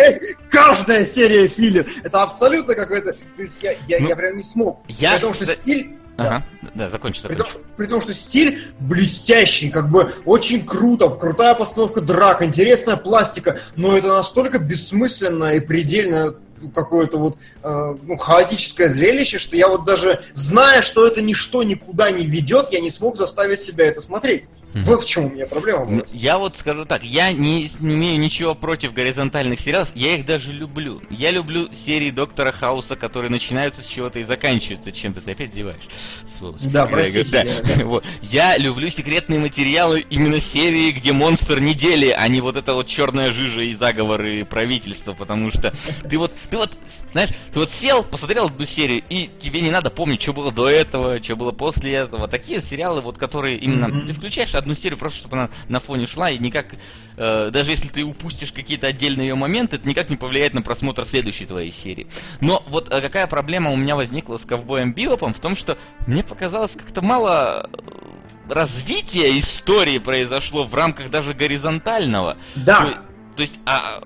[0.52, 1.88] каждая серия филлер.
[2.04, 3.14] Это абсолютно какой-то...
[3.14, 4.82] То есть я, я, ну, я прям не смог.
[4.88, 7.44] Я, Потому что стиль Ага, да, да закончи, закончи.
[7.44, 12.98] При том, при том, что стиль блестящий, как бы очень круто, крутая постановка драк, интересная
[12.98, 16.34] пластика, но это настолько бессмысленно и предельно
[16.74, 22.10] какое-то вот э, ну, хаотическое зрелище, что я вот даже, зная, что это ничто никуда
[22.10, 24.46] не ведет, я не смог заставить себя это смотреть.
[24.84, 26.02] Вот в чем у меня проблема была.
[26.12, 30.52] Я вот скажу так, я не, не имею ничего против горизонтальных сериалов, я их даже
[30.52, 31.02] люблю.
[31.10, 35.22] Я люблю серии Доктора Хауса, которые начинаются с чего-то и заканчиваются чем-то.
[35.22, 35.88] Ты опять зеваешь,
[36.26, 36.62] сволочь.
[36.62, 37.32] Да, простите.
[37.32, 37.44] Да.
[37.44, 37.86] да.
[37.86, 38.06] вот.
[38.22, 43.32] Я люблю секретные материалы, именно серии, где монстр недели, а не вот это вот черная
[43.32, 45.74] жижа и заговоры правительства, потому что
[46.10, 46.78] ты вот, ты вот,
[47.12, 50.70] знаешь, ты вот сел, посмотрел одну серию, и тебе не надо помнить, что было до
[50.70, 52.28] этого, что было после этого.
[52.28, 54.06] Такие сериалы, вот, которые именно, mm-hmm.
[54.06, 56.76] ты включаешь одну серию просто, чтобы она на фоне шла, и никак,
[57.18, 61.06] э, даже если ты упустишь какие-то отдельные ее моменты, это никак не повлияет на просмотр
[61.06, 62.08] следующей твоей серии.
[62.42, 66.24] Но вот э, какая проблема у меня возникла с ковбоем Бивопом в том, что мне
[66.24, 72.38] показалось как-то мало э, развития истории произошло в рамках даже горизонтального.
[72.56, 72.86] Да.
[72.86, 72.94] То,
[73.36, 74.02] то есть а,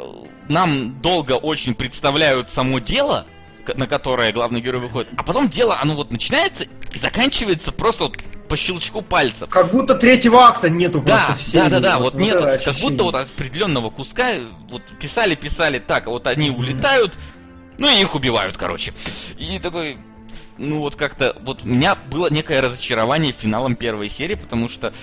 [0.49, 3.25] нам долго очень представляют само дело,
[3.75, 8.17] на которое главный герой выходит, а потом дело, оно вот начинается и заканчивается просто вот
[8.51, 9.49] по щелчку пальцев.
[9.49, 11.69] Как будто третьего акта нету да, просто в серии.
[11.69, 14.33] Да, да, да, вот, вот нету, как будто вот определенного куска,
[14.69, 16.57] вот писали, писали так, а вот они mm-hmm.
[16.57, 17.17] улетают,
[17.77, 18.91] ну и их убивают, короче.
[19.37, 19.95] И такой,
[20.57, 24.93] ну вот как-то, вот у меня было некое разочарование финалом первой серии, потому что,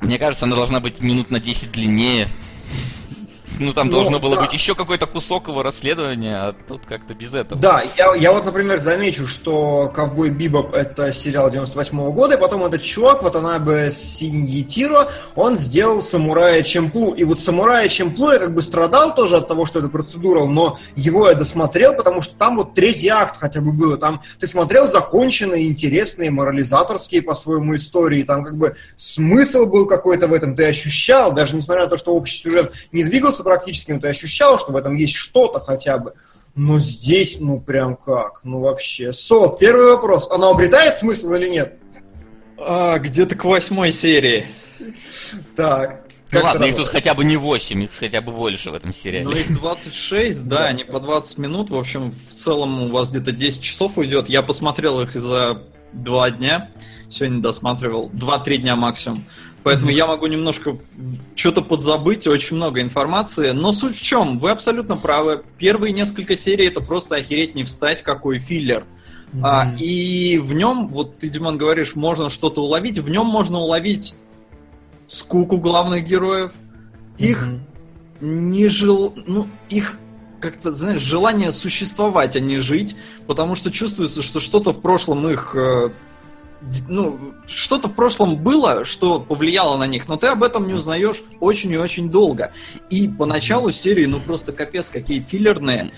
[0.00, 2.28] мне кажется, она должна быть минут на 10 длиннее.
[3.60, 4.42] Ну, там ну, должно было да.
[4.42, 7.60] быть еще какой-то кусок его расследования, а тут как-то без этого.
[7.60, 12.40] Да, я, я вот, например, замечу, что «Ковбой Бибоп»— это сериал 98 -го года, и
[12.40, 17.12] потом этот чувак, вот она бы Синьетиро, он сделал «Самурая Чемплу».
[17.12, 20.78] И вот «Самурая Чемплу» я как бы страдал тоже от того, что это процедурал, но
[20.96, 23.98] его я досмотрел, потому что там вот третий акт хотя бы было.
[23.98, 30.32] Там ты смотрел законченные, интересные, морализаторские по-своему истории, там как бы смысл был какой-то в
[30.32, 34.08] этом, ты ощущал, даже несмотря на то, что общий сюжет не двигался практически, но ты
[34.08, 36.14] ощущал, что в этом есть что-то хотя бы.
[36.54, 39.12] Но здесь, ну прям как, ну вообще.
[39.12, 41.78] Сол, первый вопрос, оно обретает смысл или нет?
[42.58, 44.46] А, где-то к восьмой серии.
[45.56, 46.04] Так.
[46.30, 49.24] Ну ладно, их тут хотя бы не 8, их хотя бы больше в этом сериале.
[49.24, 51.70] Ну их 26, да, они по 20 минут.
[51.70, 54.28] В общем, в целом у вас где-то 10 часов уйдет.
[54.28, 56.70] Я посмотрел их за два дня.
[57.08, 58.10] Сегодня досматривал.
[58.10, 59.24] 2-3 дня максимум.
[59.62, 60.78] Поэтому я могу немножко
[61.34, 63.50] что-то подзабыть, очень много информации.
[63.50, 64.38] Но суть в чем?
[64.38, 65.42] Вы абсолютно правы.
[65.58, 68.86] Первые несколько серий это просто охереть не встать, какой филлер.
[69.32, 69.40] Mm-hmm.
[69.44, 72.98] А, и в нем, вот ты, Димон, говоришь, можно что-то уловить.
[72.98, 74.14] В нем можно уловить
[75.06, 76.52] скуку главных героев,
[77.18, 78.24] их mm-hmm.
[78.24, 79.96] не жил, ну их
[80.40, 82.96] как-то, знаешь, желание существовать, а не жить,
[83.26, 85.90] потому что чувствуется, что что-то в прошлом их э,
[86.88, 91.22] ну, что-то в прошлом было, что повлияло на них, но ты об этом не узнаешь
[91.40, 92.52] очень и очень долго.
[92.90, 95.90] И поначалу серии, ну просто капец, какие филлерные.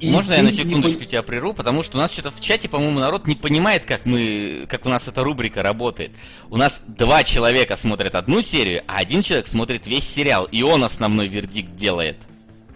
[0.00, 1.06] И Можно я на секундочку не...
[1.06, 4.66] тебя прерву, потому что у нас что-то в чате, по-моему, народ не понимает, как мы,
[4.68, 6.10] как у нас эта рубрика работает.
[6.50, 10.84] У нас два человека смотрят одну серию, а один человек смотрит весь сериал, и он
[10.84, 12.16] основной вердикт делает.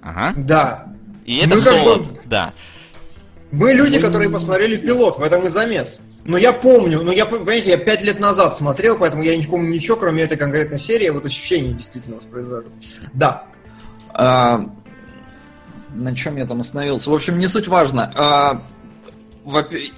[0.01, 0.33] Ага.
[0.37, 0.87] Да.
[1.27, 2.21] И это мы золото, бы...
[2.25, 2.55] да.
[3.51, 6.01] Мы люди, которые посмотрели пилот, в этом и замес.
[6.29, 9.71] Но я помню, но я, понимаете, я пять лет назад смотрел, поэтому я не помню
[9.71, 12.69] ничего, кроме этой конкретной серии, вот ощущение действительно воспроизвожу.
[13.15, 13.47] Да.
[14.13, 14.61] А,
[15.89, 17.11] на чем я там остановился?
[17.11, 18.13] В общем, не суть важно.
[18.15, 18.63] А,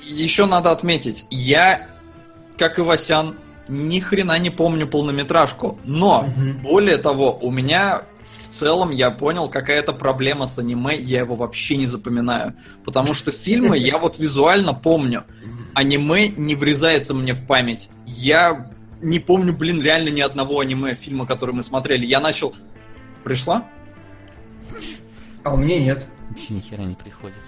[0.05, 1.89] еще надо отметить, я,
[2.57, 3.37] как и Васян,
[3.67, 5.81] ни хрена не помню полнометражку.
[5.83, 6.61] Но, угу.
[6.63, 8.03] более того, у меня
[8.51, 12.55] целом я понял, какая-то проблема с аниме, я его вообще не запоминаю.
[12.85, 15.25] Потому что фильмы я вот визуально помню.
[15.75, 17.89] Аниме не врезается мне в память.
[18.07, 18.71] Я
[19.01, 22.07] не помню, блин, реально ни одного аниме фильма, который мы смотрели.
[22.07, 22.55] Я начал...
[23.25, 23.67] Пришла?
[25.43, 26.07] А у меня нет.
[26.29, 27.43] Вообще ни хера не приходит.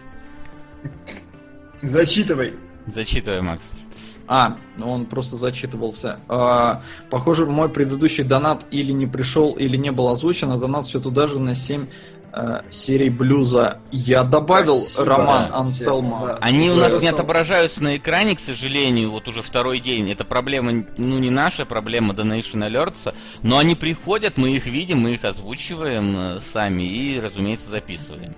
[1.82, 2.54] Зачитывай.
[2.86, 3.72] Зачитывай, Макс.
[4.28, 6.20] А, ну он просто зачитывался.
[6.28, 11.00] А, похоже, мой предыдущий донат или не пришел, или не был озвучен, а донат все
[11.00, 11.86] туда же на 7
[12.32, 13.78] э, серий блюза.
[13.90, 16.26] Я добавил Спасибо, роман да, Анселма.
[16.26, 16.38] да.
[16.40, 20.10] Они у нас не отображаются на экране, к сожалению, вот уже второй день.
[20.10, 25.14] Это проблема, ну не наша проблема Donation Alerts, но они приходят, мы их видим, мы
[25.14, 28.34] их озвучиваем э, сами и, разумеется, записываем.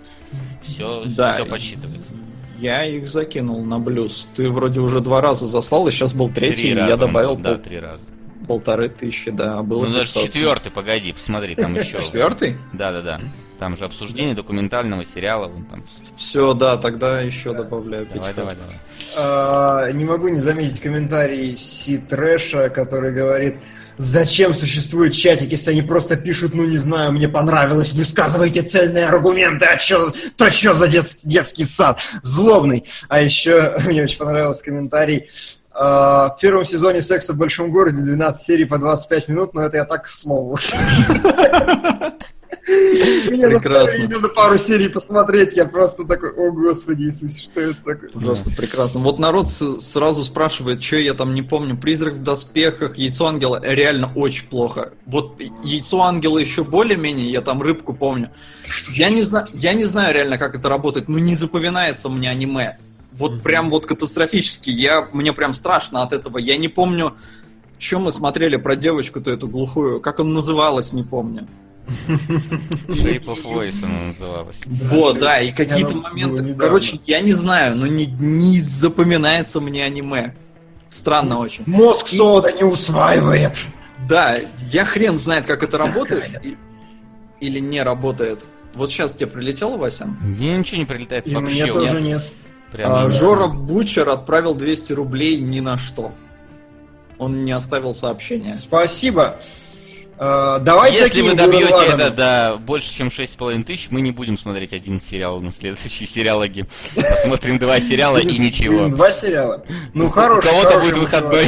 [0.62, 1.32] Все, Да.
[1.34, 2.14] все подсчитывается.
[2.58, 4.26] Я их закинул на блюз.
[4.34, 7.36] Ты вроде уже два раза заслал, и сейчас был третий, Три и раза я добавил
[7.36, 8.02] да, пол- три раза.
[8.44, 10.24] Полторы тысячи, да, было Ну даже 500.
[10.24, 11.98] четвертый, погоди, посмотри, там еще.
[12.00, 12.56] Четвертый?
[12.72, 13.20] Да, да, да.
[13.58, 15.84] Там же обсуждение документального сериала, вон там.
[16.16, 18.36] Все, да, тогда еще добавляю Давай, 500.
[18.36, 18.76] давай, давай.
[19.16, 23.54] А, не могу не заметить комментарий Си Трэша, который говорит,
[23.96, 29.66] зачем существует чатик, если они просто пишут, ну не знаю, мне понравилось, высказывайте цельные аргументы,
[29.66, 32.84] а чё, то что за детс- детский сад, злобный.
[33.08, 35.30] А еще мне очень понравился комментарий,
[35.63, 39.78] а, в первом сезоне «Секса в большом городе» 12 серий по 25 минут, но это
[39.78, 40.58] я так к слову.
[42.66, 43.82] Меня Прекрасно.
[43.82, 48.08] заставили надо пару серий посмотреть, я просто такой, о господи Иисусе, что это такое?
[48.10, 49.00] Просто прекрасно.
[49.00, 51.76] Вот народ сразу спрашивает, что я там не помню.
[51.76, 54.92] Призрак в доспехах, яйцо ангела реально очень плохо.
[55.04, 58.30] Вот яйцо ангела еще более-менее, я там рыбку помню.
[58.92, 62.78] Я не знаю, я не знаю реально, как это работает, но не запоминается мне аниме.
[63.16, 64.70] Вот прям вот катастрофически.
[64.70, 66.38] Я, мне прям страшно от этого.
[66.38, 67.14] Я не помню,
[67.78, 70.00] что мы смотрели про девочку-то эту глухую.
[70.00, 71.46] Как он называлась, не помню.
[72.88, 74.62] Shape of Voice она называлась.
[74.66, 76.54] Вот, да, и какие-то моменты.
[76.54, 80.34] Короче, я не знаю, но не, не запоминается мне аниме.
[80.88, 81.64] Странно очень.
[81.66, 83.58] Мозг сода не усваивает.
[84.08, 84.36] Да,
[84.72, 86.42] я хрен знает, как это работает.
[87.40, 88.44] Или не работает.
[88.74, 90.16] Вот сейчас тебе прилетело, Васян?
[90.20, 91.64] Мне ничего не прилетает И вообще.
[91.64, 92.32] мне тоже нет.
[92.74, 96.12] Прям А, Жора Бучер отправил 200 рублей ни на что.
[97.18, 98.54] Он не оставил сообщения.
[98.54, 99.36] Спасибо.
[100.16, 104.36] А, Давайте Если вы добьете Гурен это до больше, чем 6,5 тысяч, мы не будем
[104.38, 106.66] смотреть один сериал на следующий сериалоги.
[106.94, 108.88] Посмотрим два сериала и ничего.
[108.88, 109.64] Два сериала.
[109.92, 110.48] Ну, У хороший.
[110.48, 111.46] кого-то хороший будет выходной.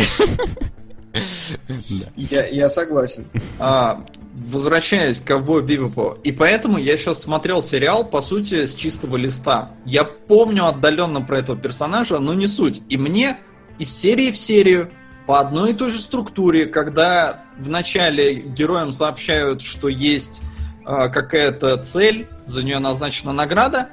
[2.17, 3.27] Я, я согласен.
[3.59, 4.03] А,
[4.35, 6.19] возвращаясь к ковбою Бибопу.
[6.25, 9.71] И поэтому я сейчас смотрел сериал, по сути, с чистого листа.
[9.85, 12.83] Я помню отдаленно про этого персонажа, но не суть.
[12.89, 13.39] И мне
[13.79, 14.91] из серии в серию
[15.27, 20.41] по одной и той же структуре, когда вначале героям сообщают, что есть
[20.85, 23.91] а, какая-то цель, за нее назначена награда,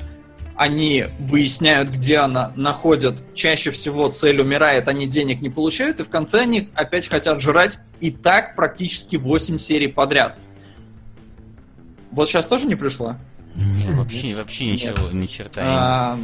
[0.56, 6.10] они выясняют, где она, находят, чаще всего цель умирает, они денег не получают, и в
[6.10, 10.38] конце они опять хотят жрать, и так практически 8 серий подряд.
[12.12, 13.18] Вот сейчас тоже не пришла?
[13.56, 15.62] Не, вообще, вообще ничего, ни черта.
[15.66, 16.20] А,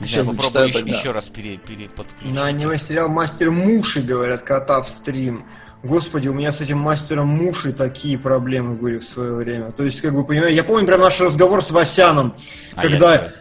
[0.00, 2.34] сейчас зачитаю попробую еще, еще раз пере, переподключить.
[2.34, 5.44] На аниме-сериал «Мастер Муши», говорят, кота в стрим.
[5.82, 9.72] Господи, у меня с этим мастером Муши такие проблемы были в свое время.
[9.72, 12.34] То есть, как бы, понимаю, я помню прям наш разговор с Васяном,
[12.74, 13.32] А когда я,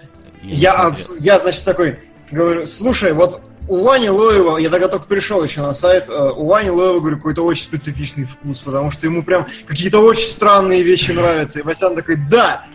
[0.42, 1.24] я, смотрел.
[1.24, 2.00] я, значит, такой
[2.32, 6.48] говорю, слушай, вот у Вани Лоева, я тогда только пришел еще на сайт, э, у
[6.48, 11.12] Вани Лоева, говорю, какой-то очень специфичный вкус, потому что ему прям какие-то очень странные вещи
[11.12, 11.60] нравятся.
[11.60, 12.66] И Васян такой, да,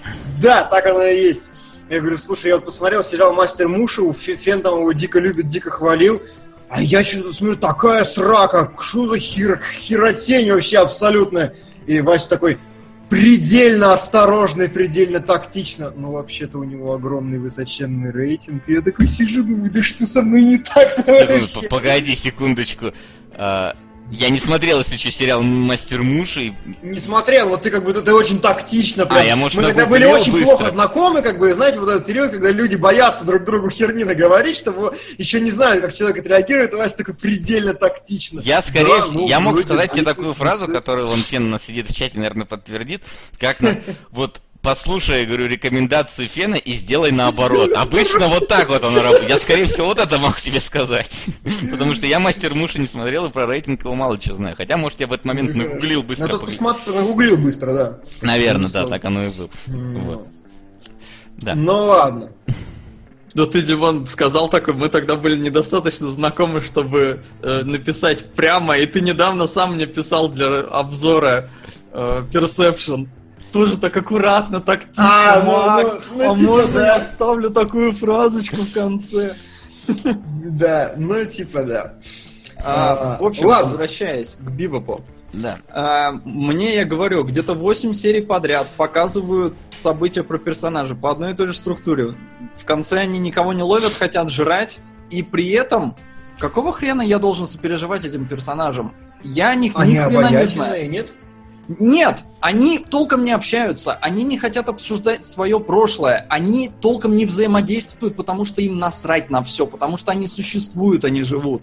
[0.40, 1.44] да, так оно и есть.
[1.90, 5.48] Я говорю, слушай, я вот посмотрел сериал «Мастер Мушу», Фе- Фен там его дико любит,
[5.48, 6.20] дико хвалил,
[6.68, 11.52] а я что-то смотрю, такая срака, что за хер, херотень вообще абсолютно.
[11.86, 12.58] И Вася такой,
[13.08, 15.92] предельно осторожно и предельно тактично.
[15.96, 18.64] Но вообще-то у него огромный высоченный рейтинг.
[18.68, 22.92] И я такой сижу, думаю, да что со мной не п- Погоди секундочку.
[23.32, 23.76] А,
[24.10, 26.44] Я не смотрел, если что, сериал «Мастер Муши».
[26.44, 29.04] и Не смотрел, вот ты как бы ты очень тактично.
[29.04, 29.18] Прям.
[29.18, 30.56] А, я, может, Мы тогда были очень быстро.
[30.56, 34.56] плохо знакомы, как бы, знаете, вот этот период, когда люди боятся друг другу херни наговорить,
[34.56, 38.40] чтобы еще не знают, как человек отреагирует, и Вася такой предельно тактично.
[38.40, 41.50] Я скорее Да, всего, ну, я мог сказать тебе такую фразу, которую он Фен у
[41.50, 43.02] нас сидит в чате, наверное, подтвердит,
[43.40, 43.76] как на,
[44.12, 47.70] вот послушай, я говорю, рекомендацию Фена и сделай наоборот.
[47.72, 49.28] Обычно вот так вот оно работает.
[49.28, 51.26] Я, скорее всего, вот это могу тебе сказать.
[51.70, 54.56] Потому что я Мастер Муши не смотрел и про рейтинг его мало чего знаю.
[54.56, 56.26] Хотя, может, я в этот момент нагуглил На быстро.
[56.26, 57.98] тот пог- посмотр, нагуглил быстро, да.
[58.22, 59.48] Наверное, да, так оно и было.
[59.68, 60.26] Вот.
[61.36, 61.54] Да.
[61.54, 62.32] Ну ладно.
[63.34, 68.86] Да ты, Димон, сказал такое, мы тогда были недостаточно знакомы, чтобы э, написать прямо, и
[68.86, 71.50] ты недавно сам мне писал для обзора
[71.92, 73.06] э, Perception.
[73.52, 75.98] Тоже так аккуратно, так тихо, А, ну, Макс.
[76.10, 76.86] ну, ну, а типа, можно да.
[76.94, 79.34] я вставлю такую фразочку в конце?
[80.44, 81.94] Да, ну типа да.
[82.58, 83.70] А, А, в общем, ладно.
[83.70, 85.00] возвращаясь к Бибопу.
[85.32, 85.58] Да.
[85.70, 91.34] А, мне, я говорю, где-то 8 серий подряд показывают события про персонажа по одной и
[91.34, 92.14] той же структуре.
[92.56, 94.78] В конце они никого не ловят, хотят жрать,
[95.10, 95.96] и при этом
[96.38, 98.94] какого хрена я должен сопереживать этим персонажам?
[99.22, 100.90] Я них Они ни хрена не знаю.
[100.90, 101.08] нет?
[101.68, 108.14] Нет, они толком не общаются, они не хотят обсуждать свое прошлое, они толком не взаимодействуют,
[108.14, 111.62] потому что им насрать на все, потому что они существуют, они живут.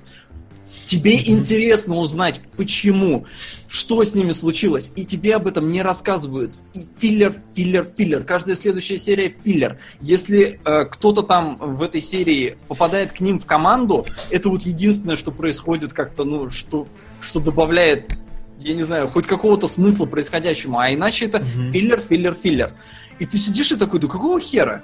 [0.85, 3.25] Тебе интересно узнать, почему,
[3.69, 6.53] что с ними случилось, и тебе об этом не рассказывают.
[6.73, 8.23] И филлер, филлер, филлер.
[8.23, 9.79] Каждая следующая серия филлер.
[10.01, 15.15] Если э, кто-то там в этой серии попадает к ним в команду, это вот единственное,
[15.15, 16.87] что происходит как-то, ну, что,
[17.21, 18.17] что добавляет,
[18.63, 20.79] я не знаю, хоть какого-то смысла происходящему.
[20.79, 21.71] А иначе это Мгм.
[21.71, 22.73] филлер, филлер, филлер.
[23.19, 24.83] И ты сидишь и такой, да какого хера?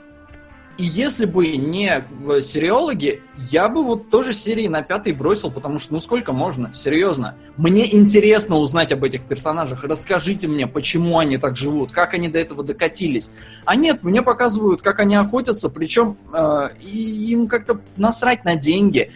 [0.78, 2.06] И если бы не
[2.42, 7.36] сериологи, я бы вот тоже серии на пятый бросил, потому что ну сколько можно, серьезно.
[7.58, 9.84] Мне интересно узнать об этих персонажах.
[9.84, 13.30] Расскажите мне, почему они так живут, как они до этого докатились.
[13.66, 19.12] А нет, мне показывают, как они охотятся, причем э, им как-то насрать на деньги.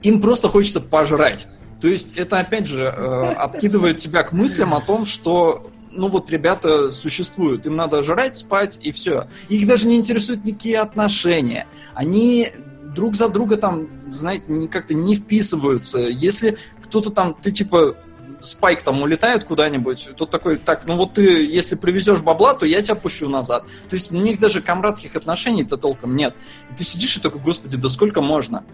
[0.00, 1.46] Им просто хочется пожрать.
[1.82, 6.30] То есть это опять же э, откидывает тебя к мыслям о том, что ну вот
[6.30, 9.26] ребята существуют, им надо жрать, спать и все.
[9.48, 11.66] Их даже не интересуют никакие отношения.
[11.92, 12.52] Они
[12.94, 15.98] друг за друга там, знаете, как-то не вписываются.
[15.98, 17.96] Если кто-то там, ты типа
[18.42, 22.80] Спайк там улетает куда-нибудь, тот такой, так, ну вот ты, если привезешь бабла, то я
[22.80, 23.64] тебя пущу назад.
[23.88, 26.34] То есть у них даже комрадских отношений-то толком нет.
[26.70, 28.64] И ты сидишь и такой, господи, да сколько можно?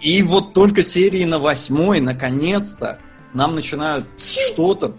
[0.00, 2.98] И вот только серии на восьмой, наконец-то,
[3.34, 4.94] нам начинают что-то.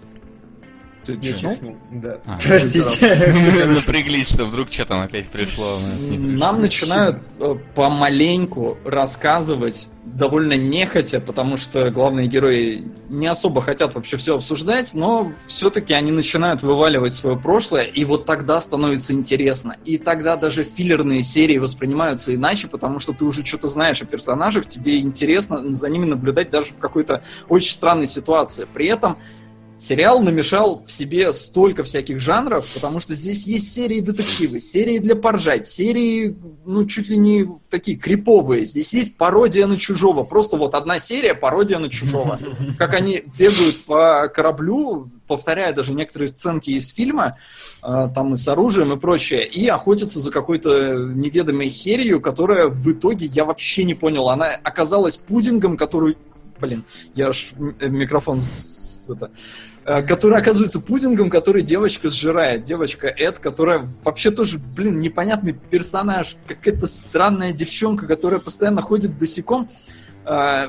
[1.04, 1.36] Ты чё?
[1.36, 2.18] чихнул, Да.
[2.26, 3.34] А, Простите.
[3.34, 5.78] Мы напряглись, что вдруг что там опять пришло.
[6.08, 14.16] Нам начинают э, помаленьку рассказывать, довольно нехотя, потому что главные герои не особо хотят вообще
[14.16, 19.76] все обсуждать, но все-таки они начинают вываливать свое прошлое, и вот тогда становится интересно.
[19.84, 24.66] И тогда даже филлерные серии воспринимаются иначе, потому что ты уже что-то знаешь о персонажах,
[24.66, 28.66] тебе интересно за ними наблюдать даже в какой-то очень странной ситуации.
[28.72, 29.18] При этом
[29.80, 35.16] Сериал намешал в себе столько всяких жанров, потому что здесь есть серии детективы, серии для
[35.16, 36.36] поржать, серии,
[36.66, 38.66] ну, чуть ли не такие криповые.
[38.66, 40.24] Здесь есть пародия на чужого.
[40.24, 42.38] Просто вот одна серия пародия на чужого.
[42.76, 47.38] Как они бегают по кораблю, повторяя даже некоторые сценки из фильма,
[47.82, 52.92] э, там и с оружием и прочее, и охотятся за какой-то неведомой херью, которая в
[52.92, 56.18] итоге, я вообще не понял, она оказалась пудингом, который...
[56.60, 56.84] Блин,
[57.14, 58.42] я аж э, микрофон
[59.08, 59.30] это,
[59.84, 62.64] который оказывается пудингом, который девочка сжирает.
[62.64, 66.36] Девочка Эд, которая вообще тоже, блин, непонятный персонаж.
[66.46, 69.68] Какая-то странная девчонка, которая постоянно ходит босиком.
[70.26, 70.68] Э,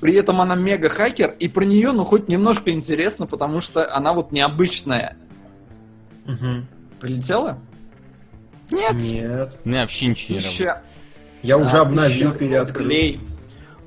[0.00, 4.30] При этом она мега-хакер, и про нее, ну, хоть немножко интересно, потому что она вот
[4.32, 5.16] необычная.
[6.26, 6.66] Мгм.
[7.00, 7.58] Прилетела?
[8.70, 8.94] Нет.
[8.94, 9.56] Нет.
[9.64, 10.38] Не, вообще ничего.
[10.38, 10.82] Тысяча-
[11.42, 12.82] Я уже обновил, переоткрыл.
[12.84, 13.20] рублей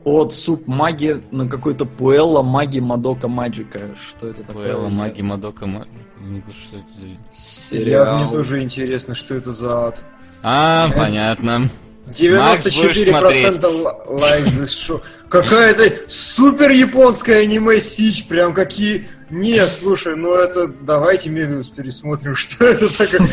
[0.10, 3.80] От суп маги на какой-то Пуэлла маги Мадока Маджика.
[4.10, 4.74] Что это такое?
[4.74, 5.88] Пуэлла, маги, Мадока, Ма-
[6.22, 8.18] не знаю, что это за- Сериал.
[8.24, 10.02] мне тоже интересно, что это за ад.
[10.42, 11.70] А, Э, понятно.
[12.08, 13.62] 94%
[14.08, 15.02] лайк за шоу.
[15.30, 19.08] Какая-то супер японская аниме Сич, прям какие...
[19.30, 20.68] Не, слушай, ну это...
[20.68, 23.28] Давайте Мебиус пересмотрим, что это такое.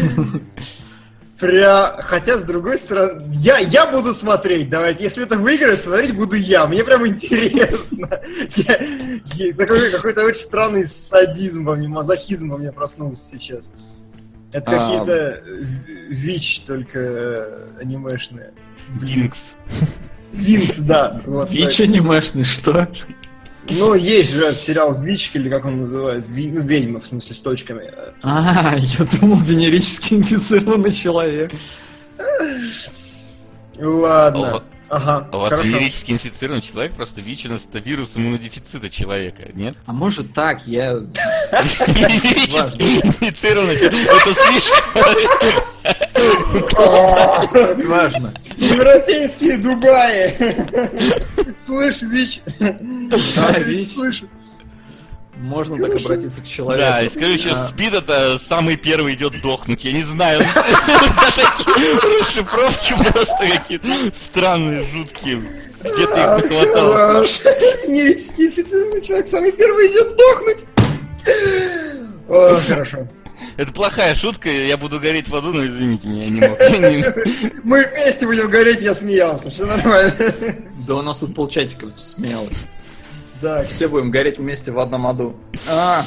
[1.39, 1.99] Пря...
[2.03, 5.05] Хотя, с другой стороны, я, я буду смотреть, давайте.
[5.05, 6.67] Если это выиграет, смотреть буду я.
[6.67, 8.09] Мне прям интересно.
[8.57, 8.81] Я-
[9.35, 13.73] я- Такой какой-то очень странный садизм во мне, мазохизм во мне проснулся сейчас.
[14.53, 14.75] Это А.
[15.05, 15.43] какие-то
[16.09, 18.53] ВИЧ, только э, анимешные.
[19.01, 19.57] Винкс.
[20.33, 21.21] Винкс, да.
[21.27, 22.89] вот Вич анимешный, что?
[23.71, 27.39] Ну, есть же сериал Вич, или как он называется, Ви- ну, ведьма, в смысле, с
[27.39, 27.91] точками.
[28.23, 31.51] А, я думал, венерически инфицированный человек.
[33.79, 34.57] Ладно.
[34.57, 35.69] О, Ага, А у вас хорошо.
[35.69, 39.75] венерически инфицированный человек, просто ВИЧ-100 это вирус иммунодефицита человека, нет?
[39.85, 40.93] А может так, я...
[40.93, 45.03] Венерически инфицированный человек, это слишком...
[47.87, 48.33] Важно.
[48.57, 50.35] Европейские Дубаи!
[51.59, 52.41] Слышь, Вич!
[52.59, 54.23] Да, Вич, слышь.
[55.39, 56.83] Можно так обратиться к человеку.
[56.83, 60.41] Да, и скажу еще, СПИД это самый первый идет дохнуть, я не знаю.
[60.55, 65.43] За такие расшифровки просто какие-то странные, жуткие.
[65.81, 67.51] Где ты их нахватался?
[67.87, 70.65] Венерически инфицированный человек самый первый идет дохнуть!
[72.29, 73.07] О, хорошо.
[73.57, 76.59] Это плохая шутка, я буду гореть в аду, но извините меня, я не мог.
[77.65, 80.13] Мы вместе будем гореть, я смеялся, все нормально.
[80.87, 82.59] Да у нас тут полчатика смеялось.
[83.41, 83.65] Да.
[83.65, 85.37] Все будем гореть вместе в одном аду.
[85.69, 86.05] А.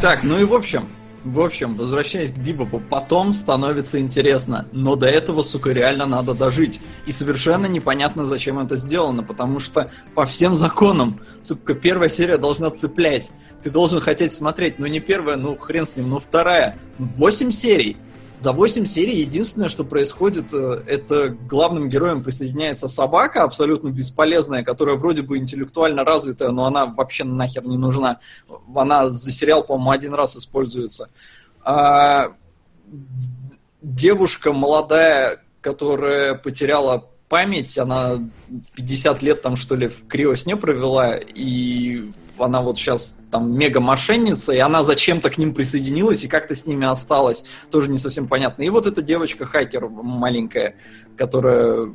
[0.00, 0.88] Так, ну и в общем,
[1.24, 6.80] в общем, возвращаясь к Бибопу, потом становится интересно, но до этого, сука, реально надо дожить.
[7.06, 12.70] И совершенно непонятно, зачем это сделано, потому что по всем законам, сука, первая серия должна
[12.70, 13.32] цеплять.
[13.62, 16.76] Ты должен хотеть смотреть, ну не первая, ну хрен с ним, ну вторая.
[16.98, 17.96] Восемь серий.
[18.40, 24.96] За 8 серий единственное, что происходит, э, это главным героем присоединяется собака, абсолютно бесполезная, которая
[24.96, 28.20] вроде бы интеллектуально развитая, но она вообще нахер не нужна.
[28.74, 31.10] Она за сериал, по-моему, один раз используется.
[31.62, 32.32] А
[33.82, 38.14] девушка молодая, которая потеряла память, она
[38.74, 42.10] 50 лет там, что ли, в криосне провела, и
[42.42, 46.86] она вот сейчас там мега-мошенница, и она зачем-то к ним присоединилась и как-то с ними
[46.86, 48.62] осталась, тоже не совсем понятно.
[48.62, 50.76] И вот эта девочка-хакер маленькая,
[51.16, 51.92] которая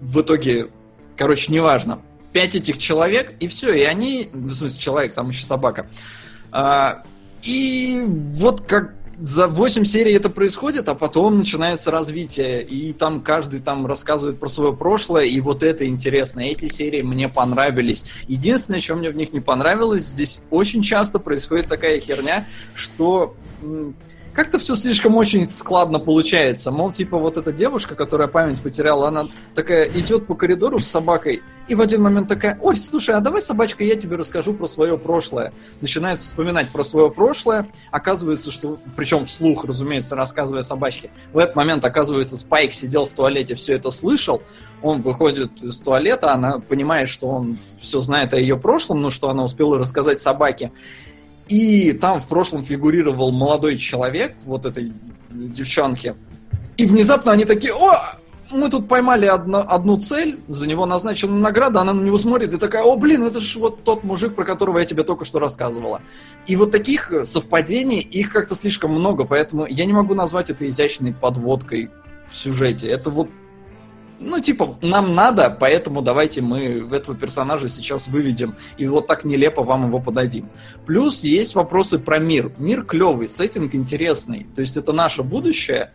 [0.00, 0.70] в итоге,
[1.16, 2.00] короче, неважно,
[2.32, 5.88] пять этих человек, и все, и они, в смысле, человек, там еще собака,
[6.52, 7.02] а,
[7.42, 13.60] и вот как за 8 серий это происходит, а потом начинается развитие, и там каждый
[13.60, 16.40] там рассказывает про свое прошлое, и вот это интересно.
[16.40, 18.04] Эти серии мне понравились.
[18.28, 23.34] Единственное, что мне в них не понравилось, здесь очень часто происходит такая херня, что
[24.40, 26.70] как-то все слишком очень складно получается.
[26.70, 31.42] Мол, типа вот эта девушка, которая память потеряла, она такая идет по коридору с собакой,
[31.68, 34.96] и в один момент такая, ой, слушай, а давай, собачка, я тебе расскажу про свое
[34.96, 35.52] прошлое.
[35.82, 41.84] Начинает вспоминать про свое прошлое, оказывается, что, причем вслух, разумеется, рассказывая собачке, в этот момент,
[41.84, 44.42] оказывается, Спайк сидел в туалете, все это слышал,
[44.82, 49.28] он выходит из туалета, она понимает, что он все знает о ее прошлом, но что
[49.28, 50.72] она успела рассказать собаке.
[51.50, 54.92] И там в прошлом фигурировал молодой человек, вот этой
[55.30, 56.14] девчонки.
[56.76, 57.98] И внезапно они такие, о,
[58.52, 62.56] мы тут поймали одно, одну цель, за него назначена награда, она на него смотрит и
[62.56, 66.00] такая, о, блин, это же вот тот мужик, про которого я тебе только что рассказывала.
[66.46, 71.12] И вот таких совпадений, их как-то слишком много, поэтому я не могу назвать это изящной
[71.12, 71.90] подводкой
[72.28, 72.88] в сюжете.
[72.88, 73.28] Это вот
[74.20, 79.62] ну, типа, нам надо, поэтому давайте мы этого персонажа сейчас выведем и вот так нелепо
[79.62, 80.50] вам его подадим.
[80.86, 82.52] Плюс есть вопросы про мир.
[82.58, 84.46] Мир клевый, сеттинг интересный.
[84.54, 85.92] То есть это наше будущее,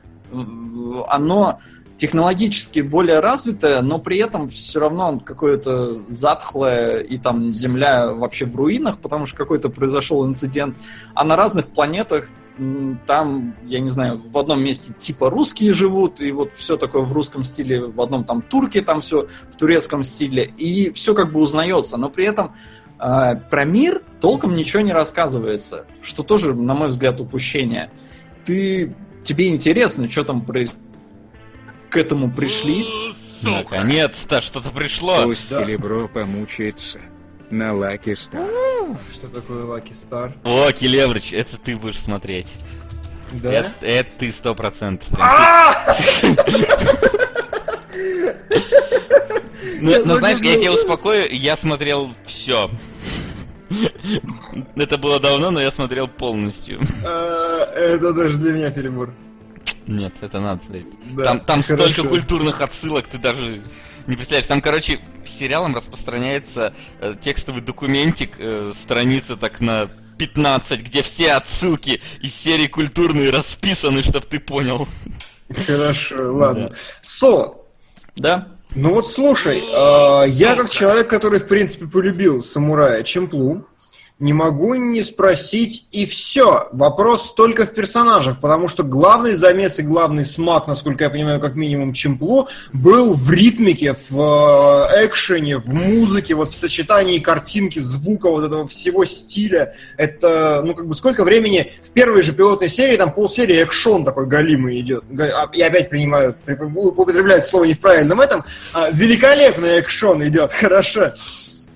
[1.07, 1.60] оно
[1.98, 8.56] технологически более развитое, но при этом все равно какое-то затхлое, и там Земля вообще в
[8.56, 10.76] руинах, потому что какой-то произошел инцидент.
[11.14, 12.28] А на разных планетах
[13.06, 17.12] там, я не знаю, в одном месте типа русские живут, и вот все такое в
[17.12, 21.42] русском стиле, в одном там турки, там все в турецком стиле, и все как бы
[21.42, 22.54] узнается, но при этом
[23.00, 27.90] э, про мир толком ничего не рассказывается, что тоже, на мой взгляд, упущение.
[28.46, 30.85] Ты, тебе интересно, что там происходит,
[31.96, 32.86] к этому пришли.
[33.42, 35.24] Наконец-то что-то пришло.
[35.24, 35.64] Пусть да.
[35.64, 37.00] Келебро помучается
[37.50, 38.50] на Лаки Стар.
[39.14, 40.34] Что такое Лаки Стар?
[40.44, 42.54] О, Келебрыч, это ты будешь смотреть.
[43.32, 43.50] Да?
[43.50, 45.08] Это, это ты сто процентов.
[45.20, 45.96] А!
[49.80, 52.70] Ну, ну знаешь, я тебя успокою, я смотрел все.
[54.76, 56.82] Это было давно, но я смотрел полностью.
[57.06, 59.14] А, это даже для меня перебор.
[59.88, 60.88] Нет, это надо смотреть.
[61.24, 63.62] там там столько культурных отсылок, ты даже
[64.07, 71.02] не представляешь, там, короче, сериалом распространяется э, текстовый документик, э, страница так на 15, где
[71.02, 74.88] все отсылки из серии культурные расписаны, чтоб ты понял.
[75.66, 76.70] Хорошо, ладно.
[76.70, 76.76] Да.
[77.02, 77.53] Со!
[78.16, 78.48] Да?
[78.76, 83.66] Ну вот слушай, э, я как человек, который, в принципе, полюбил самурая Чемплу,
[84.18, 86.70] не могу не спросить, и все.
[86.72, 91.56] Вопрос только в персонажах, потому что главный замес и главный смак, насколько я понимаю, как
[91.56, 98.30] минимум Чемпло, был в ритмике, в э, экшене, в музыке, вот в сочетании картинки, звука,
[98.30, 99.76] вот этого всего стиля.
[99.98, 104.28] Это, ну, как бы, сколько времени в первой же пилотной серии, там полсерии экшон такой
[104.28, 105.04] галимый идет.
[105.20, 108.46] А, я опять принимаю, употребляю слово не в правильном этом.
[108.74, 111.12] А, великолепный экшон идет, хорошо.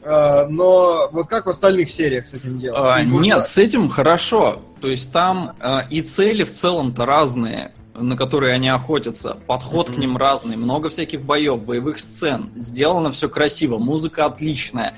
[0.10, 2.81] А, но вот как в остальных сериях с этим делом?
[2.84, 4.60] А, нет, с этим хорошо.
[4.81, 9.36] То есть там а, и цели в целом-то разные на которые они охотятся.
[9.45, 9.94] Подход mm-hmm.
[9.94, 12.49] к ним разный, много всяких боев, боевых сцен.
[12.56, 14.94] Сделано все красиво, музыка отличная.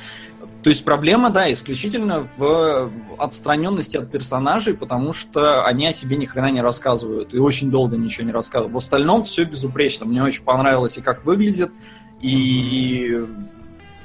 [0.62, 6.26] То есть проблема, да, исключительно в отстраненности от персонажей, потому что они о себе ни
[6.26, 8.76] хрена не рассказывают и очень долго ничего не рассказывают.
[8.76, 10.06] В остальном все безупречно.
[10.06, 11.72] Мне очень понравилось и как выглядит,
[12.20, 13.26] и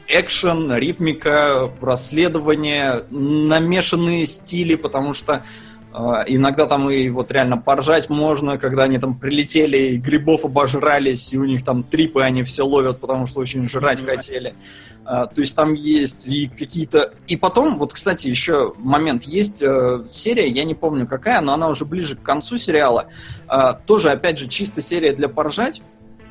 [0.09, 5.43] экшен, ритмика, расследование, намешанные стили, потому что
[5.99, 11.33] А, иногда там и вот реально поржать можно, когда они там прилетели, и грибов обожрались,
[11.33, 14.55] и у них там трипы они все ловят, потому что очень жрать хотели.
[15.07, 17.15] А, то есть там есть и какие-то...
[17.29, 19.23] И потом, вот, кстати, еще момент.
[19.23, 23.07] Есть э, серия, я не помню какая, но она уже ближе к концу сериала.
[23.49, 25.81] Э, тоже, опять же, чисто серия для поржать.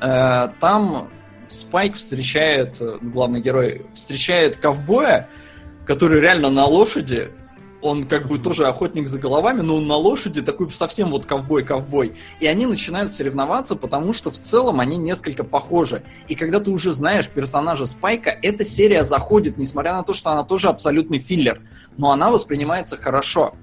[0.00, 1.08] Э, там
[1.48, 5.28] Спайк встречает, э, главный герой, встречает ковбоя,
[5.86, 7.30] который реально на лошади
[7.86, 12.16] он как бы тоже охотник за головами, но он на лошади такой совсем вот ковбой-ковбой.
[12.40, 16.02] И они начинают соревноваться, потому что в целом они несколько похожи.
[16.28, 20.44] И когда ты уже знаешь персонажа Спайка, эта серия заходит, несмотря на то, что она
[20.44, 21.62] тоже абсолютный филлер.
[21.96, 23.54] Но она воспринимается хорошо.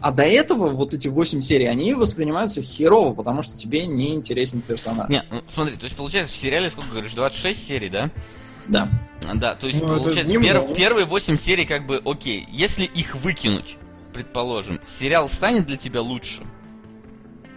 [0.00, 4.60] А до этого вот эти 8 серий, они воспринимаются херово, потому что тебе не интересен
[4.62, 5.10] персонаж.
[5.10, 8.10] Не, ну смотри, то есть получается в сериале, сколько говоришь, 26 серий, да?
[8.66, 8.88] Да.
[9.34, 12.46] Да, то есть Ну, получается пер- первые 8 серий как бы окей.
[12.50, 13.76] Если их выкинуть,
[14.14, 16.42] предположим, сериал станет для тебя лучше?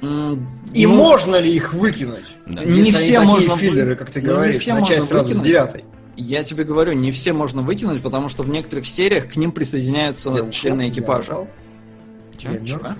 [0.02, 2.26] И ну, можно ли их выкинуть?
[2.46, 2.66] Да.
[2.66, 5.24] Не все такие можно вы- филлеры, как ты ну, не говоришь, все начать можно сразу
[5.28, 5.44] выкинуть.
[5.44, 5.86] с девятой.
[6.18, 10.30] Я тебе говорю, не все можно выкинуть, потому что в некоторых сериях к ним присоединяются
[10.30, 11.32] Я члены экипажа.
[11.34, 11.48] я
[12.44, 12.66] мертв.
[12.66, 12.96] Чего?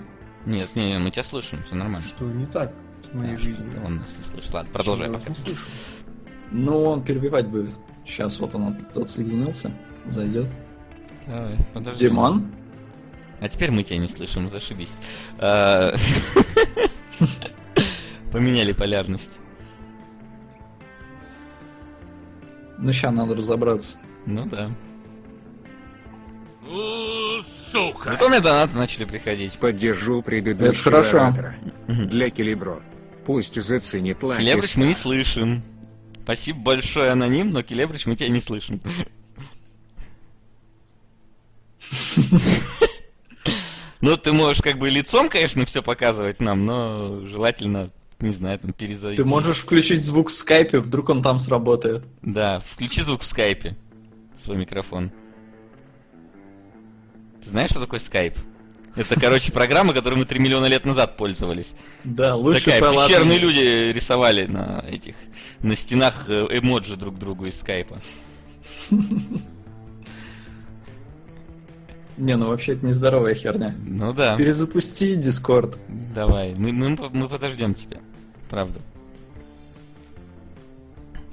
[0.46, 2.06] Нет, не, не, мы тебя слышим, все нормально.
[2.06, 3.82] Что не так с моей Да, жизнью?
[3.84, 4.52] Он нас не слышит.
[4.54, 5.30] Ладно, продолжай Я пока.
[5.30, 5.60] не слышу.
[6.50, 7.74] Ну, он перебивать будет.
[8.06, 9.70] Сейчас вот он от- отсоединился.
[10.06, 10.46] Зайдет.
[11.26, 12.08] Давай, подожди.
[12.08, 12.46] Диман?
[13.40, 14.96] А теперь мы тебя не слышим, зашибись.
[15.38, 15.94] А,
[18.32, 19.38] Поменяли полярность.
[22.78, 23.96] Ну, сейчас надо разобраться.
[24.26, 24.70] Ну да.
[27.74, 28.10] Сука!
[28.10, 29.54] Зато меня донаты начали приходить.
[29.54, 31.16] Поддержу предыдущего Это хорошо.
[31.18, 31.56] оратора.
[31.88, 32.80] Для Келебро.
[33.26, 34.40] Пусть заценит лайк.
[34.40, 35.62] Келебрич мы не слышим.
[36.22, 38.80] Спасибо большое, аноним, но Келебрич мы тебя не слышим.
[44.00, 47.90] Ну, ты можешь как бы лицом, конечно, все показывать нам, но желательно,
[48.20, 49.16] не знаю, там перезайти.
[49.16, 52.04] Ты можешь включить звук в скайпе, вдруг он там сработает.
[52.20, 53.76] Да, включи звук в скайпе.
[54.36, 55.10] Свой микрофон.
[57.44, 58.38] Ты знаешь, что такое скайп?
[58.96, 61.74] Это, короче, программа, которой мы 3 миллиона лет назад пользовались.
[62.04, 65.16] Да, лучше Такая, файл пещерные люди рисовали на этих,
[65.60, 67.98] на стенах э, эмоджи друг другу из скайпа.
[72.16, 73.74] Не, ну вообще это нездоровая херня.
[73.84, 75.76] Ну да, Перезапусти Дискорд.
[76.14, 77.98] давай, мы, мы, мы подождем тебя.
[78.48, 78.78] Правда.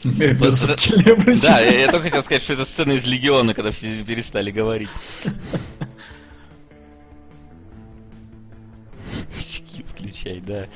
[0.03, 4.89] Да, я, только хотел сказать, что это сцена из Легиона, когда все перестали говорить.
[9.93, 10.67] Включай, да.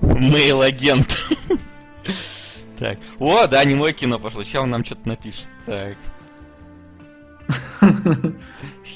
[0.00, 1.18] Мейл-агент.
[2.78, 2.98] Так.
[3.18, 4.42] О, да, не мое кино пошло.
[4.42, 5.50] Сейчас он нам что-то напишет.
[5.66, 5.96] Так.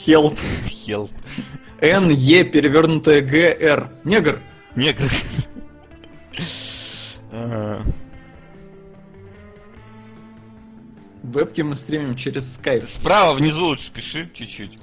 [0.06, 0.38] Help.
[0.66, 1.10] Хелп.
[1.80, 3.90] Н, Е, перевернутая Г, Р.
[4.04, 4.40] Негр.
[4.74, 5.10] Негр.
[11.24, 12.82] Вебки мы стримим через скайп.
[12.82, 14.78] ты Справа внизу лучше пиши чуть-чуть.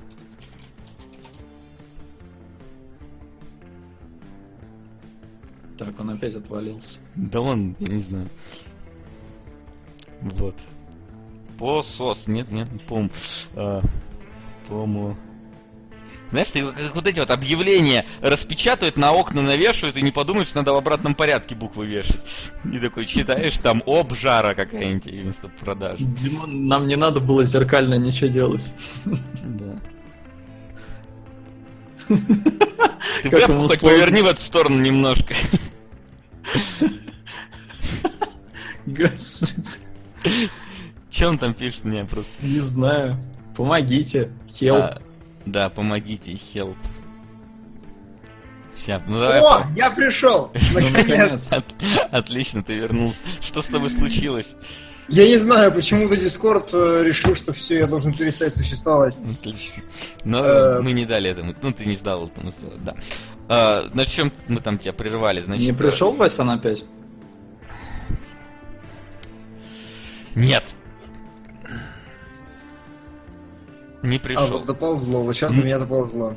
[5.77, 6.99] Так, он опять отвалился.
[7.15, 8.27] Да он, я не знаю.
[10.21, 10.55] Вот.
[11.59, 12.27] Посос.
[12.27, 13.11] Нет, нет, пом.
[13.55, 13.81] А,
[14.67, 15.15] помо.
[16.31, 20.59] Знаешь, ты как вот эти вот объявления распечатают, на окна навешивают, и не подумают, что
[20.59, 22.25] надо в обратном порядке буквы вешать.
[22.63, 25.97] И такой читаешь, там обжара какая-нибудь вместо продажи.
[26.05, 28.71] Димон, нам не надо было зеркально ничего делать.
[29.43, 29.75] Да.
[33.23, 35.33] Ты вебку хоть поверни в эту сторону немножко.
[38.85, 39.79] Господи,
[41.09, 42.45] Че он там пишет мне просто?
[42.45, 43.17] не знаю.
[43.55, 44.31] Помогите.
[44.47, 45.01] Help.
[45.45, 46.75] Да, помогите, help.
[48.73, 49.41] Сейчас, ну давай.
[49.41, 50.51] О, я пришел!
[50.73, 51.49] Ну, Наконец!
[51.51, 51.75] От-
[52.11, 53.19] отлично, ты вернулся.
[53.41, 54.55] Что с тобой случилось?
[55.07, 59.13] Я не знаю, почему-то Дискорд э, решил, что все, я должен перестать существовать.
[59.39, 59.83] Отлично.
[60.23, 61.53] Но Э, мы не дали этому.
[61.61, 62.95] Ну, ты не сдал этому сделать, да.
[63.49, 65.41] А, на чем мы там тебя прервали?
[65.41, 66.85] Значит, Не пришел Вася опять?
[70.35, 70.63] Нет.
[74.03, 74.47] Не А, пришел.
[74.49, 76.35] вот доползло, вот сейчас до меня доползло.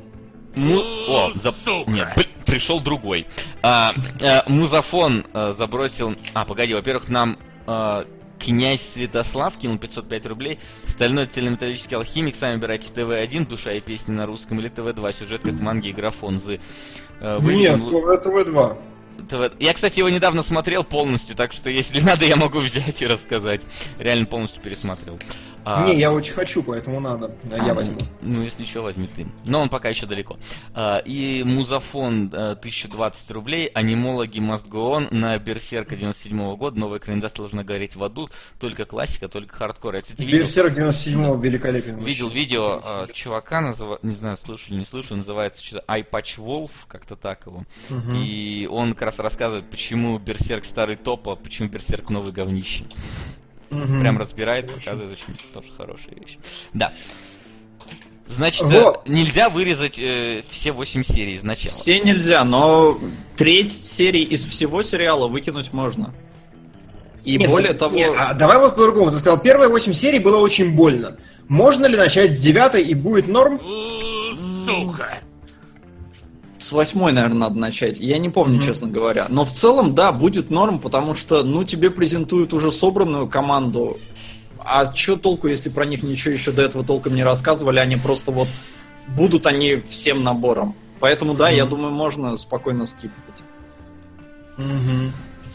[0.55, 0.79] Му...
[1.09, 1.53] О, за...
[1.87, 2.09] Нет,
[2.47, 3.27] пришел другой.
[3.63, 3.93] А,
[4.23, 6.15] а, Музафон а, забросил...
[6.33, 8.05] А, погоди, во-первых, нам а,
[8.39, 10.59] князь Святослав кинул 505 рублей.
[10.85, 12.37] Стальной цельнометаллический алхимик.
[12.37, 16.11] Сами выбирайте ТВ-1, душа и песни на русском, или ТВ-2, сюжет как в манге Игра
[16.11, 16.61] Фонзы.
[17.21, 18.77] А, Нет, выведен- это В2.
[19.29, 19.55] ТВ.
[19.61, 23.61] Я, кстати, его недавно смотрел полностью, так что если надо, я могу взять и рассказать.
[23.99, 25.19] Реально полностью пересмотрел.
[25.65, 27.35] А, не, я очень хочу, поэтому надо.
[27.51, 27.99] А, я ну, возьму.
[28.21, 29.27] Ну, если что, возьми ты.
[29.47, 30.37] Но он пока еще далеко.
[30.75, 36.79] А, и Музафон 1020 э, рублей, анимологи Must Go On на Берсерка 97 -го года,
[36.79, 38.29] новая экранизация должна гореть в аду,
[38.61, 39.95] только классика, только хардкор.
[39.95, 40.41] Я, кстати, видел...
[40.41, 41.97] Берсерк 97 великолепен.
[41.99, 43.99] Видел видео э, чувака, называ...
[44.03, 47.65] не знаю, слышал или не слышал, называется что-то Eyepatch Wolf, как-то так его.
[47.89, 48.13] Угу.
[48.17, 52.85] И он как раз рассказывает, почему Берсерк старый топ, а почему Берсерк новый говнище.
[53.75, 53.99] Угу.
[53.99, 56.39] Прям разбирает, показывает, очень тоже хорошая вещь.
[56.73, 56.93] Да.
[58.27, 59.03] Значит, вот.
[59.05, 61.79] Э, нельзя вырезать э, все восемь серий изначально.
[61.79, 62.99] Все нельзя, но
[63.37, 66.15] треть серий из всего сериала выкинуть можно.
[67.25, 67.95] И нет, более того...
[67.95, 69.11] Нет, а давай вот по-другому.
[69.11, 71.17] Ты сказал, первые восемь серий было очень больно.
[71.49, 73.61] Можно ли начать с девятой и будет норм?
[74.65, 75.19] Сука!
[76.65, 78.01] С восьмой, наверное, надо начать.
[78.01, 78.65] Я не помню, mm-hmm.
[78.65, 79.27] честно говоря.
[79.29, 83.99] Но в целом, да, будет норм, потому что, ну, тебе презентуют уже собранную команду.
[84.59, 88.31] А что толку, если про них ничего еще до этого толком не рассказывали, они просто
[88.31, 88.49] вот
[89.09, 90.75] будут они всем набором.
[91.01, 91.57] Поэтому, да, mm-hmm.
[91.57, 93.43] я думаю, можно спокойно скипать.
[94.57, 95.11] Mm-hmm.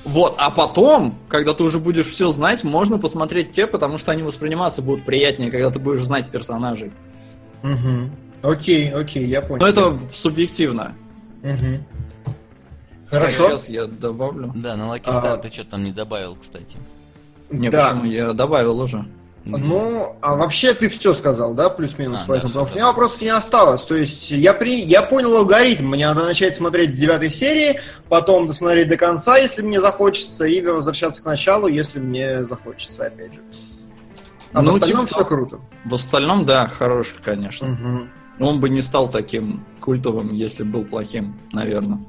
[0.06, 4.22] Вот, а потом, когда ты уже будешь все знать, можно посмотреть те, потому что они
[4.22, 6.92] восприниматься будут приятнее, когда ты будешь знать персонажей.
[7.64, 8.10] Угу.
[8.42, 9.62] Окей, окей, я понял.
[9.62, 10.96] Но это субъективно.
[11.44, 12.34] Угу.
[13.10, 13.50] Хорошо.
[13.50, 14.52] сейчас я добавлю.
[14.56, 15.38] Да, на Lucky Star а...
[15.38, 16.78] ты что-то там не добавил, кстати.
[17.50, 17.90] Не, да.
[17.90, 18.06] почему?
[18.06, 19.06] Я добавил уже.
[19.46, 22.88] Ну, а вообще ты все сказал, да, плюс-минус, а, поэтому, да, потому что у меня
[22.88, 23.82] вопросов не осталось.
[23.84, 24.82] То есть я, при...
[24.82, 27.80] я понял алгоритм, мне надо начать смотреть с девятой серии,
[28.10, 33.34] потом досмотреть до конца, если мне захочется, и возвращаться к началу, если мне захочется, опять
[33.34, 33.40] же.
[34.52, 35.60] А ну, в остальном типа, все круто.
[35.86, 37.72] В остальном, да, хороший, конечно.
[37.72, 38.08] Угу.
[38.40, 42.00] Он бы не стал таким культовым, если был плохим, наверное.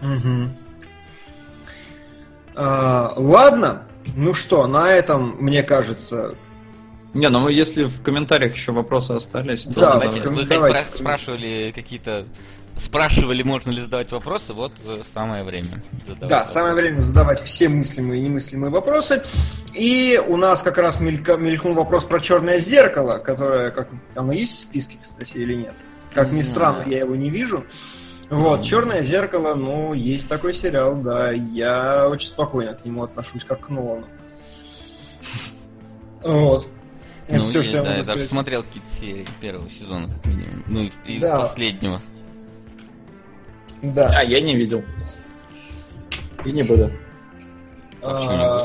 [0.00, 0.50] Угу.
[2.54, 3.82] А, ладно,
[4.14, 6.34] ну что, на этом, мне кажется...
[7.14, 9.80] Не, ну если в комментариях еще вопросы остались, то...
[9.80, 10.92] Да, давайте, вы давайте.
[10.92, 12.26] спрашивали какие-то
[12.76, 15.82] спрашивали, можно ли задавать вопросы, вот э, самое время.
[16.06, 16.52] Задавать да, вопросы.
[16.52, 19.22] самое время задавать все мыслимые и немыслимые вопросы.
[19.74, 24.54] И у нас как раз мелька, мелькнул вопрос про черное зеркало, которое, как оно есть
[24.54, 25.74] в списке, кстати, или нет?
[26.14, 27.64] Как ни странно, я его не вижу.
[28.28, 31.30] Вот, Черное зеркало, ну, есть такой сериал, да.
[31.30, 34.06] Я очень спокойно к нему отношусь, как к Нолану.
[36.22, 36.66] Вот.
[37.28, 40.64] Ну, все, что я, да, я даже смотрел какие-то серии первого сезона, как минимум.
[40.66, 41.36] Ну и, и да.
[41.36, 42.00] последнего.
[43.94, 44.10] Да.
[44.18, 44.84] А, я не видел.
[46.44, 46.90] И не буду.
[48.02, 48.64] А,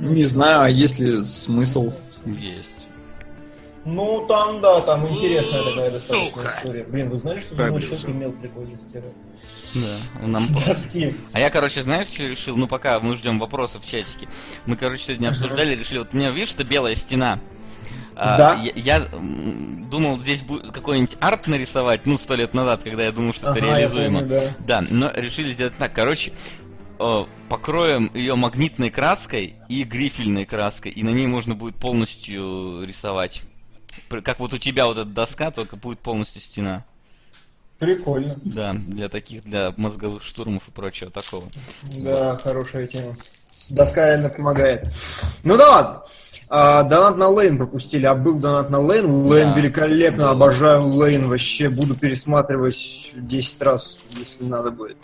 [0.00, 1.92] не знаю, а есть ли смысл?
[2.24, 2.88] Есть.
[3.84, 6.84] Ну, там, да, там интересная такая достаточно история.
[6.84, 9.12] Блин, вы знали, что зубной щетки мел приходит стирать?
[9.74, 11.14] Да, нам доски.
[11.32, 12.56] А я, короче, знаешь, что решил?
[12.56, 14.26] Ну, пока мы ждем вопросов в чатике.
[14.64, 17.38] Мы, короче, сегодня обсуждали, решили, вот у меня, видишь, это белая стена.
[18.18, 18.60] А, да.
[18.62, 19.08] Я, я
[19.90, 23.58] думал, здесь будет какой-нибудь арт нарисовать, ну, сто лет назад, когда я думал, что ага,
[23.58, 24.20] это реализуемо.
[24.20, 24.80] Помню, да.
[24.80, 25.92] да, но решили сделать так.
[25.92, 26.32] Короче,
[27.48, 33.42] покроем ее магнитной краской и грифельной краской, и на ней можно будет полностью рисовать.
[34.08, 36.84] Как вот у тебя вот эта доска, только будет полностью стена.
[37.78, 38.38] Прикольно.
[38.42, 41.44] Да, для таких, для мозговых штурмов и прочего такого.
[41.98, 42.42] Да, вот.
[42.42, 43.14] хорошая тема.
[43.68, 44.88] Доска реально помогает.
[45.42, 46.02] Ну да ладно.
[46.48, 49.06] А, донат на Лейн пропустили, а был донат на Лейн.
[49.26, 49.60] Лейн да.
[49.60, 54.96] великолепно, обожаю Лейн, вообще буду пересматривать 10 раз, если надо будет.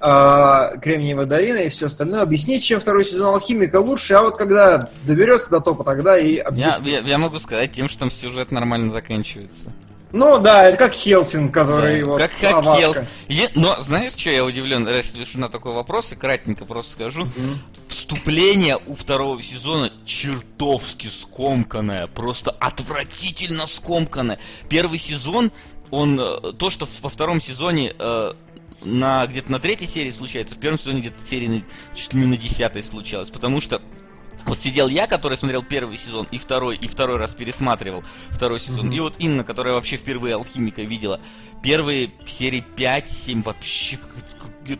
[0.00, 2.22] А, Кремниевая долина и все остальное.
[2.22, 6.92] Объяснить, чем второй сезон Алхимика лучше, а вот когда доберется до топа, тогда и объяснить.
[6.92, 9.72] Я, я, я могу сказать тем, что там сюжет нормально заканчивается.
[10.12, 13.06] Ну да, это как Хелсинг, который да, вот Как, как Хелсинг.
[13.54, 17.24] Но знаешь, что я удивлен, раз на такой вопрос, и кратенько просто скажу.
[17.24, 17.56] Mm-hmm.
[17.88, 24.40] Вступление у второго сезона чертовски скомканное, просто отвратительно скомканное.
[24.68, 25.52] Первый сезон,
[25.90, 28.32] он, э, то, что во втором сезоне э,
[28.82, 31.64] на где-то на третьей серии случается, в первом сезоне где-то серии
[31.94, 33.80] чуть ли не на десятой случалось, потому что
[34.50, 38.90] вот сидел я, который смотрел первый сезон и второй, и второй раз пересматривал второй сезон.
[38.90, 38.96] Mm-hmm.
[38.96, 41.20] И вот Инна, которая вообще впервые алхимика видела.
[41.62, 43.98] Первые серии 5-7 вообще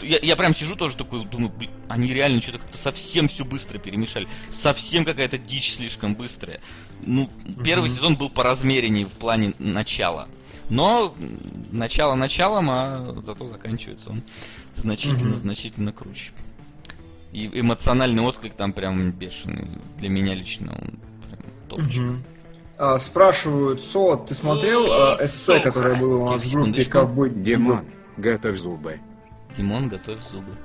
[0.02, 3.78] я, я прям сижу тоже такой, думаю, блин, они реально что-то как-то совсем все быстро
[3.78, 4.28] перемешали.
[4.52, 6.60] Совсем какая-то дичь слишком быстрая.
[7.06, 7.62] Ну, mm-hmm.
[7.62, 10.28] первый сезон был по размеренней в плане начала.
[10.68, 11.14] Но
[11.70, 14.22] начало началом, а зато заканчивается он
[14.74, 15.40] значительно, mm-hmm.
[15.40, 16.32] значительно круче.
[17.32, 19.68] И эмоциональный отклик там прям бешеный.
[19.98, 20.98] Для меня лично он
[21.28, 22.02] прям топчик.
[22.02, 22.16] Угу.
[22.78, 27.30] А, спрашивают, Соло, ты смотрел а, эссе, которое было у нас в группе «Ковбой»?
[27.30, 27.84] Димон,
[28.16, 28.98] готовь зубы.
[29.56, 30.56] Димон, готовь зубы.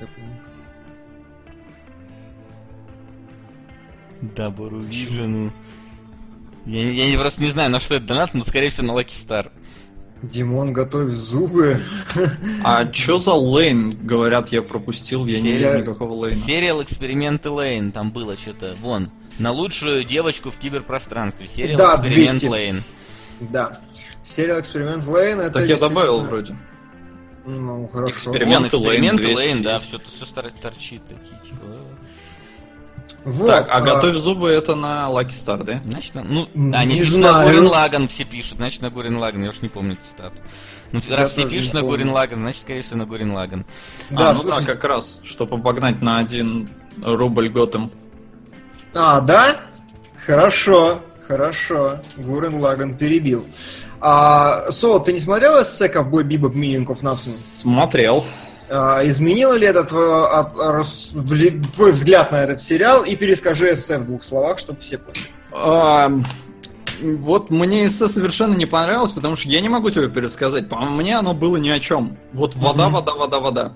[0.00, 0.38] я помню.
[4.34, 5.52] Double Vision.
[6.66, 9.08] Я, я не- просто не знаю, на что это донат, но скорее всего на Lucky
[9.08, 9.50] Star.
[10.22, 11.80] Димон, готовь зубы.
[12.64, 13.96] А чё за лейн?
[14.04, 16.36] Говорят, я пропустил, я не Серия- видел никакого лейна.
[16.36, 18.74] Сериал Эксперименты Лейн, там было что-то.
[18.80, 21.46] Вон, на лучшую девочку в киберпространстве.
[21.46, 22.46] Сериал Да, Эксперимент 200.
[22.46, 22.82] Лейн.
[23.40, 23.78] Да.
[24.24, 25.60] Сериал Эксперимент Лейн это...
[25.60, 26.56] Так я добавил действительно- вроде.
[27.46, 28.14] Ну, хорошо.
[28.16, 28.54] Эксперимент.
[28.54, 29.96] Вон, Эксперименты Эксперименты Лейн Лейн, да, 200.
[30.10, 31.64] все, все торчит такие, типа.
[33.24, 35.82] Вот, так, а а, готовь зубы это на Lucky Star, да?
[35.88, 37.34] Значит, на- ну, Не они пишут знаю.
[37.38, 40.40] на Гурен Лаган, все пишут, значит, на Гурен Лаган, я уж не помню цитату.
[40.92, 41.82] Ну, Я раз все пишут на.
[41.82, 43.66] Гурен Лаган, значит, скорее всего, на Гурен Лаган.
[44.10, 46.70] Да, а, ну слушай- да, как раз, чтобы погнать на один
[47.02, 47.90] рубль Готэм.
[48.94, 49.56] А, да?
[50.24, 52.00] Хорошо, хорошо.
[52.16, 53.46] Гурен Лаган перебил.
[54.00, 57.14] А, Со, ты не смотрел эссе «Ковбой Бибоп Meaning of Nothing»?
[57.36, 58.24] Смотрел.
[58.70, 63.04] А, изменило ли это твой, взгляд на этот сериал?
[63.04, 65.22] И перескажи эссе в двух словах, чтобы все поняли.
[65.52, 66.10] А,
[67.02, 70.68] вот мне эссе совершенно не понравилось, потому что я не могу тебе пересказать.
[70.68, 72.16] По мне оно было ни о чем.
[72.32, 73.72] Вот вода, вода, вода, вода.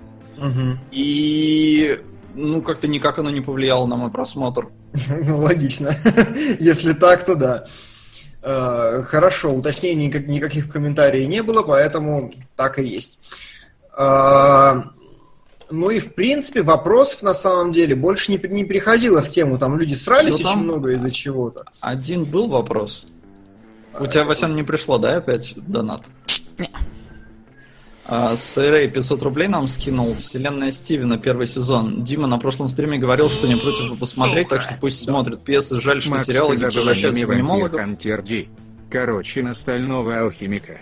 [0.91, 2.01] И
[2.35, 4.69] ну как-то никак оно не повлияло на мой просмотр.
[5.09, 5.95] Ну, логично.
[6.59, 7.65] Если так, то да.
[8.43, 13.19] Э, Хорошо, уточнений никак- никаких в комментариях не было, поэтому так и есть.
[13.97, 14.83] Э,
[15.71, 19.59] Ну и, в принципе, вопросов на самом деле больше не, не приходило в тему.
[19.59, 21.65] Там люди срались Ну, очень там- много из-за чего-то.
[21.81, 23.07] Один был вопрос.
[23.99, 26.05] У тебя, Васян, не пришло, да, опять донат?
[26.59, 26.69] Не.
[28.07, 30.15] А, Сэрэй 500 рублей нам скинул.
[30.19, 32.03] Вселенная Стивена, первый сезон.
[32.03, 35.43] Дима на прошлом стриме говорил, что не против бы посмотреть, так что пусть смотрит.
[35.45, 37.81] Пьесы, жаль, что Макс, сериалы не превращаются в анимологов.
[38.91, 40.79] Короче, на стального алхимика.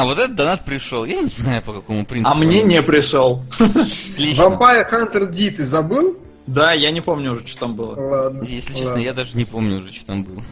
[0.00, 2.34] А вот этот донат пришел, я не знаю по какому принципу.
[2.34, 3.42] А мне не пришел.
[3.50, 4.44] Отлично.
[4.44, 6.16] Vampire Hunter D ты забыл?
[6.46, 7.96] Да, я не помню уже, что там было.
[8.00, 8.42] Ладно.
[8.42, 10.42] Если честно, я даже не помню уже, что там было.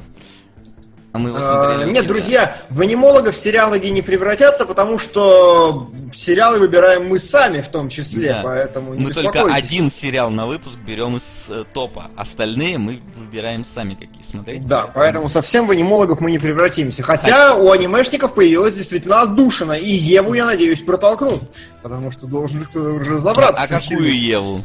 [1.10, 1.90] А мы его А, смотрели.
[1.90, 7.68] у Нет, друзья, в анимологов сериалоги не превратятся, потому что сериалы выбираем мы сами в
[7.68, 8.40] том числе, Да.
[8.44, 12.10] поэтому не Мы только один сериал на выпуск берем из э, топа.
[12.14, 14.66] Остальные мы выбираем сами, какие смотреть.
[14.66, 17.02] Да, поэтому совсем в анимологов мы не превратимся.
[17.02, 21.40] Хотя у анимешников появилась действительно отдушина, и Еву, я надеюсь, протолкнут.
[21.82, 23.62] Потому что должен кто-то уже разобраться.
[23.62, 23.78] А этим.
[23.96, 24.62] какую Еву?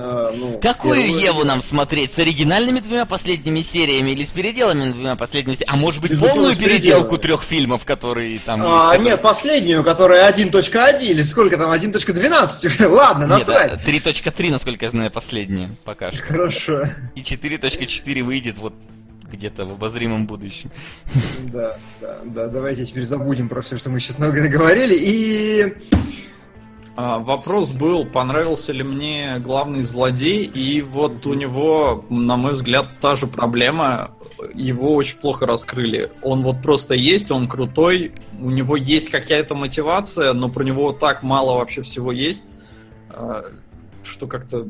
[0.00, 2.12] Э, ну, Какую первую- Еву нам смотреть?
[2.12, 5.74] С оригинальными двумя последними сериями или с переделами двумя последними сериями?
[5.76, 9.04] А может быть полную переделку трех фильмов, которые там А, есть?
[9.04, 12.86] нет, последнюю, которая 1.1, или сколько там, 1.12 уже.
[12.88, 13.72] Ладно, Нет, насрать.
[13.72, 16.22] а, 3.3, насколько я знаю, последняя пока что.
[16.22, 16.84] Хорошо.
[17.16, 18.74] И 4.4 выйдет вот
[19.32, 20.70] где-то в обозримом будущем.
[21.52, 24.94] Да, да, да, давайте теперь забудем про все, что мы сейчас много говорили.
[24.96, 25.74] И
[26.98, 33.14] вопрос был, понравился ли мне главный злодей, и вот у него, на мой взгляд, та
[33.14, 34.10] же проблема,
[34.52, 36.10] его очень плохо раскрыли.
[36.22, 41.22] Он вот просто есть, он крутой, у него есть какая-то мотивация, но про него так
[41.22, 42.50] мало вообще всего есть,
[43.10, 43.44] а,
[44.02, 44.66] что как-то,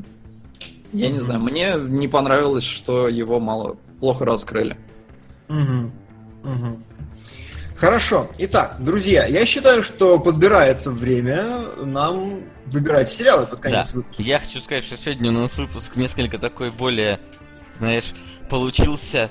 [0.93, 4.77] я не знаю, мне не понравилось, что его мало, плохо раскрыли.
[5.47, 5.91] Мгм.
[6.43, 6.83] Мгм.
[7.79, 8.29] Хорошо.
[8.37, 13.95] Итак, друзья, я считаю, что подбирается время нам выбирать сериалы под конец Да.
[13.97, 14.21] выпуска.
[14.21, 17.19] Я хочу сказать, что сегодня у нас выпуск несколько такой более,
[17.77, 18.11] знаешь,
[18.49, 19.29] получился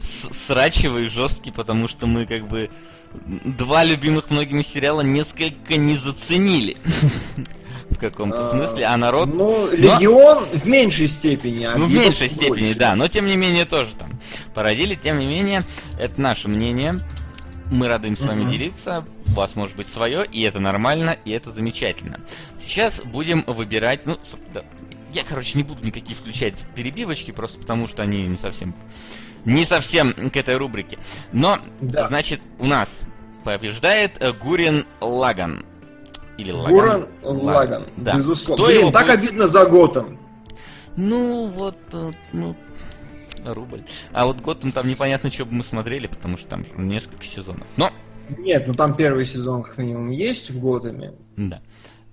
[0.00, 2.70] срачевый, жесткий, потому что мы как бы
[3.14, 6.78] два любимых многими сериала несколько не заценили.
[7.90, 9.28] В каком-то А, смысле, а народ...
[9.32, 11.64] Ну, Легион в меньшей степени.
[11.64, 14.18] а Ну, в меньшей степени, да, но тем не менее тоже там
[14.54, 14.94] породили.
[14.94, 15.64] Тем не менее,
[16.00, 17.00] это наше мнение.
[17.70, 19.04] Мы рады им с вами делиться.
[19.28, 22.20] У вас может быть свое, и это нормально, и это замечательно.
[22.56, 24.06] Сейчас будем выбирать.
[24.06, 24.18] Ну,
[24.52, 24.62] да,
[25.12, 28.74] я, короче, не буду никакие включать перебивочки, просто потому что они не совсем.
[29.44, 30.98] Не совсем к этой рубрике.
[31.32, 32.06] Но, Да.
[32.06, 33.02] значит, у нас
[33.44, 35.64] побеждает э, Гурин Лаган.
[36.38, 36.72] Или Лаган.
[36.72, 38.16] Гуран Лаган, Да.
[38.16, 38.64] безусловно.
[38.64, 40.18] Кто Блин, так будет- обидно за Готэм.
[40.96, 41.76] Ну, вот,
[42.32, 42.56] ну,
[43.52, 43.82] рубль.
[44.12, 47.66] А вот Готэм там непонятно, что бы мы смотрели, потому что там несколько сезонов.
[47.76, 47.92] Но,
[48.38, 51.12] Нет, ну там первый сезон как минимум есть в Готэме.
[51.36, 51.60] да.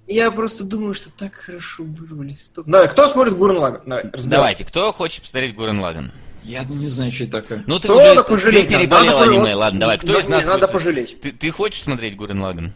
[0.08, 2.36] Я просто думаю, что так хорошо вырвали.
[2.66, 3.82] Да, кто смотрит Гурен Лаган?
[3.86, 4.30] Давай, разбирайся.
[4.30, 6.12] Давайте, кто хочет посмотреть Гурен Лаган?
[6.44, 7.64] Я не знаю, что это такое.
[7.66, 8.68] Ну, ты, уже- надо ты пожалеть?
[8.68, 9.40] переболел Надо пожалеть.
[9.40, 11.22] аниме, ладно, давай, кто из нас не, надо будет- пожалеть.
[11.22, 12.74] Ты, ты хочешь смотреть Гурен Лаган?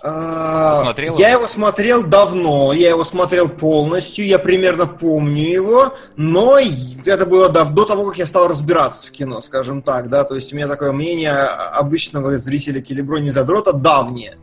[0.00, 1.40] А, Смотрел Я его?
[1.40, 6.58] его смотрел давно, я его смотрел полностью, я примерно помню его, но
[7.04, 10.52] это было до того, как я стал разбираться в кино, скажем так, да, то есть
[10.52, 14.38] у меня такое мнение обычного зрителя Келебро не задрота давнее.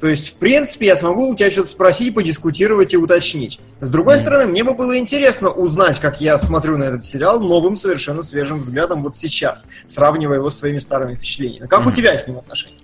[0.00, 3.58] То есть, в принципе, я смогу у тебя что-то спросить, подискутировать и уточнить.
[3.80, 4.20] С другой mm.
[4.20, 8.58] стороны, мне бы было интересно узнать, как я смотрю на этот сериал новым, совершенно свежим
[8.58, 11.68] взглядом вот сейчас, сравнивая его с своими старыми впечатлениями.
[11.68, 11.88] Как mm.
[11.88, 12.76] у тебя с ним отношения?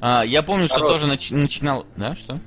[0.00, 1.86] А, я помню, что тоже нач- начинал...
[1.96, 2.38] Да, что?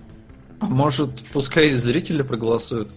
[0.59, 2.89] А может, пускай зрители проголосуют?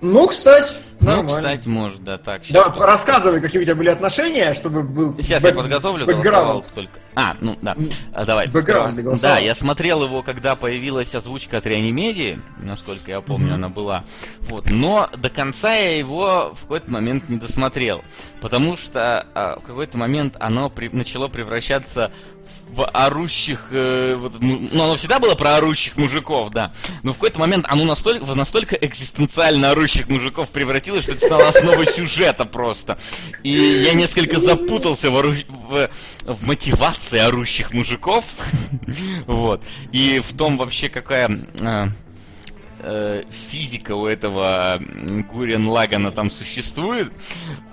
[0.00, 1.22] Ну, кстати, Нормально.
[1.22, 2.42] Ну, кстати, может, да, так.
[2.50, 2.86] Да, по...
[2.86, 5.14] рассказывай, какие у тебя были отношения, чтобы был...
[5.18, 5.48] Сейчас бэк...
[5.48, 6.98] я подготовлю голосовалку только.
[7.14, 7.76] А, ну, да.
[8.12, 8.46] А, давай.
[8.48, 13.54] Бэкграунд Да, я смотрел его, когда появилась озвучка от Реанимедии, насколько я помню, mm-hmm.
[13.54, 14.04] она была.
[14.40, 14.70] Вот.
[14.70, 18.02] Но до конца я его в какой-то момент не досмотрел.
[18.40, 20.88] Потому что а, в какой-то момент оно при...
[20.88, 22.10] начало превращаться
[22.68, 23.68] в орущих...
[23.70, 26.72] Э, вот, ну, оно всегда было про орущих мужиков, да.
[27.02, 31.48] Но в какой-то момент оно настолько, в настолько экзистенциально орущих мужиков превратилось, что это стало
[31.48, 32.98] основой сюжета просто.
[33.42, 35.32] И я несколько запутался в, ору...
[35.48, 35.90] в,
[36.24, 38.24] в мотивации орущих мужиков.
[39.26, 39.62] вот.
[39.92, 41.28] И в том вообще какая...
[41.60, 41.88] Э,
[42.80, 44.80] э, физика у этого
[45.32, 47.12] Гурен Лагана там существует.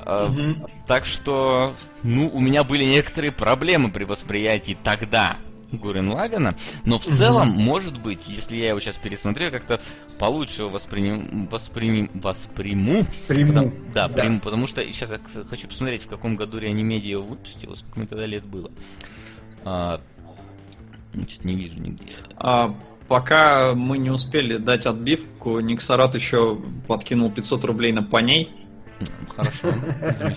[0.06, 0.70] Mm-hmm.
[0.88, 1.74] Так что,
[2.04, 5.38] ну, у меня были некоторые проблемы при восприятии тогда
[5.78, 6.56] Гурен Лагана,
[6.86, 9.80] но в целом, может быть, если я его сейчас пересмотрю, я как-то
[10.20, 13.06] получше его восприним, восприним, восприму.
[13.28, 13.54] Приму.
[13.54, 17.24] Потому, да, да, приму, потому что сейчас я хочу посмотреть, в каком году Реанимедиа его
[17.24, 18.72] выпустила, сколько мне тогда лет было.
[19.66, 20.02] А,
[21.14, 22.04] значит, не вижу нигде.
[22.38, 22.76] А,
[23.08, 28.52] пока мы не успели дать отбивку, Никсарат еще подкинул 500 рублей на поней.
[29.36, 29.74] Хорошо.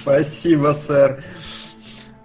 [0.00, 1.22] Спасибо, сэр.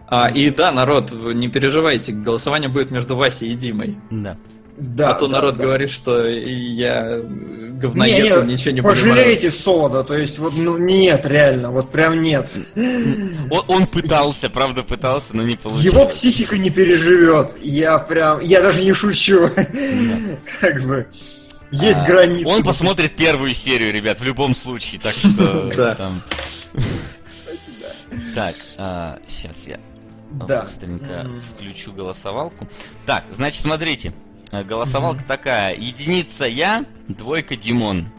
[0.07, 3.97] А, и да, народ, не переживайте, голосование будет между Васей и Димой.
[4.11, 4.37] Да.
[4.77, 5.63] Да, а то да, народ да.
[5.63, 9.51] говорит, что я говноед, не, не, ничего не Пожалеете понимаю.
[9.51, 12.49] солода, то есть вот ну нет, реально, вот прям нет.
[12.75, 15.85] Он, он пытался, правда пытался, но не получилось.
[15.85, 17.51] Его психика не переживет.
[17.61, 19.49] Я прям, я даже не шучу.
[19.55, 20.37] Да.
[20.59, 21.07] Как бы.
[21.71, 22.47] Есть а, границы.
[22.47, 26.21] Он посмотрит первую серию, ребят, в любом случае, так что там.
[28.35, 28.55] Так,
[29.27, 29.79] сейчас а, я
[30.33, 30.61] да.
[30.61, 32.67] быстренько включу голосовалку.
[33.05, 34.13] Так, значит, смотрите.
[34.51, 35.27] Э, голосовалка mm-hmm.
[35.27, 35.75] такая.
[35.75, 38.09] Единица я, двойка Димон.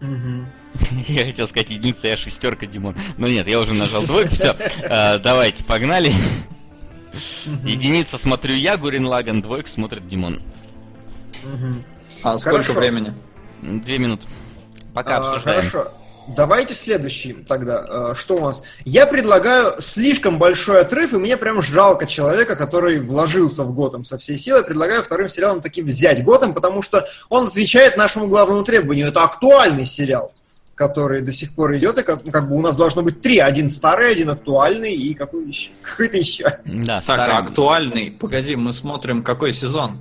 [0.00, 0.44] Mm-hmm.
[1.08, 2.94] Я хотел сказать единица я, шестерка Димон.
[3.18, 4.30] Но нет, я уже нажал двойку.
[4.30, 6.12] Все, э, давайте, погнали.
[7.64, 10.40] Единица смотрю я, Гурин Лаган, двойка смотрит Димон.
[12.22, 13.14] А сколько времени?
[13.62, 14.26] Две минуты.
[14.94, 15.68] Пока обсуждаем.
[15.68, 15.92] Хорошо.
[16.26, 17.84] Давайте следующий тогда.
[17.88, 18.62] Э, что у нас?
[18.84, 24.18] Я предлагаю слишком большой отрыв, и мне прям жалко человека, который вложился в Готэм со
[24.18, 24.62] всей силы.
[24.62, 29.08] Предлагаю вторым сериалом таки взять Готэм, потому что он отвечает нашему главному требованию.
[29.08, 30.32] Это актуальный сериал,
[30.74, 33.38] который до сих пор идет, и как, как бы у нас должно быть три.
[33.38, 35.70] Один старый, один актуальный и какой еще?
[35.82, 36.44] Какой-то еще.
[36.64, 37.36] Да, так, старый.
[37.38, 38.10] актуальный.
[38.12, 40.00] Погоди, мы смотрим какой сезон?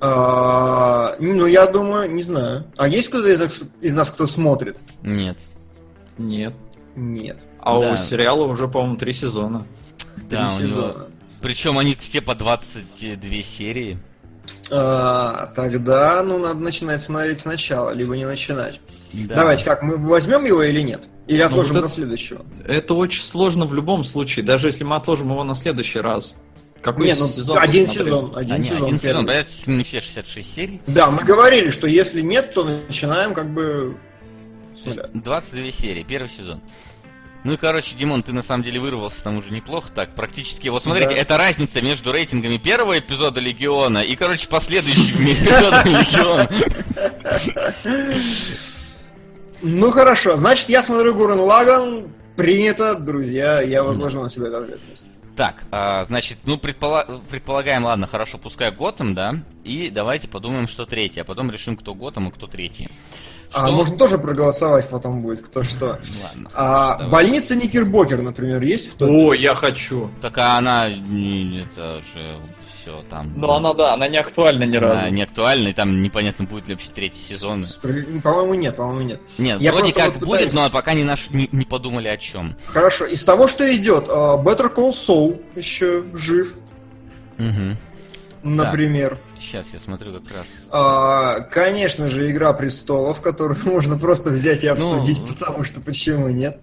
[0.00, 2.64] А, ну, я думаю, не знаю.
[2.76, 4.78] А есть кто-то из, из нас, кто смотрит?
[5.02, 5.38] Нет.
[6.18, 6.54] Нет.
[6.96, 7.38] Нет.
[7.60, 7.92] А да.
[7.92, 9.66] у сериала уже, по-моему, три сезона.
[10.28, 10.86] Да, три у сезона.
[10.86, 11.08] него...
[11.40, 13.98] Причем они все по 22 серии.
[14.70, 18.80] А, тогда, ну, надо начинать смотреть сначала, либо не начинать.
[19.12, 19.36] Да.
[19.36, 21.04] Давайте, как, мы возьмем его или нет?
[21.26, 22.44] Или отложим ну, вот на следующего?
[22.66, 26.36] Это очень сложно в любом случае, даже если мы отложим его на следующий раз.
[26.82, 28.32] Какой не, ну, сезон один сезон.
[28.36, 30.80] Один а, сезон, один сезон, понятно, не все 66 серий.
[30.86, 33.96] Да, мы говорили, что если нет, то начинаем как бы
[34.84, 36.60] 22 серии, первый сезон.
[37.44, 40.14] Ну и, короче, Димон, ты на самом деле вырвался там уже неплохо так.
[40.14, 41.16] Практически, вот смотрите, да.
[41.16, 46.48] это разница между рейтингами первого эпизода Легиона и, короче, последующими эпизодами Легиона.
[49.62, 52.12] Ну хорошо, значит, я смотрю Гурен Лаган.
[52.36, 55.04] Принято, друзья, я возложу на себя ответственность.
[55.38, 60.84] Так, а, значит, ну предпола- предполагаем, ладно, хорошо, пускай Готэм, да, и давайте подумаем, что
[60.84, 62.88] третий, а потом решим, кто Готэм и кто третий.
[63.52, 63.66] А, что...
[63.66, 66.00] А можно тоже проголосовать потом будет, кто что.
[66.24, 69.12] Ладно, а, хорошо, больница Никербокер, например, есть в топе?
[69.12, 70.10] О, я хочу.
[70.20, 72.34] Так а она, это же
[72.88, 73.32] все там.
[73.36, 74.98] Ну, она, да, она не актуальна ни разу.
[74.98, 77.66] Она не актуальна, и там непонятно, будет ли вообще третий сезон.
[78.22, 79.20] По-моему, нет, по-моему, нет.
[79.38, 80.54] Нет, я вроде как вот будет, пытаюсь...
[80.54, 82.56] но пока не, наш, не, не подумали о чем.
[82.66, 86.58] Хорошо, из того, что идет, а, Better Call Saul еще жив.
[87.38, 87.76] Угу
[88.40, 89.18] например.
[89.34, 89.40] Да.
[89.40, 90.68] Сейчас я смотрю как раз.
[90.70, 95.34] А, конечно же, Игра престолов, которую можно просто взять и ну, обсудить, ну...
[95.34, 96.58] потому что почему нет.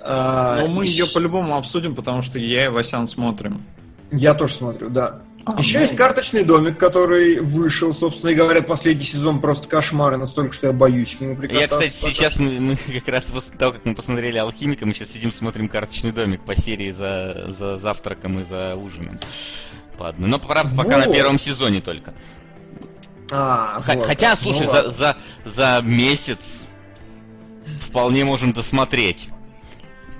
[0.00, 3.62] А, Но мы ее по-любому обсудим, потому что я и Васян смотрим.
[4.12, 5.20] Я тоже смотрю, да.
[5.46, 5.84] А, Еще ну...
[5.84, 10.72] есть карточный домик, который вышел, собственно, и говорят, последний сезон просто кошмары, настолько, что я
[10.72, 11.80] боюсь к нему прикасаться.
[11.82, 15.10] Я, кстати, сейчас мы, мы как раз после того, как мы посмотрели Алхимика, мы сейчас
[15.12, 19.18] сидим, смотрим карточный домик по серии за, за завтраком и за ужином.
[19.96, 20.28] по одной.
[20.28, 21.06] Но, правда, пока Вот.
[21.06, 22.12] на первом сезоне только.
[23.32, 24.38] А, Х- вот Хотя, как.
[24.40, 26.66] слушай, Ну за, за, за месяц
[27.80, 29.28] вполне можем досмотреть.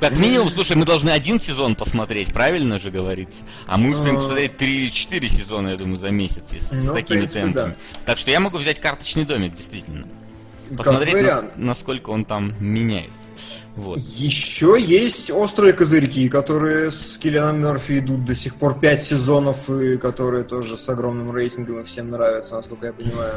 [0.01, 3.45] Как минимум, слушай, мы должны один сезон посмотреть, правильно же говорится?
[3.67, 4.19] А мы успеем А.
[4.21, 7.77] посмотреть три или четыре сезона, я думаю, за месяц, если Ну, с такими принципе, темпами.
[8.07, 10.07] Так что я могу взять карточный домик, действительно.
[10.77, 13.29] Посмотреть, нас- насколько он там меняется.
[13.75, 13.99] Вот.
[13.99, 19.97] Еще есть острые козырьки, которые с Киллианом Мерфи идут до сих пор 5 сезонов, и
[19.97, 23.35] которые тоже с огромным рейтингом и всем нравятся, насколько я понимаю.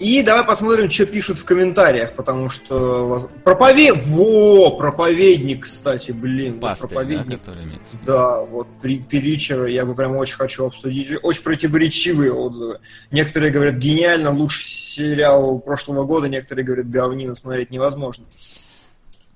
[0.00, 3.30] И давай посмотрим, что пишут в комментариях, потому что...
[3.44, 4.02] Проповед...
[4.06, 4.70] Во!
[4.70, 6.58] Проповедник, кстати, блин.
[6.58, 7.38] Пастырь, да, проповедник.
[7.38, 7.98] который имеется.
[8.06, 11.10] Да, вот при Перичера я бы прям очень хочу обсудить.
[11.22, 12.80] Очень противоречивые отзывы.
[13.10, 18.24] Некоторые говорят, гениально, лучший сериал прошлого года, некоторые говорят, говнина, смотреть невозможно.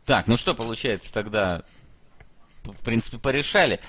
[0.07, 1.63] Так, ну что получается тогда?
[2.63, 3.81] В принципе, порешали.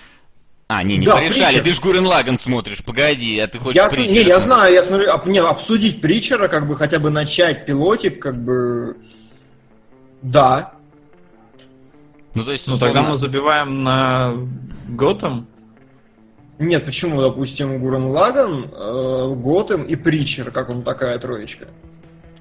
[0.68, 1.60] А, не, не Да, порешали.
[1.60, 1.64] Притчер.
[1.64, 4.84] Ты ж Гурен Лаган смотришь, погоди, а ты хочешь Я, Притчера не, я знаю, я
[4.84, 8.98] смотрю, об- не, обсудить Притчера, как бы хотя бы начать пилотик, как бы...
[10.24, 10.74] Да.
[12.34, 14.34] Ну, то есть, Ну условно, тогда мы забиваем на
[14.90, 15.48] Готэм.
[16.58, 21.68] Нет, почему, допустим, Гурен Лаган, э, Готэм и Притчер, как он такая троечка?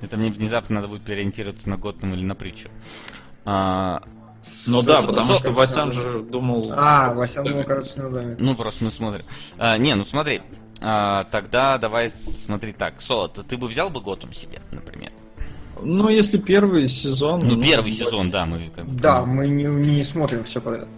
[0.01, 2.71] это мне внезапно надо будет переориентироваться на Готэм или на Притчер.
[3.45, 4.03] А,
[4.67, 6.73] Ну да, потому что Васян же думал...
[6.75, 8.37] А, Васян был, короче, доме.
[8.39, 9.25] ну, просто мы смотрим.
[9.59, 10.43] А, не, ну смотри.
[10.81, 13.01] А, тогда давай смотри так.
[13.01, 15.13] Соло, ты, бы взял бы Готэм себе, например?
[15.83, 17.41] Ну, если первый сезон...
[17.43, 17.97] Ну, первый да.
[17.97, 18.95] сезон, да, мы как бы...
[18.95, 20.89] Да, мы не, не смотрим все подряд.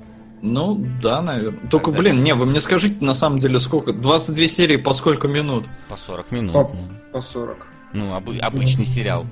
[0.43, 1.68] Ну, да, наверное.
[1.68, 3.93] Только, Тогда- блин, не, вы мне скажите, на самом деле, сколько?
[3.93, 5.66] 22 серии по сколько минут?
[5.89, 6.52] По 40 минут.
[6.52, 6.89] По, ну.
[7.12, 7.66] по 40.
[7.94, 9.27] Ну, обы- обычный сериал.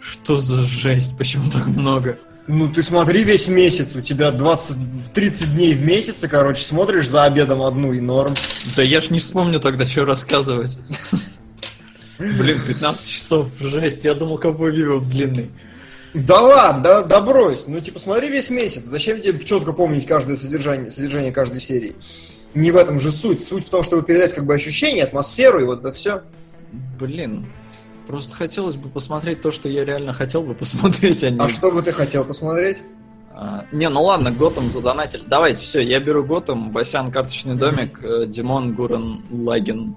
[0.00, 1.18] Что за жесть?
[1.18, 2.18] Почему так много?
[2.50, 7.08] Ну, ты смотри весь месяц, у тебя 20, 30 дней в месяц, и, короче, смотришь
[7.08, 8.34] за обедом одну и норм.
[8.74, 10.76] Да я ж не вспомню тогда, что рассказывать.
[12.18, 15.50] Блин, 15 часов, жесть, я думал, ковбой Виво длинный.
[16.12, 17.64] Да ладно, да, да брось.
[17.68, 18.82] Ну, типа, смотри весь месяц.
[18.84, 21.94] Зачем тебе четко помнить каждое содержание, содержание каждой серии?
[22.54, 23.44] Не в этом же суть.
[23.44, 26.22] Суть в том, чтобы передать как бы ощущение, атмосферу и вот это все.
[26.98, 27.46] Блин,
[28.10, 31.38] просто хотелось бы посмотреть то, что я реально хотел бы посмотреть, а не...
[31.38, 32.78] А что бы ты хотел посмотреть?
[33.32, 35.22] А, не, ну ладно, Готэм задонатили.
[35.26, 39.94] Давайте, все, я беру Готэм, Васян карточный домик, э, Димон Гурен Лагин.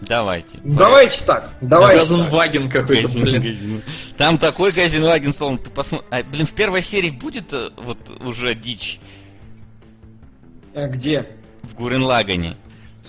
[0.00, 0.58] Давайте.
[0.64, 1.50] Давайте так.
[1.60, 2.00] Давайте.
[2.00, 3.42] Газенваген какой-то, Газин, блин.
[3.42, 3.82] газин.
[4.16, 6.06] Там такой Газенваген, словно ты посмотри.
[6.10, 8.98] А, блин, в первой серии будет э, вот уже дичь
[10.74, 11.26] А где?
[11.62, 12.56] в Гуренлагане.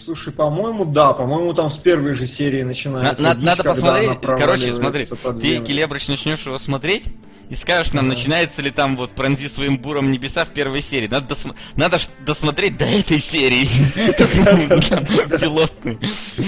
[0.07, 3.21] Слушай, по-моему, да, по-моему, там с первой же серии На- начинается.
[3.21, 4.11] на- дичь, надо посмотреть.
[4.21, 5.59] Короче, смотри, ты.
[5.59, 7.09] Келебрыч, начнешь его смотреть
[7.49, 8.15] и скажешь нам, Ага.
[8.15, 11.09] начинается ли там вот пронзи своим буром небеса в первой серии.
[11.09, 13.67] Надо, досма- надо досмотреть до этой серии.
[15.41, 15.99] Пилотный.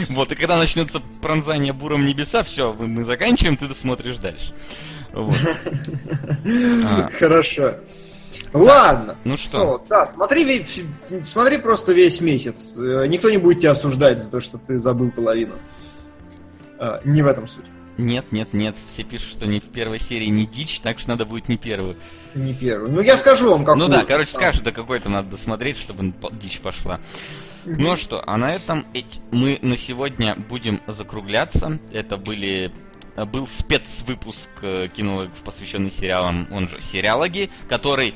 [0.07, 4.53] Вот, и когда начнется пронзание буром небеса, все, мы заканчиваем, ты досмотришь дальше.
[6.85, 7.75] А, Хорошо.
[8.53, 9.15] Ладно.
[9.23, 9.83] Ну что?
[9.87, 10.65] да, смотри,
[11.23, 12.73] смотри просто весь месяц.
[12.77, 15.55] Э, Никто не будет тебя осуждать за то, что ты забыл половину.
[16.79, 17.65] А, Не в этом суть.
[17.97, 21.25] Нет, нет, нет, все пишут, что не в первой серии не дичь, так что надо
[21.25, 21.97] будет не первую.
[22.33, 22.89] Не первый.
[22.89, 23.85] Ну, я скажу вам, какую.
[23.87, 24.41] Ну да, короче, Там.
[24.41, 27.01] скажешь, до какой-то надо досмотреть, чтобы дичь пошла.
[27.65, 28.85] Ну а что, а на этом
[29.31, 31.77] мы на сегодня будем закругляться.
[31.91, 32.71] Это были э,
[33.25, 38.13] был спецвыпуск э, кинологов, посвященный сериалам, он же сериалоги, который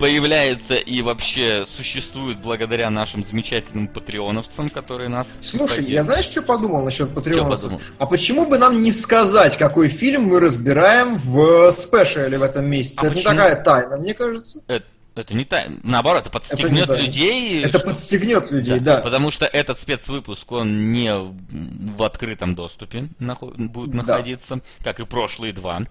[0.00, 6.82] появляется и вообще существует благодаря нашим замечательным патреоновцам, которые нас Слушай, я знаешь, что подумал
[6.82, 7.80] насчет подумал?
[7.98, 12.98] А почему бы нам не сказать, какой фильм мы разбираем в спешиале в этом месяце?
[13.00, 13.32] А это почему?
[13.32, 14.60] не такая тайна, мне кажется.
[14.66, 15.64] Это, это не та...
[15.82, 17.02] Наоборот, это подстегнет тайна.
[17.04, 17.62] людей.
[17.64, 19.00] Это что- подстегнет людей, да.
[19.00, 23.98] Потому что этот спецвыпуск, он не в- открытом доступе нахо- будет Да.
[23.98, 25.82] находиться, как и прошлые два.